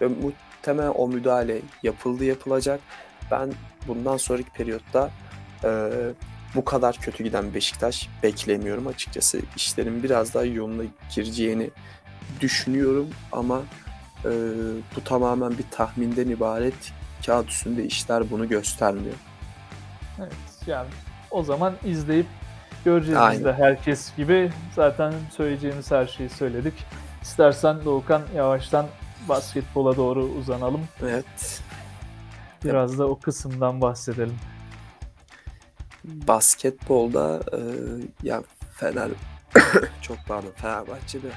Ve 0.00 0.06
muhtemelen 0.06 0.92
o 0.94 1.08
müdahale 1.08 1.58
yapıldı 1.82 2.24
yapılacak. 2.24 2.80
Ben 3.30 3.52
bundan 3.88 4.16
sonraki 4.16 4.50
periyotta 4.50 5.10
e, 5.64 5.90
bu 6.54 6.64
kadar 6.64 6.96
kötü 6.96 7.24
giden 7.24 7.54
Beşiktaş 7.54 8.08
beklemiyorum 8.22 8.86
açıkçası. 8.86 9.40
İşlerin 9.56 10.02
biraz 10.02 10.34
daha 10.34 10.44
yoluna 10.44 10.82
gireceğini 11.14 11.70
düşünüyorum 12.40 13.10
ama 13.32 13.62
e, 14.24 14.30
bu 14.96 15.04
tamamen 15.04 15.58
bir 15.58 15.64
tahminden 15.70 16.28
ibaret. 16.28 16.92
Kağıt 17.26 17.48
üstünde 17.48 17.84
işler 17.84 18.30
bunu 18.30 18.48
göstermiyor. 18.48 19.14
Evet 20.18 20.32
yani 20.66 20.88
o 21.30 21.42
zaman 21.42 21.74
izleyip 21.84 22.26
göreceğiz 22.84 23.20
Aynen. 23.20 23.38
biz 23.38 23.44
de 23.44 23.52
herkes 23.52 24.16
gibi. 24.16 24.52
Zaten 24.74 25.14
söyleyeceğimiz 25.36 25.90
her 25.90 26.06
şeyi 26.06 26.28
söyledik. 26.28 26.74
İstersen 27.22 27.84
Doğukan 27.84 28.22
yavaştan 28.36 28.86
basketbola 29.28 29.96
doğru 29.96 30.24
uzanalım. 30.24 30.80
Evet. 31.02 31.62
Biraz 32.64 32.98
da 32.98 33.08
o 33.08 33.18
kısımdan 33.18 33.80
bahsedelim. 33.80 34.38
Basketbolda 36.04 37.40
e, 37.52 37.60
ya 38.22 38.42
Fener 38.72 39.08
çok 40.02 40.16
pardon 40.28 40.52
Fenerbahçe'de 40.56 41.28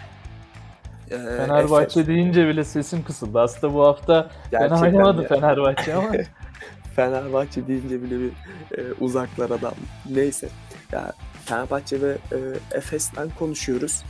e, 1.12 1.18
Fenerbahçe 1.18 2.00
Efes. 2.00 2.08
deyince 2.08 2.48
bile 2.48 2.64
sesim 2.64 3.04
kısıldı. 3.04 3.40
Aslında 3.40 3.74
bu 3.74 3.84
hafta 3.84 4.30
Gerçekten 4.52 4.82
ben 4.82 4.86
oynamadı 4.86 5.22
ya. 5.22 5.28
Fenerbahçe 5.28 5.94
ama. 5.94 6.12
Fenerbahçe 6.96 7.68
deyince 7.68 8.04
bile 8.04 8.20
bir 8.20 8.32
e, 8.78 8.94
uzaklar 9.00 9.50
adam. 9.50 9.74
Neyse. 10.10 10.50
Ya 10.92 11.14
Fenerbahçe 11.46 12.02
ve 12.02 12.18
e, 12.32 12.38
Efes'ten 12.78 13.30
konuşuyoruz. 13.40 14.04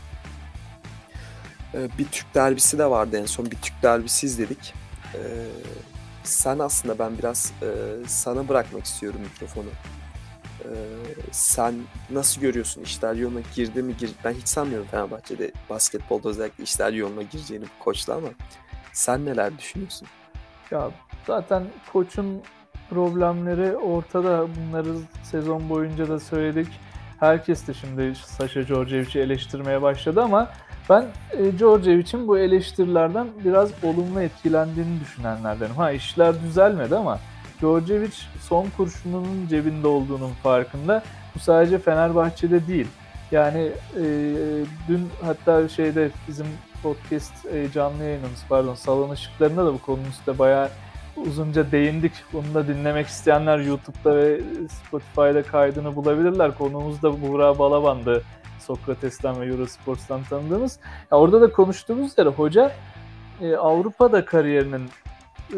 Ee, 1.76 1.89
bir 1.98 2.06
Türk 2.06 2.36
derbisi 2.36 2.78
de 2.78 2.89
vardı 2.89 3.18
en 3.18 3.26
son. 3.26 3.46
Bir 3.46 3.58
Türk 3.58 3.84
derbisi 3.84 4.26
izledik. 4.26 4.74
Ee, 5.14 5.20
sen 6.24 6.60
aslında 6.60 7.00
ben 7.00 7.18
biraz 7.18 7.54
e, 7.62 7.68
sana 8.08 8.48
bırakmak 8.48 8.86
istiyorum 8.86 9.22
mikrofonu. 9.22 9.70
Ee, 10.66 10.76
sen 11.32 11.76
nasıl 12.09 12.41
görüyorsun 12.41 12.82
işler 12.82 13.16
yoluna 13.16 13.39
girdi 13.55 13.84
mi? 13.84 13.97
Gir... 13.97 14.09
Ben 14.24 14.34
hiç 14.34 14.47
sanmıyorum 14.47 14.88
Fenerbahçe'de 14.91 15.51
basketbolda 15.70 16.30
özellikle 16.30 16.63
işler 16.63 16.93
yoluna 16.93 17.22
gireceğini 17.22 17.66
koçla 17.80 18.16
ama 18.16 18.28
sen 18.93 19.26
neler 19.26 19.57
düşünüyorsun? 19.57 20.07
Ya 20.72 20.91
zaten 21.28 21.63
koçun 21.93 22.41
problemleri 22.89 23.78
ortada. 23.78 24.47
Bunları 24.55 24.95
sezon 25.24 25.70
boyunca 25.70 26.09
da 26.09 26.20
söyledik. 26.20 26.68
Herkes 27.20 27.68
de 27.68 27.74
şimdi 27.74 28.16
Sasha 28.16 28.63
Djordjevic'i 28.63 29.20
eleştirmeye 29.20 29.82
başladı 29.82 30.22
ama 30.22 30.49
ben 30.89 31.05
e, 31.38 31.59
bu 32.28 32.38
eleştirilerden 32.38 33.28
biraz 33.45 33.72
olumlu 33.84 34.22
etkilendiğini 34.22 34.99
düşünenlerdenim. 34.99 35.76
Ha 35.76 35.91
işler 35.91 36.41
düzelmedi 36.43 36.95
ama 36.95 37.20
Djordjevic 37.62 38.14
son 38.41 38.68
kurşununun 38.78 39.47
cebinde 39.49 39.88
olduğunun 39.88 40.32
farkında. 40.43 41.03
Bu 41.36 41.39
sadece 41.39 41.80
Fenerbahçe'de 41.80 42.68
değil. 42.68 42.88
Yani 43.32 43.72
e, 43.97 44.03
dün 44.88 45.10
hatta 45.22 45.70
şeyde 45.70 46.10
bizim 46.28 46.45
podcast 46.84 47.45
e, 47.45 47.72
canlı 47.72 48.03
yayınımız 48.03 48.45
pardon 48.49 48.76
salon 48.76 49.10
ışıklarında 49.10 49.66
da 49.66 49.74
bu 49.74 49.82
konunun 49.82 50.10
üstüne 50.10 50.39
bayağı 50.39 50.70
uzunca 51.18 51.72
değindik. 51.72 52.14
Bunu 52.34 52.53
da 52.53 52.68
dinlemek 52.68 53.08
isteyenler 53.08 53.60
YouTube'da 53.60 54.18
ve 54.18 54.41
Spotify'da 54.70 55.43
kaydını 55.43 55.95
bulabilirler. 55.95 56.58
Konuğumuz 56.58 57.01
da 57.01 57.22
Buğra 57.22 57.60
Balaban'dı. 57.60 58.24
Sokrates'ten 58.60 59.41
ve 59.41 59.45
Eurosports'tan 59.45 60.24
tanıdığımız. 60.24 60.80
Ya 61.12 61.18
orada 61.18 61.41
da 61.41 61.51
konuştuğumuz 61.51 62.12
üzere 62.12 62.30
hoca 62.30 62.72
e, 63.41 63.56
Avrupa'da 63.56 64.26
kariyerinin 64.26 64.89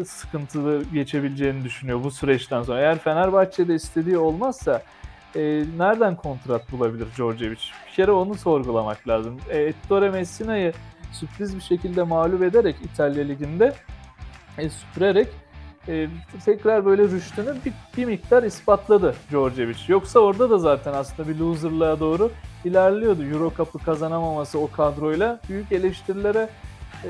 sıkıntılı 0.06 0.82
geçebileceğini 0.92 1.64
düşünüyor 1.64 2.04
bu 2.04 2.10
süreçten 2.10 2.62
sonra. 2.62 2.80
Eğer 2.80 2.98
Fenerbahçe'de 2.98 3.74
istediği 3.74 4.18
olmazsa 4.18 4.82
e, 5.36 5.64
nereden 5.78 6.16
kontrat 6.16 6.72
bulabilir 6.72 7.06
Djordjevic? 7.16 7.60
Bir 7.86 7.94
kere 7.96 8.10
onu 8.10 8.34
sorgulamak 8.34 9.08
lazım. 9.08 9.40
E, 9.48 9.58
Ettore 9.58 10.10
Messina'yı 10.10 10.72
sürpriz 11.12 11.56
bir 11.56 11.60
şekilde 11.60 12.02
mağlup 12.02 12.42
ederek 12.42 12.76
İtalya 12.84 13.24
Ligi'nde 13.24 13.74
e, 14.58 14.70
süpürerek 14.70 15.28
e, 15.88 16.08
tekrar 16.44 16.84
böyle 16.84 17.02
rüştünü 17.02 17.54
bir, 17.64 17.72
bir 17.96 18.04
miktar 18.04 18.42
ispatladı 18.42 19.14
Djordjevic. 19.30 19.78
Yoksa 19.88 20.20
orada 20.20 20.50
da 20.50 20.58
zaten 20.58 20.92
aslında 20.92 21.28
bir 21.28 21.38
loserlığa 21.38 22.00
doğru 22.00 22.30
ilerliyordu. 22.64 23.24
Euro 23.24 23.52
Cup'ı 23.56 23.78
kazanamaması 23.78 24.58
o 24.58 24.70
kadroyla 24.70 25.40
büyük 25.48 25.72
eleştirilere 25.72 26.48
e, 27.04 27.08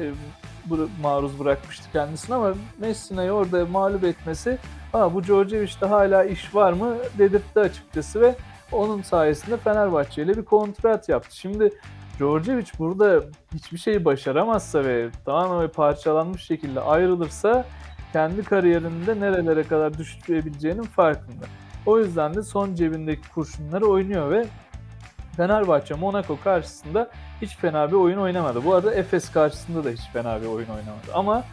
maruz 1.03 1.41
bırakmıştı 1.41 1.93
kendisini 1.93 2.35
ama 2.35 2.55
Messina'yı 2.79 3.33
orada 3.33 3.67
mağlup 3.67 4.05
etmesi 4.05 4.59
ha 4.93 5.15
bu 5.15 5.25
Djordjevic'te 5.25 5.87
hala 5.87 6.25
iş 6.25 6.55
var 6.55 6.73
mı 6.73 6.97
dedirtti 7.19 7.61
açıkçası 7.61 8.21
ve 8.21 8.35
onun 8.73 9.03
sayesinde 9.03 9.57
Fenerbahçe 9.57 10.23
ile 10.23 10.37
bir 10.37 10.45
kontrat 10.45 11.09
yaptı. 11.09 11.37
Şimdi 11.37 11.73
Djordjevic 12.19 12.67
burada 12.79 13.23
hiçbir 13.55 13.79
şeyi 13.79 14.05
başaramazsa 14.05 14.85
ve 14.85 15.09
tamamen 15.25 15.69
parçalanmış 15.69 16.43
şekilde 16.45 16.81
ayrılırsa 16.81 17.65
kendi 18.13 18.43
kariyerinde 18.43 19.21
nerelere 19.21 19.63
kadar 19.63 19.99
düşebileceğinin 19.99 20.83
farkında. 20.83 21.45
O 21.87 21.99
yüzden 21.99 22.35
de 22.35 22.43
son 22.43 22.75
cebindeki 22.75 23.29
kurşunları 23.29 23.87
oynuyor 23.87 24.31
ve 24.31 24.47
Fenerbahçe 25.39 25.95
Monaco 25.95 26.41
karşısında 26.41 27.11
hiç 27.43 27.57
fena 27.57 27.89
bir 27.89 27.97
oyun 27.97 28.19
oynamadı. 28.19 28.65
Bu 28.65 28.75
arada 28.75 28.95
Efes 28.95 29.31
karşısında 29.31 29.85
da 29.85 29.91
hiç 29.91 30.01
fena 30.13 30.41
bir 30.41 30.47
oyun 30.47 30.69
oynamadı. 30.69 31.13
Ama 31.15 31.45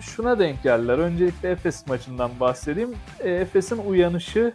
şuna 0.00 0.38
denk 0.38 0.62
geldiler. 0.62 0.98
Öncelikle 0.98 1.50
Efes 1.50 1.86
maçından 1.86 2.30
bahsedeyim. 2.40 2.94
E, 3.20 3.30
Efes'in 3.30 3.78
uyanışı 3.78 4.52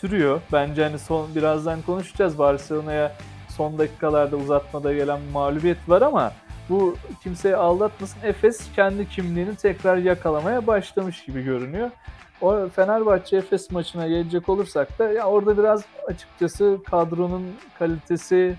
sürüyor. 0.00 0.40
Bence 0.52 0.84
hani 0.84 0.98
son 0.98 1.34
birazdan 1.34 1.82
konuşacağız. 1.82 2.38
Barcelona'ya 2.38 3.12
son 3.48 3.78
dakikalarda 3.78 4.36
uzatmada 4.36 4.94
gelen 4.94 5.20
mağlubiyet 5.32 5.88
var 5.88 6.02
ama 6.02 6.32
bu 6.68 6.96
kimseyi 7.22 7.56
aldatmasın. 7.56 8.18
Efes 8.22 8.72
kendi 8.76 9.08
kimliğini 9.08 9.56
tekrar 9.56 9.96
yakalamaya 9.96 10.66
başlamış 10.66 11.24
gibi 11.24 11.42
görünüyor. 11.42 11.90
O 12.40 12.68
Fenerbahçe 12.68 13.36
Efes 13.36 13.70
maçına 13.70 14.06
gelecek 14.06 14.48
olursak 14.48 14.98
da 14.98 15.12
ya 15.12 15.24
orada 15.24 15.58
biraz 15.58 15.84
açıkçası 16.08 16.78
kadronun 16.90 17.46
kalitesi 17.78 18.56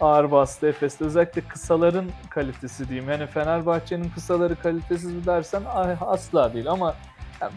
ağır 0.00 0.30
bastı 0.30 0.66
Efes'te. 0.66 1.04
Özellikle 1.04 1.40
kısaların 1.40 2.04
kalitesi 2.30 2.88
diyeyim. 2.88 3.10
Yani 3.10 3.26
Fenerbahçe'nin 3.26 4.10
kısaları 4.10 4.56
kalitesiz 4.56 5.12
mi 5.12 5.26
dersen 5.26 5.62
asla 6.00 6.54
değil 6.54 6.70
ama 6.70 6.94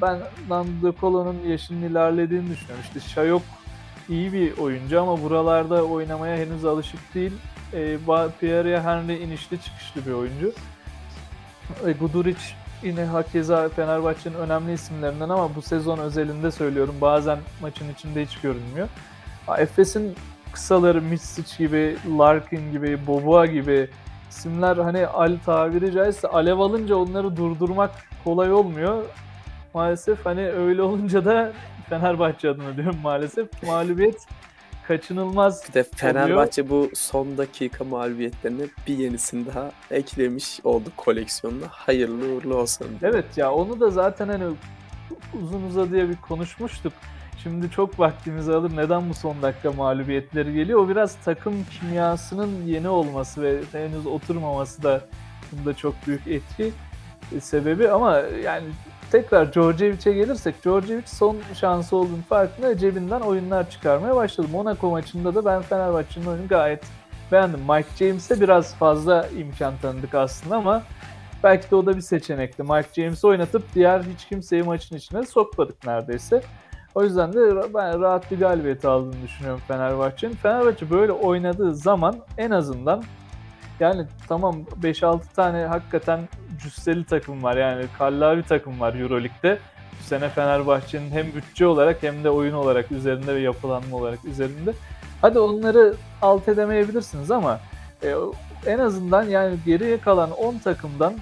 ben 0.01 0.19
Nando 0.49 0.93
Colo'nun 1.01 1.39
yaşının 1.47 1.81
ilerlediğini 1.81 2.49
düşünüyorum. 2.49 2.83
İşte 2.87 2.99
Şayok 2.99 3.41
iyi 4.09 4.33
bir 4.33 4.57
oyuncu 4.57 5.01
ama 5.01 5.23
buralarda 5.23 5.83
oynamaya 5.83 6.37
henüz 6.37 6.65
alışık 6.65 7.13
değil. 7.13 7.33
E, 7.73 7.97
Pierre 8.39 8.81
Henry 8.81 9.23
inişli 9.23 9.61
çıkışlı 9.61 10.05
bir 10.05 10.11
oyuncu. 10.11 10.53
E, 11.85 11.91
Guduric 11.91 12.39
yine 12.83 13.05
hakeza 13.05 13.69
Fenerbahçe'nin 13.69 14.35
önemli 14.35 14.73
isimlerinden 14.73 15.29
ama 15.29 15.55
bu 15.55 15.61
sezon 15.61 15.97
özelinde 15.97 16.51
söylüyorum. 16.51 16.95
Bazen 17.01 17.39
maçın 17.61 17.93
içinde 17.93 18.25
hiç 18.25 18.37
görünmüyor. 18.37 18.87
Efes'in 19.57 20.15
kısaları 20.51 21.01
Mitsic 21.01 21.57
gibi, 21.57 21.97
Larkin 22.17 22.71
gibi, 22.71 23.07
Boboa 23.07 23.45
gibi 23.45 23.89
isimler 24.29 24.77
hani 24.77 25.07
al 25.07 25.37
tabiri 25.45 25.91
caizse 25.91 26.27
alev 26.27 26.59
alınca 26.59 26.95
onları 26.95 27.37
durdurmak 27.37 27.91
kolay 28.23 28.53
olmuyor. 28.53 29.03
Maalesef 29.73 30.25
hani 30.25 30.51
öyle 30.51 30.81
olunca 30.81 31.25
da 31.25 31.51
Fenerbahçe 31.89 32.49
adına 32.49 32.75
diyorum 32.77 32.99
maalesef 33.03 33.63
mağlubiyet 33.63 34.27
kaçınılmaz 34.87 35.69
Bir 35.69 35.73
de 35.73 35.83
Fenerbahçe 35.83 36.63
oluyor. 36.63 36.89
bu 36.91 36.95
son 36.95 37.37
dakika 37.37 37.83
mağlubiyetlerine 37.83 38.63
bir 38.87 38.97
yenisini 38.97 39.45
daha 39.45 39.71
eklemiş 39.91 40.59
oldu 40.63 40.89
koleksiyonuna. 40.97 41.65
Hayırlı 41.69 42.33
uğurlu 42.35 42.55
olsun. 42.55 42.87
Evet 43.01 43.25
ya 43.37 43.51
onu 43.51 43.79
da 43.79 43.89
zaten 43.89 44.27
hani 44.27 44.43
uzun 45.43 45.63
uzadıya 45.63 46.09
bir 46.09 46.15
konuşmuştuk. 46.15 46.93
Şimdi 47.43 47.71
çok 47.71 47.99
vaktimizi 47.99 48.53
alır. 48.53 48.71
Neden 48.77 49.09
bu 49.09 49.13
son 49.13 49.41
dakika 49.41 49.71
mağlubiyetleri 49.71 50.53
geliyor? 50.53 50.79
O 50.79 50.89
biraz 50.89 51.15
takım 51.25 51.53
kimyasının 51.79 52.65
yeni 52.65 52.89
olması 52.89 53.41
ve 53.41 53.59
henüz 53.71 54.05
oturmaması 54.07 54.83
da 54.83 55.01
bunda 55.51 55.73
çok 55.73 56.07
büyük 56.07 56.27
etki 56.27 56.71
e, 57.35 57.39
sebebi 57.39 57.89
ama 57.89 58.17
yani 58.43 58.67
tekrar 59.11 59.53
Djordjevic'e 59.53 60.13
gelirsek 60.13 60.63
Djordjevic 60.63 61.07
son 61.07 61.37
şansı 61.59 61.95
olduğunu 61.95 62.21
farkında 62.29 62.77
cebinden 62.77 63.19
oyunlar 63.19 63.69
çıkarmaya 63.69 64.15
başladı. 64.15 64.47
Monaco 64.51 64.89
maçında 64.89 65.35
da 65.35 65.45
ben 65.45 65.61
Fenerbahçe'nin 65.61 66.25
oyunu 66.25 66.47
gayet 66.47 66.83
beğendim. 67.31 67.59
Mike 67.59 67.89
James'e 67.99 68.41
biraz 68.41 68.75
fazla 68.75 69.27
imkan 69.37 69.73
tanıdık 69.81 70.15
aslında 70.15 70.55
ama 70.55 70.83
belki 71.43 71.71
de 71.71 71.75
o 71.75 71.85
da 71.85 71.95
bir 71.95 72.01
seçenekti. 72.01 72.63
Mike 72.63 72.89
James'i 72.93 73.27
oynatıp 73.27 73.63
diğer 73.75 74.01
hiç 74.01 74.25
kimseyi 74.25 74.63
maçın 74.63 74.95
içine 74.95 75.25
sokmadık 75.25 75.87
neredeyse. 75.87 76.41
O 76.95 77.03
yüzden 77.03 77.33
de 77.33 77.73
ben 77.73 78.01
rahat 78.01 78.31
bir 78.31 78.39
galibiyet 78.39 78.85
aldığını 78.85 79.23
düşünüyorum 79.23 79.61
Fenerbahçe'nin. 79.67 80.33
Fenerbahçe 80.33 80.89
böyle 80.89 81.11
oynadığı 81.11 81.75
zaman 81.75 82.15
en 82.37 82.51
azından 82.51 83.03
yani 83.79 84.07
tamam 84.27 84.55
5-6 84.81 85.19
tane 85.35 85.65
hakikaten 85.65 86.19
cüsseli 86.63 87.05
takım 87.05 87.43
var 87.43 87.57
yani 87.57 87.85
kallavi 87.97 88.43
takım 88.43 88.79
var 88.79 88.93
Euroleague'de. 88.93 89.59
Bu 89.99 90.03
sene 90.03 90.29
Fenerbahçe'nin 90.29 91.11
hem 91.11 91.33
bütçe 91.33 91.65
olarak 91.65 92.03
hem 92.03 92.23
de 92.23 92.29
oyun 92.29 92.53
olarak 92.53 92.91
üzerinde 92.91 93.35
ve 93.35 93.39
yapılanma 93.39 93.97
olarak 93.97 94.25
üzerinde. 94.25 94.73
Hadi 95.21 95.39
onları 95.39 95.93
alt 96.21 96.47
edemeyebilirsiniz 96.47 97.31
ama 97.31 97.59
e, 98.03 98.15
en 98.65 98.79
azından 98.79 99.23
yani 99.23 99.55
geriye 99.65 99.99
kalan 99.99 100.31
10 100.31 100.57
takımdan 100.57 101.13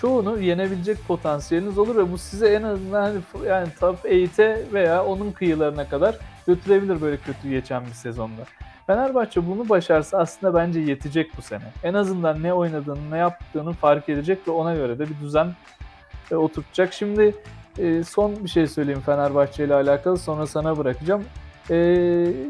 çoğunu 0.00 0.38
yenebilecek 0.38 1.06
potansiyeliniz 1.08 1.78
olur 1.78 1.96
ve 1.96 2.12
bu 2.12 2.18
size 2.18 2.48
en 2.48 2.62
azından 2.62 3.02
hani 3.02 3.18
yani 3.46 3.68
top 3.80 4.04
8'e 4.04 4.72
veya 4.72 5.04
onun 5.04 5.32
kıyılarına 5.32 5.88
kadar 5.88 6.18
götürebilir 6.46 7.00
böyle 7.00 7.16
kötü 7.16 7.48
geçen 7.50 7.86
bir 7.86 7.90
sezonda. 7.90 8.42
Fenerbahçe 8.86 9.46
bunu 9.46 9.68
başarsa 9.68 10.18
aslında 10.18 10.54
bence 10.54 10.80
yetecek 10.80 11.36
bu 11.36 11.42
sene. 11.42 11.64
En 11.82 11.94
azından 11.94 12.42
ne 12.42 12.52
oynadığını, 12.52 13.10
ne 13.10 13.16
yaptığını 13.16 13.72
fark 13.72 14.08
edecek 14.08 14.48
ve 14.48 14.50
ona 14.50 14.74
göre 14.74 14.98
de 14.98 15.08
bir 15.08 15.20
düzen 15.20 15.52
e, 16.30 16.34
oturtacak. 16.34 16.92
Şimdi 16.92 17.34
e, 17.78 18.04
son 18.04 18.44
bir 18.44 18.48
şey 18.48 18.66
söyleyeyim 18.66 19.00
Fenerbahçe 19.00 19.64
ile 19.64 19.74
alakalı 19.74 20.16
sonra 20.16 20.46
sana 20.46 20.78
bırakacağım. 20.78 21.24
E, 21.70 21.76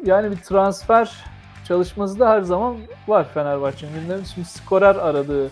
yani 0.04 0.30
bir 0.30 0.36
transfer 0.36 1.24
çalışması 1.68 2.18
da 2.18 2.30
her 2.30 2.40
zaman 2.40 2.76
var 3.08 3.26
Fenerbahçe'nin 3.34 3.94
gündeminde. 3.94 4.26
Şimdi 4.34 4.48
skorer 4.48 4.96
aradığı 4.96 5.50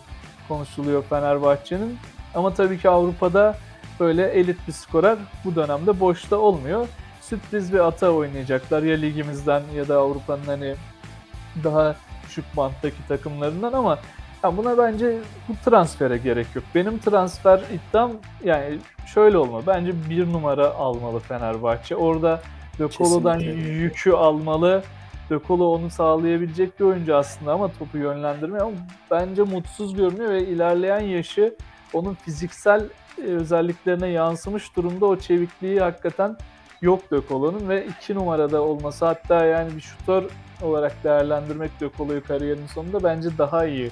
konuşuluyor 0.48 1.02
Fenerbahçe'nin. 1.02 1.98
Ama 2.34 2.54
tabii 2.54 2.78
ki 2.78 2.88
Avrupa'da 2.88 3.56
böyle 4.00 4.28
elit 4.28 4.68
bir 4.68 4.72
skorer 4.72 5.18
bu 5.44 5.54
dönemde 5.54 6.00
boşta 6.00 6.36
olmuyor 6.36 6.88
sürpriz 7.32 7.72
bir 7.72 7.78
ata 7.78 8.10
oynayacaklar 8.10 8.82
ya 8.82 8.96
ligimizden 8.96 9.62
ya 9.76 9.88
da 9.88 9.98
Avrupa'nın 9.98 10.44
hani 10.46 10.74
daha 11.64 11.96
düşük 12.26 12.44
banttaki 12.56 13.08
takımlarından 13.08 13.72
ama 13.72 13.98
ya 14.44 14.56
buna 14.56 14.78
bence 14.78 15.18
bu 15.48 15.52
transfere 15.64 16.18
gerek 16.18 16.46
yok. 16.54 16.64
Benim 16.74 16.98
transfer 16.98 17.58
iddiam 17.58 18.12
yani 18.44 18.78
şöyle 19.14 19.38
olmalı. 19.38 19.62
Bence 19.66 19.92
bir 20.10 20.32
numara 20.32 20.70
almalı 20.70 21.18
Fenerbahçe. 21.18 21.96
Orada 21.96 22.40
De 22.78 22.88
Colo'dan 22.88 23.38
yükü 23.38 24.12
almalı. 24.12 24.82
De 25.30 25.38
Colo 25.48 25.74
onu 25.74 25.90
sağlayabilecek 25.90 26.80
bir 26.80 26.84
oyuncu 26.84 27.16
aslında 27.16 27.52
ama 27.52 27.72
topu 27.72 27.98
yönlendirmiyor. 27.98 28.66
Ama 28.66 28.76
bence 29.10 29.42
mutsuz 29.42 29.94
görünüyor 29.94 30.30
ve 30.30 30.46
ilerleyen 30.46 31.00
yaşı 31.00 31.54
onun 31.92 32.14
fiziksel 32.14 32.84
e, 33.18 33.22
özelliklerine 33.22 34.08
yansımış 34.08 34.76
durumda 34.76 35.06
o 35.06 35.16
çevikliği 35.16 35.80
hakikaten 35.80 36.36
yok 36.82 37.10
Dökolo'nun 37.10 37.68
ve 37.68 37.86
2 37.86 38.14
numarada 38.14 38.62
olması 38.62 39.06
hatta 39.06 39.44
yani 39.44 39.76
bir 39.76 39.80
şutör 39.80 40.24
olarak 40.62 41.04
değerlendirmek 41.04 41.80
Dökolo'yu 41.80 42.24
kariyerin 42.24 42.66
sonunda 42.66 43.04
bence 43.04 43.38
daha 43.38 43.66
iyi 43.66 43.90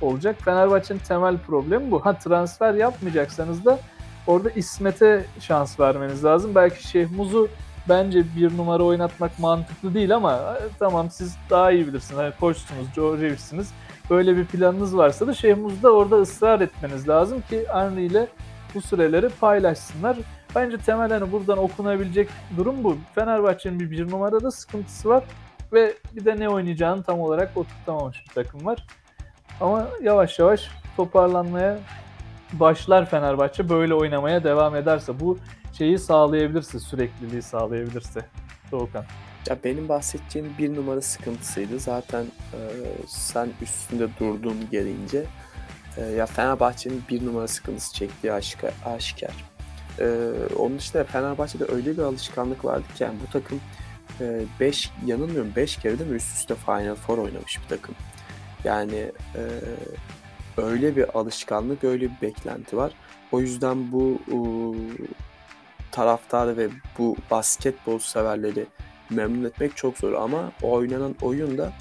olacak. 0.00 0.36
Fenerbahçe'nin 0.44 0.98
temel 0.98 1.38
problemi 1.38 1.90
bu. 1.90 2.06
Ha 2.06 2.18
transfer 2.18 2.74
yapmayacaksanız 2.74 3.64
da 3.64 3.78
orada 4.26 4.50
İsmet'e 4.50 5.24
şans 5.40 5.80
vermeniz 5.80 6.24
lazım. 6.24 6.54
Belki 6.54 6.88
Şehmuz'u 6.88 7.48
bence 7.88 8.24
bir 8.36 8.56
numara 8.56 8.82
oynatmak 8.82 9.38
mantıklı 9.38 9.94
değil 9.94 10.14
ama 10.16 10.32
e, 10.32 10.62
tamam 10.78 11.10
siz 11.10 11.36
daha 11.50 11.72
iyi 11.72 11.86
bilirsiniz. 11.86 12.20
Hani 12.20 12.32
koçsunuz, 12.40 12.86
Djordjevic'siniz. 12.94 13.72
Böyle 14.10 14.36
bir 14.36 14.44
planınız 14.44 14.96
varsa 14.96 15.26
da 15.26 15.34
Şehmuz'da 15.34 15.90
orada 15.90 16.16
ısrar 16.16 16.60
etmeniz 16.60 17.08
lazım 17.08 17.42
ki 17.50 17.64
Henry 17.72 18.06
ile 18.06 18.26
bu 18.74 18.80
süreleri 18.80 19.28
paylaşsınlar. 19.28 20.16
Bence 20.54 20.78
temel 20.78 21.10
hani 21.10 21.32
buradan 21.32 21.58
okunabilecek 21.58 22.28
durum 22.56 22.84
bu. 22.84 22.96
Fenerbahçe'nin 23.14 23.80
bir 23.80 23.90
bir 23.90 24.10
numarada 24.10 24.50
sıkıntısı 24.50 25.08
var 25.08 25.24
ve 25.72 25.94
bir 26.12 26.24
de 26.24 26.38
ne 26.38 26.48
oynayacağını 26.48 27.02
tam 27.02 27.20
olarak 27.20 27.56
oturtamamış 27.56 28.24
bir 28.28 28.34
takım 28.34 28.66
var. 28.66 28.86
Ama 29.60 29.88
yavaş 30.02 30.38
yavaş 30.38 30.70
toparlanmaya 30.96 31.78
başlar 32.52 33.10
Fenerbahçe 33.10 33.68
böyle 33.68 33.94
oynamaya 33.94 34.44
devam 34.44 34.76
ederse. 34.76 35.20
Bu 35.20 35.38
şeyi 35.78 35.98
sağlayabilirse, 35.98 36.80
sürekliliği 36.80 37.42
sağlayabilirse. 37.42 38.20
Doğukan. 38.72 39.04
Ya 39.48 39.56
benim 39.64 39.88
bahsedeceğim 39.88 40.54
bir 40.58 40.76
numara 40.76 41.00
sıkıntısıydı. 41.00 41.78
Zaten 41.78 42.22
e, 42.52 42.58
sen 43.06 43.48
üstünde 43.62 44.08
durdun 44.20 44.56
gelince 44.70 45.24
e, 45.96 46.04
ya 46.04 46.26
Fenerbahçe'nin 46.26 47.02
bir 47.10 47.26
numara 47.26 47.48
sıkıntısı 47.48 47.94
çektiği 47.94 48.32
aşikar. 48.32 48.72
aşikar. 48.84 49.51
Ee, 50.00 50.30
onun 50.58 50.78
dışında 50.78 51.04
Fenerbahçe'de 51.04 51.64
öyle 51.72 51.92
bir 51.92 52.02
alışkanlık 52.02 52.64
vardı 52.64 52.84
ki 52.96 53.02
yani 53.02 53.16
bu 53.26 53.32
takım 53.32 53.60
5 54.60 54.86
e, 54.86 54.90
yanılmıyorum 55.06 55.52
5 55.56 55.76
kere 55.76 55.98
de 55.98 56.04
mi 56.04 56.16
üst 56.16 56.36
üste 56.36 56.54
Final 56.54 56.94
Four 56.94 57.18
oynamış 57.18 57.60
bir 57.62 57.68
takım. 57.68 57.94
Yani 58.64 59.12
e, 59.34 59.42
öyle 60.56 60.96
bir 60.96 61.18
alışkanlık, 61.18 61.84
öyle 61.84 62.04
bir 62.04 62.20
beklenti 62.22 62.76
var. 62.76 62.92
O 63.32 63.40
yüzden 63.40 63.92
bu 63.92 64.18
ıı, 64.32 64.74
taraftarı 65.90 66.56
ve 66.56 66.68
bu 66.98 67.16
basketbol 67.30 67.98
severleri 67.98 68.66
memnun 69.10 69.44
etmek 69.44 69.76
çok 69.76 69.98
zor 69.98 70.12
ama 70.12 70.52
o 70.62 70.70
oynanan 70.72 71.14
oyun 71.22 71.58
da 71.58 71.72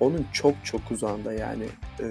onun 0.00 0.26
çok 0.32 0.54
çok 0.64 0.90
uzağında 0.90 1.32
yani 1.32 1.64
e, 2.00 2.06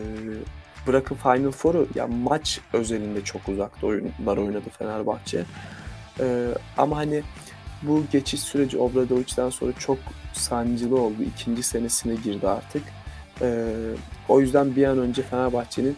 bırakın 0.89 1.15
Final 1.15 1.51
Four'u 1.51 1.87
ya 1.95 2.07
maç 2.07 2.59
özelinde 2.73 3.23
çok 3.23 3.49
uzakta 3.49 3.87
oyunlar 3.87 4.37
oynadı 4.37 4.69
Fenerbahçe. 4.77 5.45
E, 6.19 6.47
ama 6.77 6.97
hani 6.97 7.23
bu 7.81 8.03
geçiş 8.11 8.41
süreci 8.41 8.77
Obradovic'den 8.77 9.49
sonra 9.49 9.73
çok 9.79 9.97
sancılı 10.33 11.01
oldu. 11.01 11.23
İkinci 11.35 11.63
senesine 11.63 12.15
girdi 12.15 12.47
artık. 12.47 12.83
E, 13.41 13.65
o 14.29 14.41
yüzden 14.41 14.75
bir 14.75 14.85
an 14.85 14.97
önce 14.97 15.21
Fenerbahçe'nin 15.21 15.97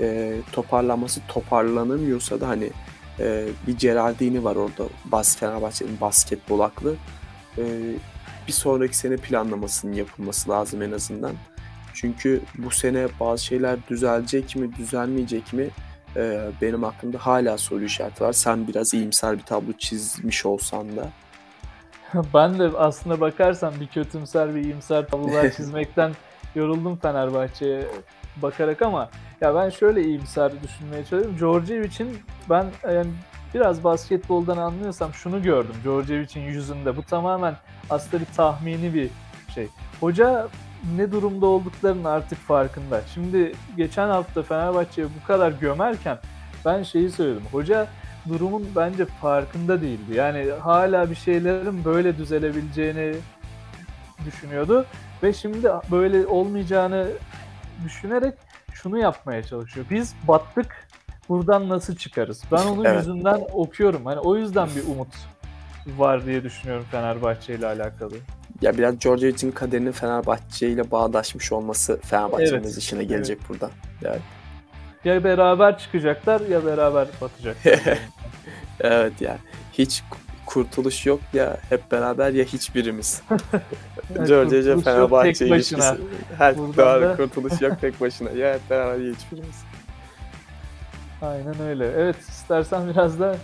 e, 0.00 0.36
toparlanması 0.52 1.20
toparlanamıyorsa 1.28 2.40
da 2.40 2.48
hani 2.48 2.70
e, 3.18 3.46
bir 3.66 3.78
Geraldini 3.78 4.44
var 4.44 4.56
orada 4.56 4.84
bas 5.04 5.36
Fenerbahçe'nin 5.36 6.00
basketbol 6.00 6.60
aklı. 6.60 6.94
E, 7.58 7.64
bir 8.46 8.52
sonraki 8.52 8.96
sene 8.96 9.16
planlamasının 9.16 9.92
yapılması 9.92 10.50
lazım 10.50 10.82
en 10.82 10.92
azından. 10.92 11.32
Çünkü 12.00 12.40
bu 12.58 12.70
sene 12.70 13.06
bazı 13.20 13.44
şeyler 13.44 13.78
düzelecek 13.88 14.56
mi, 14.56 14.76
düzelmeyecek 14.76 15.52
mi 15.52 15.68
e, 16.16 16.48
benim 16.62 16.84
aklımda 16.84 17.18
hala 17.18 17.58
soru 17.58 17.84
işareti 17.84 18.24
var. 18.24 18.32
Sen 18.32 18.68
biraz 18.68 18.94
iyimser 18.94 19.38
bir 19.38 19.42
tablo 19.42 19.72
çizmiş 19.78 20.46
olsan 20.46 20.96
da. 20.96 21.08
ben 22.34 22.58
de 22.58 22.70
aslında 22.78 23.20
bakarsan 23.20 23.74
bir 23.80 23.86
kötümser 23.86 24.54
bir 24.54 24.64
iyimser 24.64 25.06
tablolar 25.06 25.50
çizmekten 25.56 26.12
yoruldum 26.54 26.96
Fenerbahçe'ye 26.96 27.86
bakarak 28.36 28.82
ama 28.82 29.10
ya 29.40 29.54
ben 29.54 29.70
şöyle 29.70 30.02
iyimser 30.02 30.52
düşünmeye 30.62 31.04
çalışıyorum. 31.04 31.38
Djordjevic'in 31.38 32.18
ben 32.50 32.66
yani 32.84 33.10
biraz 33.54 33.84
basketboldan 33.84 34.56
anlıyorsam 34.56 35.14
şunu 35.14 35.42
gördüm 35.42 35.74
Djordjevic'in 35.84 36.40
yüzünde. 36.40 36.96
Bu 36.96 37.02
tamamen 37.02 37.56
aslında 37.90 38.20
bir 38.20 38.34
tahmini 38.36 38.94
bir 38.94 39.10
şey. 39.54 39.68
Hoca 40.00 40.48
ne 40.96 41.12
durumda 41.12 41.46
olduklarının 41.46 42.04
artık 42.04 42.38
farkında. 42.38 43.00
Şimdi 43.14 43.52
geçen 43.76 44.08
hafta 44.08 44.42
Fenerbahçe'ye 44.42 45.06
bu 45.22 45.26
kadar 45.26 45.52
gömerken 45.52 46.18
ben 46.64 46.82
şeyi 46.82 47.10
söyledim. 47.10 47.42
Hoca 47.52 47.88
durumun 48.28 48.68
bence 48.76 49.04
farkında 49.04 49.80
değildi. 49.80 50.14
Yani 50.14 50.50
hala 50.60 51.10
bir 51.10 51.14
şeylerin 51.14 51.84
böyle 51.84 52.16
düzelebileceğini 52.18 53.14
düşünüyordu 54.26 54.86
ve 55.22 55.32
şimdi 55.32 55.70
böyle 55.90 56.26
olmayacağını 56.26 57.06
düşünerek 57.84 58.34
şunu 58.72 58.98
yapmaya 58.98 59.42
çalışıyor. 59.42 59.86
Biz 59.90 60.14
battık. 60.28 60.90
Buradan 61.28 61.68
nasıl 61.68 61.96
çıkarız? 61.96 62.42
Ben 62.52 62.66
onun 62.66 62.84
evet. 62.84 62.98
yüzünden 62.98 63.40
okuyorum. 63.52 64.06
Hani 64.06 64.18
o 64.18 64.36
yüzden 64.36 64.68
bir 64.76 64.94
umut 64.94 65.14
var 65.86 66.26
diye 66.26 66.44
düşünüyorum 66.44 66.86
Fenerbahçe 66.90 67.54
ile 67.54 67.66
alakalı. 67.66 68.14
Ya 68.62 68.78
biraz 68.78 69.00
Djordjevic'in 69.00 69.50
kaderinin 69.50 69.92
Fenerbahçe 69.92 70.68
ile 70.68 70.90
bağdaşmış 70.90 71.52
olması 71.52 72.00
Fenerbahçe'nin 72.00 72.62
evet. 72.62 72.78
işine 72.78 73.04
gelecek 73.04 73.38
evet. 73.40 73.48
burada. 73.48 73.70
Yani. 74.02 74.20
Ya 75.04 75.24
beraber 75.24 75.78
çıkacaklar 75.78 76.40
ya 76.40 76.66
beraber 76.66 77.08
batacaklar. 77.20 77.98
evet 78.80 79.12
yani 79.20 79.38
hiç 79.72 80.02
kurtuluş 80.46 81.06
yok 81.06 81.20
ya 81.32 81.56
hep 81.68 81.92
beraber 81.92 82.30
ya 82.30 82.44
hiçbirimiz. 82.44 83.22
Georgia 84.26 84.80
Fenerbahçe 84.80 85.46
ilişkisi. 85.46 85.96
Her 86.38 86.56
doğru 86.56 87.02
da... 87.02 87.16
kurtuluş 87.16 87.60
yok 87.60 87.80
tek 87.80 88.00
başına. 88.00 88.30
Ya 88.30 88.54
hep 88.54 88.70
beraber 88.70 88.98
ya 88.98 89.14
hiçbirimiz. 89.14 89.64
Aynen 91.22 91.60
öyle. 91.60 91.92
Evet 91.96 92.16
istersen 92.20 92.88
biraz 92.88 93.20
da 93.20 93.36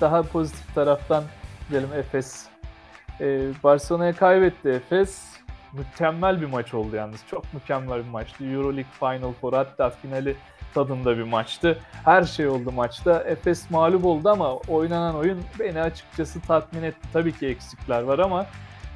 daha 0.00 0.22
pozitif 0.22 0.74
taraftan 0.74 1.24
gidelim 1.68 1.88
Efes. 1.98 2.49
Ee, 3.20 3.40
Barcelona'ya 3.64 4.12
kaybetti 4.12 4.68
Efes. 4.68 5.22
Mükemmel 5.72 6.40
bir 6.40 6.46
maç 6.46 6.74
oldu 6.74 6.96
yalnız. 6.96 7.20
Çok 7.30 7.54
mükemmel 7.54 8.04
bir 8.04 8.10
maçtı. 8.10 8.44
Euroleague 8.44 8.92
Final 8.98 9.32
Four 9.40 9.52
hatta 9.52 9.90
finali 9.90 10.36
tadında 10.74 11.18
bir 11.18 11.22
maçtı. 11.22 11.78
Her 12.04 12.22
şey 12.22 12.48
oldu 12.48 12.72
maçta. 12.72 13.22
Efes 13.26 13.70
mağlup 13.70 14.04
oldu 14.04 14.28
ama 14.28 14.56
oynanan 14.56 15.16
oyun 15.16 15.38
beni 15.60 15.80
açıkçası 15.80 16.40
tatmin 16.40 16.82
etti. 16.82 17.08
Tabii 17.12 17.32
ki 17.32 17.46
eksikler 17.46 18.02
var 18.02 18.18
ama 18.18 18.46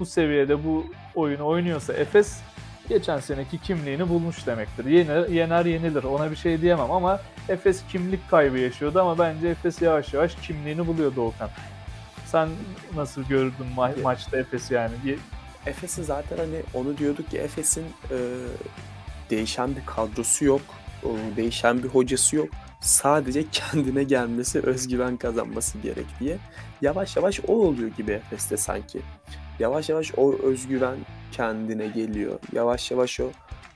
bu 0.01 0.07
seviyede 0.07 0.65
bu 0.65 0.87
oyunu 1.15 1.47
oynuyorsa 1.47 1.93
Efes 1.93 2.41
geçen 2.89 3.19
seneki 3.19 3.59
kimliğini 3.59 4.09
bulmuş 4.09 4.47
demektir. 4.47 4.85
Yener, 4.85 5.29
yener 5.29 5.65
yenilir 5.65 6.05
ona 6.05 6.31
bir 6.31 6.37
şey 6.37 6.61
diyemem 6.61 6.91
ama 6.91 7.21
Efes 7.49 7.83
kimlik 7.89 8.31
kaybı 8.31 8.59
yaşıyordu 8.59 9.01
ama 9.01 9.19
bence 9.19 9.49
Efes 9.49 9.83
yavaş 9.83 10.15
yavaş 10.15 10.35
kimliğini 10.35 10.87
buluyor 10.87 11.17
Doğukan. 11.17 11.49
Sen 12.35 12.49
nasıl 12.97 13.23
gördün 13.23 13.67
ma- 13.77 14.03
maçta 14.03 14.37
Efes 14.37 14.71
yani? 14.71 14.93
Efes'in 15.67 16.03
zaten 16.03 16.37
hani 16.37 16.63
onu 16.75 16.99
diyorduk 16.99 17.31
ki 17.31 17.39
Efes'in 17.39 17.85
e, 18.11 18.17
değişen 19.31 19.77
bir 19.77 19.87
kadrosu 19.87 20.45
yok 20.45 20.61
değişen 21.37 21.83
bir 21.83 21.89
hocası 21.89 22.37
yok. 22.37 22.49
Sadece 22.81 23.45
kendine 23.53 24.03
gelmesi, 24.03 24.61
özgüven 24.61 25.17
kazanması 25.17 25.79
gerek 25.79 26.07
diye. 26.21 26.39
Yavaş 26.83 27.17
yavaş 27.17 27.41
o 27.49 27.53
oluyor 27.53 27.91
gibi 27.97 28.13
Efes'te 28.13 28.57
sanki. 28.57 29.01
Yavaş 29.59 29.89
yavaş 29.89 30.13
o 30.17 30.35
özgüven 30.43 30.97
kendine 31.33 31.87
geliyor. 31.87 32.39
Yavaş 32.53 32.91
yavaş 32.91 33.21
o 33.21 33.31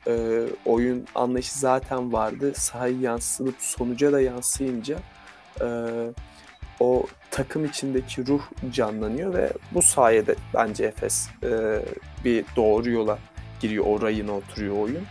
e, 0.06 0.44
oyun 0.64 1.06
anlayışı 1.14 1.58
zaten 1.58 2.12
vardı. 2.12 2.52
Sahaya 2.54 3.00
yansılıp 3.00 3.56
sonuca 3.58 4.12
da 4.12 4.20
yansıyınca 4.20 4.98
e, 5.60 5.66
o 6.80 7.06
takım 7.30 7.64
içindeki 7.64 8.26
ruh 8.26 8.42
canlanıyor 8.72 9.34
ve 9.34 9.52
bu 9.72 9.82
sayede 9.82 10.34
bence 10.54 10.84
Efes 10.84 11.28
e, 11.42 11.82
bir 12.24 12.44
doğru 12.56 12.90
yola 12.90 13.18
giriyor. 13.60 13.84
O 13.86 14.02
rayına 14.02 14.32
oturuyor 14.32 14.76
oyun. 14.78 15.04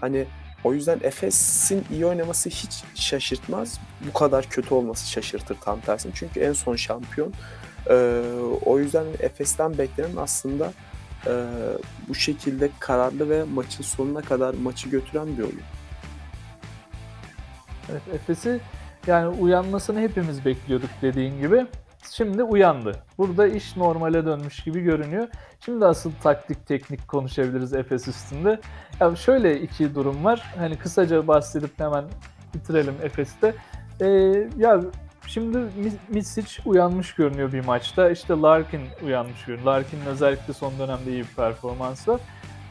Hani 0.00 0.26
o 0.64 0.74
yüzden 0.74 1.00
Efes'in 1.02 1.84
iyi 1.92 2.06
oynaması 2.06 2.48
hiç 2.48 2.84
şaşırtmaz. 2.94 3.80
Bu 4.08 4.12
kadar 4.12 4.44
kötü 4.44 4.74
olması 4.74 5.10
şaşırtır 5.10 5.56
tam 5.60 5.80
tersine. 5.80 6.12
Çünkü 6.14 6.40
en 6.40 6.52
son 6.52 6.76
şampiyon. 6.76 7.32
Ee, 7.90 8.22
o 8.64 8.78
yüzden 8.78 9.06
Efes'ten 9.20 9.78
beklenen 9.78 10.16
aslında 10.16 10.72
e, 11.26 11.32
bu 12.08 12.14
şekilde 12.14 12.70
kararlı 12.78 13.30
ve 13.30 13.44
maçın 13.44 13.82
sonuna 13.82 14.22
kadar 14.22 14.54
maçı 14.54 14.88
götüren 14.88 15.38
bir 15.38 15.42
oyun. 15.42 15.62
Evet, 17.90 18.02
Efes'i 18.14 18.60
yani 19.06 19.28
uyanmasını 19.28 20.00
hepimiz 20.00 20.44
bekliyorduk 20.44 20.90
dediğin 21.02 21.40
gibi. 21.40 21.66
Şimdi 22.10 22.42
uyandı. 22.42 22.92
Burada 23.18 23.46
iş 23.46 23.76
normale 23.76 24.26
dönmüş 24.26 24.64
gibi 24.64 24.80
görünüyor. 24.80 25.28
Şimdi 25.64 25.86
asıl 25.86 26.12
taktik 26.22 26.66
teknik 26.66 27.08
konuşabiliriz 27.08 27.74
Efes 27.74 28.08
üstünde. 28.08 28.60
Ya 29.00 29.16
şöyle 29.16 29.60
iki 29.60 29.94
durum 29.94 30.24
var. 30.24 30.54
Hani 30.58 30.78
kısaca 30.78 31.28
bahsedip 31.28 31.80
hemen 31.80 32.04
bitirelim 32.54 32.94
Efes'te. 33.02 33.54
Ee, 34.00 34.06
ya 34.56 34.80
şimdi 35.26 35.58
Misic 36.08 36.62
uyanmış 36.66 37.14
görünüyor 37.14 37.52
bir 37.52 37.64
maçta. 37.64 38.10
İşte 38.10 38.34
Larkin 38.34 38.82
uyanmış 39.06 39.44
görünüyor. 39.44 39.66
Larkin'in 39.66 40.06
özellikle 40.06 40.52
son 40.52 40.78
dönemde 40.78 41.10
iyi 41.10 41.22
bir 41.22 41.34
performansı 41.36 42.12
var. 42.12 42.20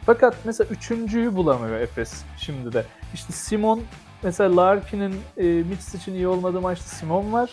Fakat 0.05 0.35
mesela 0.45 0.67
üçüncüyü 0.69 1.35
bulamıyor 1.35 1.79
Efes 1.79 2.23
şimdi 2.37 2.73
de. 2.73 2.85
İşte 3.13 3.33
Simon 3.33 3.81
mesela 4.23 4.57
Larkin'in 4.57 5.15
e, 5.37 5.43
Misic'in 5.43 6.15
iyi 6.15 6.27
olmadığı 6.27 6.61
maçta 6.61 6.85
Simon 6.85 7.33
var. 7.33 7.49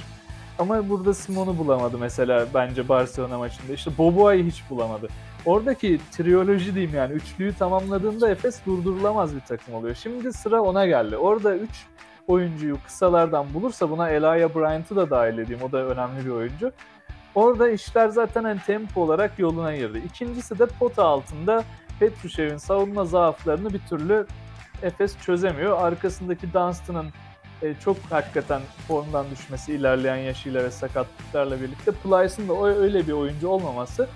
Ama 0.59 0.89
burada 0.89 1.15
Simon'u 1.15 1.59
bulamadı 1.59 1.99
mesela 1.99 2.47
bence 2.55 2.89
Barcelona 2.89 3.39
maçında. 3.39 3.73
İşte 3.73 3.91
Boboa'yı 3.99 4.45
hiç 4.45 4.63
bulamadı. 4.71 5.09
Oradaki 5.47 6.01
triyoloji 6.13 6.75
diyeyim 6.75 6.95
yani 6.97 7.13
üçlüyü 7.13 7.55
tamamladığında 7.55 8.31
Efes 8.31 8.67
durdurulamaz 8.67 9.37
bir 9.37 9.41
takım 9.41 9.75
oluyor. 9.75 9.95
Şimdi 9.95 10.33
sıra 10.33 10.63
ona 10.63 10.87
geldi. 10.87 11.17
Orada 11.17 11.57
3 11.57 11.71
oyuncuyu 12.29 12.77
kısalardan 12.87 13.55
bulursa 13.55 13.91
buna 13.91 14.11
Elia 14.11 14.55
Bryant'ı 14.55 14.97
da 14.97 15.11
dahil 15.11 15.39
edeyim. 15.39 15.63
O 15.63 15.73
da 15.73 15.79
önemli 15.79 16.27
bir 16.27 16.31
oyuncu. 16.31 16.73
Orada 17.35 17.71
işler 17.71 18.09
zaten 18.09 18.45
en 18.45 18.59
tempo 18.59 19.01
olarak 19.01 19.39
yoluna 19.39 19.77
girdi. 19.77 20.03
İkincisi 20.07 20.59
de 20.59 20.67
pota 20.67 21.05
altında 21.05 21.65
Petrushev'in 22.01 22.57
savunma 22.57 23.05
zaaflarını 23.05 23.73
bir 23.73 23.81
türlü 23.89 24.27
Efes 24.83 25.19
çözemiyor. 25.19 25.83
Arkasındaki 25.83 26.53
Dunstan'ın 26.53 27.07
e, 27.63 27.75
çok 27.85 27.97
hakikaten 28.11 28.61
formdan 28.89 29.31
düşmesi 29.31 29.73
ilerleyen 29.73 30.17
yaşıyla 30.17 30.65
ve 30.65 30.71
sakatlıklarla 30.71 31.61
birlikte 31.61 31.93
Plyce'ın 31.93 32.49
da 32.49 32.67
öyle 32.67 33.07
bir 33.07 33.13
oyuncu 33.13 33.49
olmaması 33.49 34.09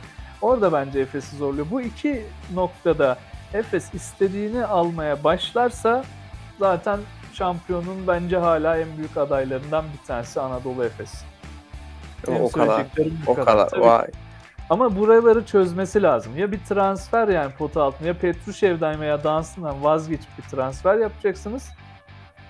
orada 0.43 0.73
bence 0.73 1.01
Efes'i 1.01 1.37
zorluyor. 1.37 1.67
Bu 1.71 1.81
iki 1.81 2.25
noktada 2.55 3.19
Efes 3.55 3.95
istediğini 3.95 4.65
almaya 4.65 5.25
başlarsa 5.25 6.05
zaten 6.59 7.01
şampiyonun 7.33 8.07
bence 8.07 8.37
hala 8.37 8.79
en 8.79 8.97
büyük 8.97 9.17
adaylarından 9.17 9.85
bir 9.93 10.07
tanesi 10.07 10.41
Anadolu 10.41 10.85
Efes. 10.85 11.25
o 12.29 12.51
kadar. 12.51 12.87
O 13.27 13.35
kadar. 13.35 13.71
kadar. 13.71 13.81
Vay. 13.81 14.07
Ama 14.71 14.97
buraları 14.97 15.47
çözmesi 15.47 16.03
lazım. 16.03 16.37
Ya 16.37 16.53
bir 16.53 16.59
transfer 16.59 17.29
yani 17.29 17.53
pota 17.53 17.83
altında 17.83 18.09
ya 18.09 18.19
Petrushev'den 18.19 19.01
veya 19.01 19.25
Dunstan'dan 19.25 19.85
vazgeçip 19.85 20.39
bir 20.39 20.43
transfer 20.43 20.99
yapacaksınız 20.99 21.71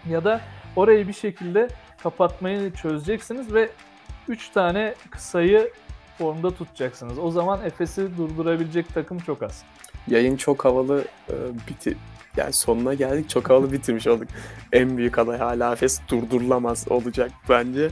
Ya 0.09 0.25
da 0.25 0.41
orayı 0.77 1.09
bir 1.09 1.13
şekilde 1.13 1.69
kapatmayı 2.03 2.73
çözeceksiniz 2.73 3.55
ve 3.55 3.71
3 4.29 4.49
tane 4.49 4.95
kısayı 5.11 5.73
formda 6.19 6.51
tutacaksınız. 6.51 7.19
O 7.19 7.31
zaman 7.31 7.65
Efes'i 7.65 8.17
durdurabilecek 8.17 8.95
takım 8.95 9.19
çok 9.19 9.43
az. 9.43 9.65
Yayın 10.09 10.37
çok 10.37 10.65
havalı 10.65 11.05
e, 11.29 11.35
biti 11.69 11.97
yani 12.37 12.53
sonuna 12.53 12.95
geldik 12.95 13.31
çok 13.31 13.51
havalı 13.51 13.73
bitirmiş 13.73 14.07
olduk. 14.07 14.29
En 14.73 14.97
büyük 14.97 15.19
aday 15.19 15.39
hala 15.39 15.73
Efes 15.73 16.01
durdurulamaz 16.09 16.87
olacak 16.91 17.31
bence. 17.49 17.89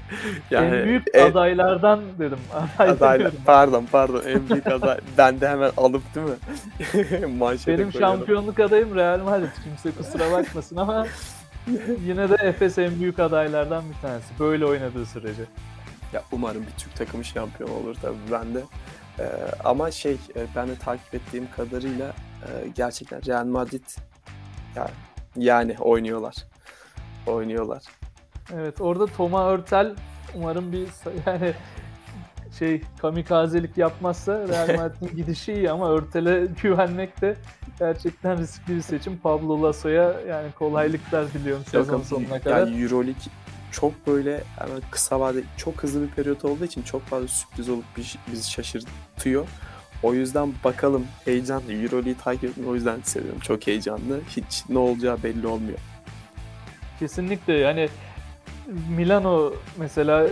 Yani 0.51 0.77
en 0.77 0.85
büyük 0.85 1.03
en- 1.15 1.31
adaylardan 1.31 2.01
dedim. 2.19 2.39
Aday 2.79 2.91
adaylar 2.91 3.33
pardon 3.47 3.87
pardon 3.93 4.23
en 4.27 4.49
büyük 4.49 4.67
aday. 4.67 4.99
ben 5.19 5.41
de 5.41 5.49
hemen 5.49 5.71
alıp 5.77 6.03
değil 6.15 6.27
mi? 6.27 7.37
Manşete 7.39 7.73
Benim 7.79 7.91
koyuyorum. 7.93 8.17
şampiyonluk 8.19 8.61
adayım 8.61 8.95
Real 8.95 9.21
Madrid. 9.21 9.49
Kimse 9.65 9.91
kusura 9.99 10.33
bakmasın 10.33 10.77
ama 10.77 11.07
yine 12.07 12.29
de 12.31 12.35
Efes 12.35 12.79
en 12.79 13.01
büyük 13.01 13.19
adaylardan 13.19 13.85
bir 13.89 14.09
tanesi. 14.09 14.27
Böyle 14.41 14.67
oynadığı 14.67 15.07
sürece. 15.07 15.43
Ya 16.13 16.23
umarım 16.33 16.63
bir 16.63 16.83
Türk 16.83 16.97
takımı 16.97 17.25
şampiyon 17.25 17.71
olur 17.71 17.97
tabii 18.03 18.17
ben 18.33 18.55
de. 18.55 18.63
Ee, 19.19 19.25
ama 19.65 19.91
şey 19.91 20.13
e, 20.13 20.47
ben 20.57 20.69
de 20.69 20.77
takip 20.77 21.15
ettiğim 21.15 21.49
kadarıyla 21.57 22.07
e, 22.43 22.49
gerçekten 22.75 23.27
Real 23.27 23.45
Madrid 23.45 23.85
yani, 24.77 24.91
yani 25.37 25.77
oynuyorlar. 25.79 26.35
Oynuyorlar. 27.27 27.83
Evet 28.55 28.81
orada 28.81 29.07
Toma 29.07 29.47
Örtel 29.47 29.95
umarım 30.35 30.73
bir 30.73 30.89
yani 31.27 31.55
şey 32.59 32.83
kamikazelik 32.99 33.79
yapmazsa 33.79 34.49
Real 34.49 34.77
Madrid'in 34.77 35.17
gidişi 35.17 35.53
iyi 35.53 35.71
ama 35.71 35.91
Örtel'e 35.91 36.47
güvenmek 36.63 37.21
de 37.21 37.37
gerçekten 37.79 38.39
riskli 38.39 38.77
bir 38.77 38.83
seçim. 38.83 39.19
Pablo 39.19 39.63
Lasso'ya 39.63 40.15
yani 40.29 40.53
kolaylıklar 40.53 41.33
diliyorum 41.33 41.65
sezon 41.65 42.03
sonuna 42.03 42.41
kadar. 42.41 42.59
Yani 42.59 42.83
Euroleague 42.83 43.23
çok 43.73 44.07
böyle 44.07 44.43
hemen 44.59 44.83
kısa 44.91 45.21
vade 45.21 45.43
çok 45.57 45.83
hızlı 45.83 46.03
bir 46.03 46.09
periyot 46.09 46.45
olduğu 46.45 46.65
için 46.65 46.83
çok 46.83 47.03
fazla 47.03 47.29
sürpriz 47.29 47.69
olup 47.69 47.85
bizi, 47.97 48.19
bizi 48.33 48.51
şaşırtıyor. 48.51 49.47
O 50.03 50.15
yüzden 50.15 50.53
bakalım 50.65 51.07
heyecanlı. 51.25 51.73
Euroleague'i 51.73 52.17
takip 52.17 52.45
etmeyi 52.45 52.71
o 52.71 52.75
yüzden 52.75 53.01
seviyorum. 53.03 53.41
Çok 53.41 53.67
heyecanlı. 53.67 54.21
Hiç 54.29 54.65
ne 54.69 54.79
olacağı 54.79 55.23
belli 55.23 55.47
olmuyor. 55.47 55.79
Kesinlikle 56.99 57.53
yani 57.53 57.89
Milano 58.97 59.53
mesela 59.77 60.27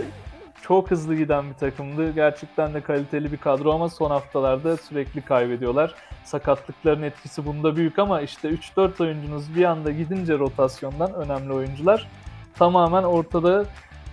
çok 0.61 0.91
hızlı 0.91 1.15
giden 1.15 1.49
bir 1.49 1.53
takımdı. 1.53 2.11
Gerçekten 2.11 2.73
de 2.73 2.81
kaliteli 2.81 3.31
bir 3.31 3.37
kadro 3.37 3.71
ama 3.73 3.89
son 3.89 4.11
haftalarda 4.11 4.77
sürekli 4.77 5.21
kaybediyorlar. 5.21 5.95
Sakatlıkların 6.23 7.03
etkisi 7.03 7.45
bunda 7.45 7.75
büyük 7.75 7.99
ama 7.99 8.21
işte 8.21 8.49
3-4 8.49 9.03
oyuncunuz 9.03 9.55
bir 9.55 9.63
anda 9.63 9.91
gidince 9.91 10.39
rotasyondan 10.39 11.13
önemli 11.13 11.53
oyuncular 11.53 12.07
tamamen 12.55 13.03
ortada 13.03 13.65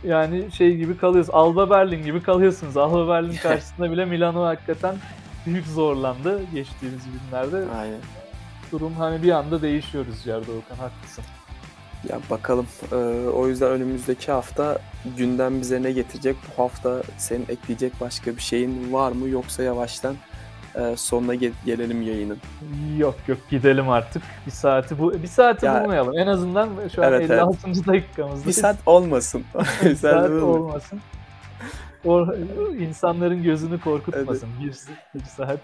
yani 0.05 0.53
şey 0.53 0.77
gibi 0.77 0.97
kalıyorsunuz. 0.97 1.37
Alba 1.37 1.71
Berlin 1.71 2.05
gibi 2.05 2.23
kalıyorsunuz. 2.23 2.77
Alba 2.77 3.09
Berlin 3.09 3.37
karşısında 3.43 3.93
bile 3.93 4.05
Milano 4.05 4.45
hakikaten 4.45 4.95
büyük 5.47 5.67
zorlandı 5.67 6.41
geçtiğimiz 6.55 7.03
günlerde. 7.05 7.57
Aynen. 7.81 8.01
Durum 8.73 8.95
hani 8.95 9.23
bir 9.23 9.31
anda 9.33 9.63
değişiyor 9.63 10.07
Rüzgar'da 10.07 10.53
Okan 10.53 10.77
haklısın. 10.85 11.25
Ya 12.09 12.19
bakalım. 12.31 12.67
Ee, 12.93 12.97
o 13.29 13.49
yüzden 13.49 13.71
önümüzdeki 13.71 14.33
hafta 14.33 14.79
gündem 15.17 15.61
bize 15.61 15.83
ne 15.83 15.93
getirecek? 15.93 16.37
Bu 16.59 16.63
hafta 16.63 17.03
senin 17.19 17.47
ekleyecek 17.49 17.93
başka 18.01 18.37
bir 18.37 18.41
şeyin 18.43 18.93
var 18.93 19.13
mı? 19.13 19.29
Yoksa 19.29 19.63
yavaştan 19.63 20.17
e, 20.75 20.97
sonuna 20.97 21.35
ge- 21.35 21.53
gelelim 21.67 22.03
yayının. 22.03 22.39
Yok 22.99 23.15
yok 23.29 23.39
gidelim 23.51 23.89
artık. 23.89 24.23
Bir 24.47 24.51
saati 24.51 24.99
bu 24.99 25.13
bir 25.13 25.27
saati 25.29 25.67
Ya- 25.67 25.83
bulmayalım. 25.85 26.19
En 26.19 26.27
azından 26.27 26.69
şu 26.95 27.03
an 27.05 27.09
Evet, 27.09 27.21
evet. 27.31 27.31
56. 27.31 27.87
dakikamızda. 27.87 28.47
Bir 28.49 28.53
saat 28.53 28.77
olmasın. 28.87 29.45
bir 29.85 29.95
saat 29.97 30.31
olmasın. 30.31 31.01
O 32.05 32.35
insanların 32.79 33.43
gözünü 33.43 33.81
korkutmasın. 33.81 34.49
Bir, 34.63 34.75
bir 35.21 35.27
saat. 35.27 35.61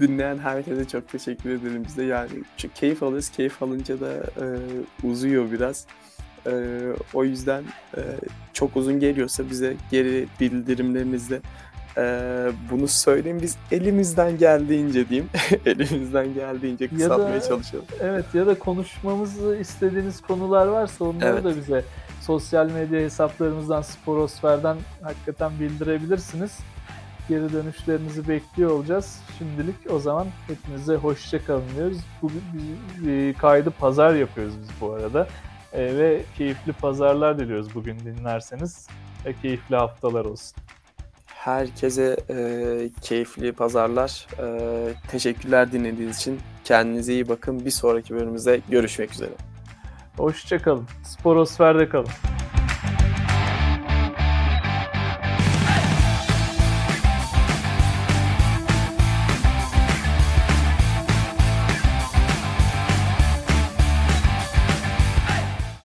Dinleyen 0.00 0.38
herkese 0.38 0.88
çok 0.88 1.08
teşekkür 1.08 1.50
ederim 1.50 1.84
bize. 1.88 2.04
Yani 2.04 2.30
çok 2.56 2.76
keyif 2.76 3.02
alıyoruz. 3.02 3.28
Keyif 3.28 3.62
alınca 3.62 4.00
da 4.00 4.12
e, 4.12 4.46
uzuyor 5.02 5.50
biraz. 5.50 5.86
E, 6.46 6.52
o 7.14 7.24
yüzden 7.24 7.64
e, 7.96 8.00
çok 8.52 8.76
uzun 8.76 9.00
geliyorsa 9.00 9.50
bize 9.50 9.76
geri 9.90 10.26
bildirimlerinizle 10.40 11.40
e, 11.96 12.02
bunu 12.70 12.88
söyleyin. 12.88 13.42
Biz 13.42 13.56
elimizden 13.72 14.38
geldiğince 14.38 15.08
diyeyim. 15.08 15.30
elimizden 15.66 16.34
geldiğince 16.34 16.88
kısaltmaya 16.88 17.40
çalışalım. 17.40 17.84
Evet 18.00 18.24
ya 18.34 18.46
da 18.46 18.58
konuşmamızı 18.58 19.56
istediğiniz 19.60 20.20
konular 20.20 20.66
varsa 20.66 21.04
onları 21.04 21.32
Evet. 21.32 21.44
da 21.44 21.56
bize 21.56 21.84
sosyal 22.28 22.70
medya 22.70 23.00
hesaplarımızdan 23.00 23.82
Sporosfer'den 23.82 24.76
hakikaten 25.02 25.52
bildirebilirsiniz. 25.60 26.58
Geri 27.28 27.52
dönüşlerinizi 27.52 28.28
bekliyor 28.28 28.70
olacağız. 28.70 29.20
Şimdilik 29.38 29.76
o 29.90 29.98
zaman 29.98 30.26
hepinize 30.46 30.96
hoşça 30.96 31.44
kalın 31.44 31.64
diyoruz. 31.76 31.98
Bugün 32.22 32.42
biz 32.54 33.38
kaydı 33.38 33.70
pazar 33.70 34.14
yapıyoruz 34.14 34.54
biz 34.62 34.68
bu 34.80 34.92
arada. 34.92 35.28
E, 35.72 35.96
ve 35.96 36.22
keyifli 36.38 36.72
pazarlar 36.72 37.38
diliyoruz 37.38 37.74
bugün 37.74 37.98
dinlerseniz. 37.98 38.88
Ve 39.26 39.34
keyifli 39.42 39.76
haftalar 39.76 40.24
olsun. 40.24 40.56
Herkese 41.26 42.16
e, 42.30 42.90
keyifli 43.02 43.52
pazarlar. 43.52 44.26
E, 44.42 44.48
teşekkürler 45.10 45.72
dinlediğiniz 45.72 46.16
için. 46.16 46.40
Kendinize 46.64 47.12
iyi 47.12 47.28
bakın. 47.28 47.64
Bir 47.64 47.70
sonraki 47.70 48.14
bölümümüzde 48.14 48.60
görüşmek 48.68 49.12
üzere. 49.12 49.30
Hoşça 50.18 50.62
kalın. 50.62 50.86
Sporosfer'de 51.02 51.88
kalın. 51.88 52.08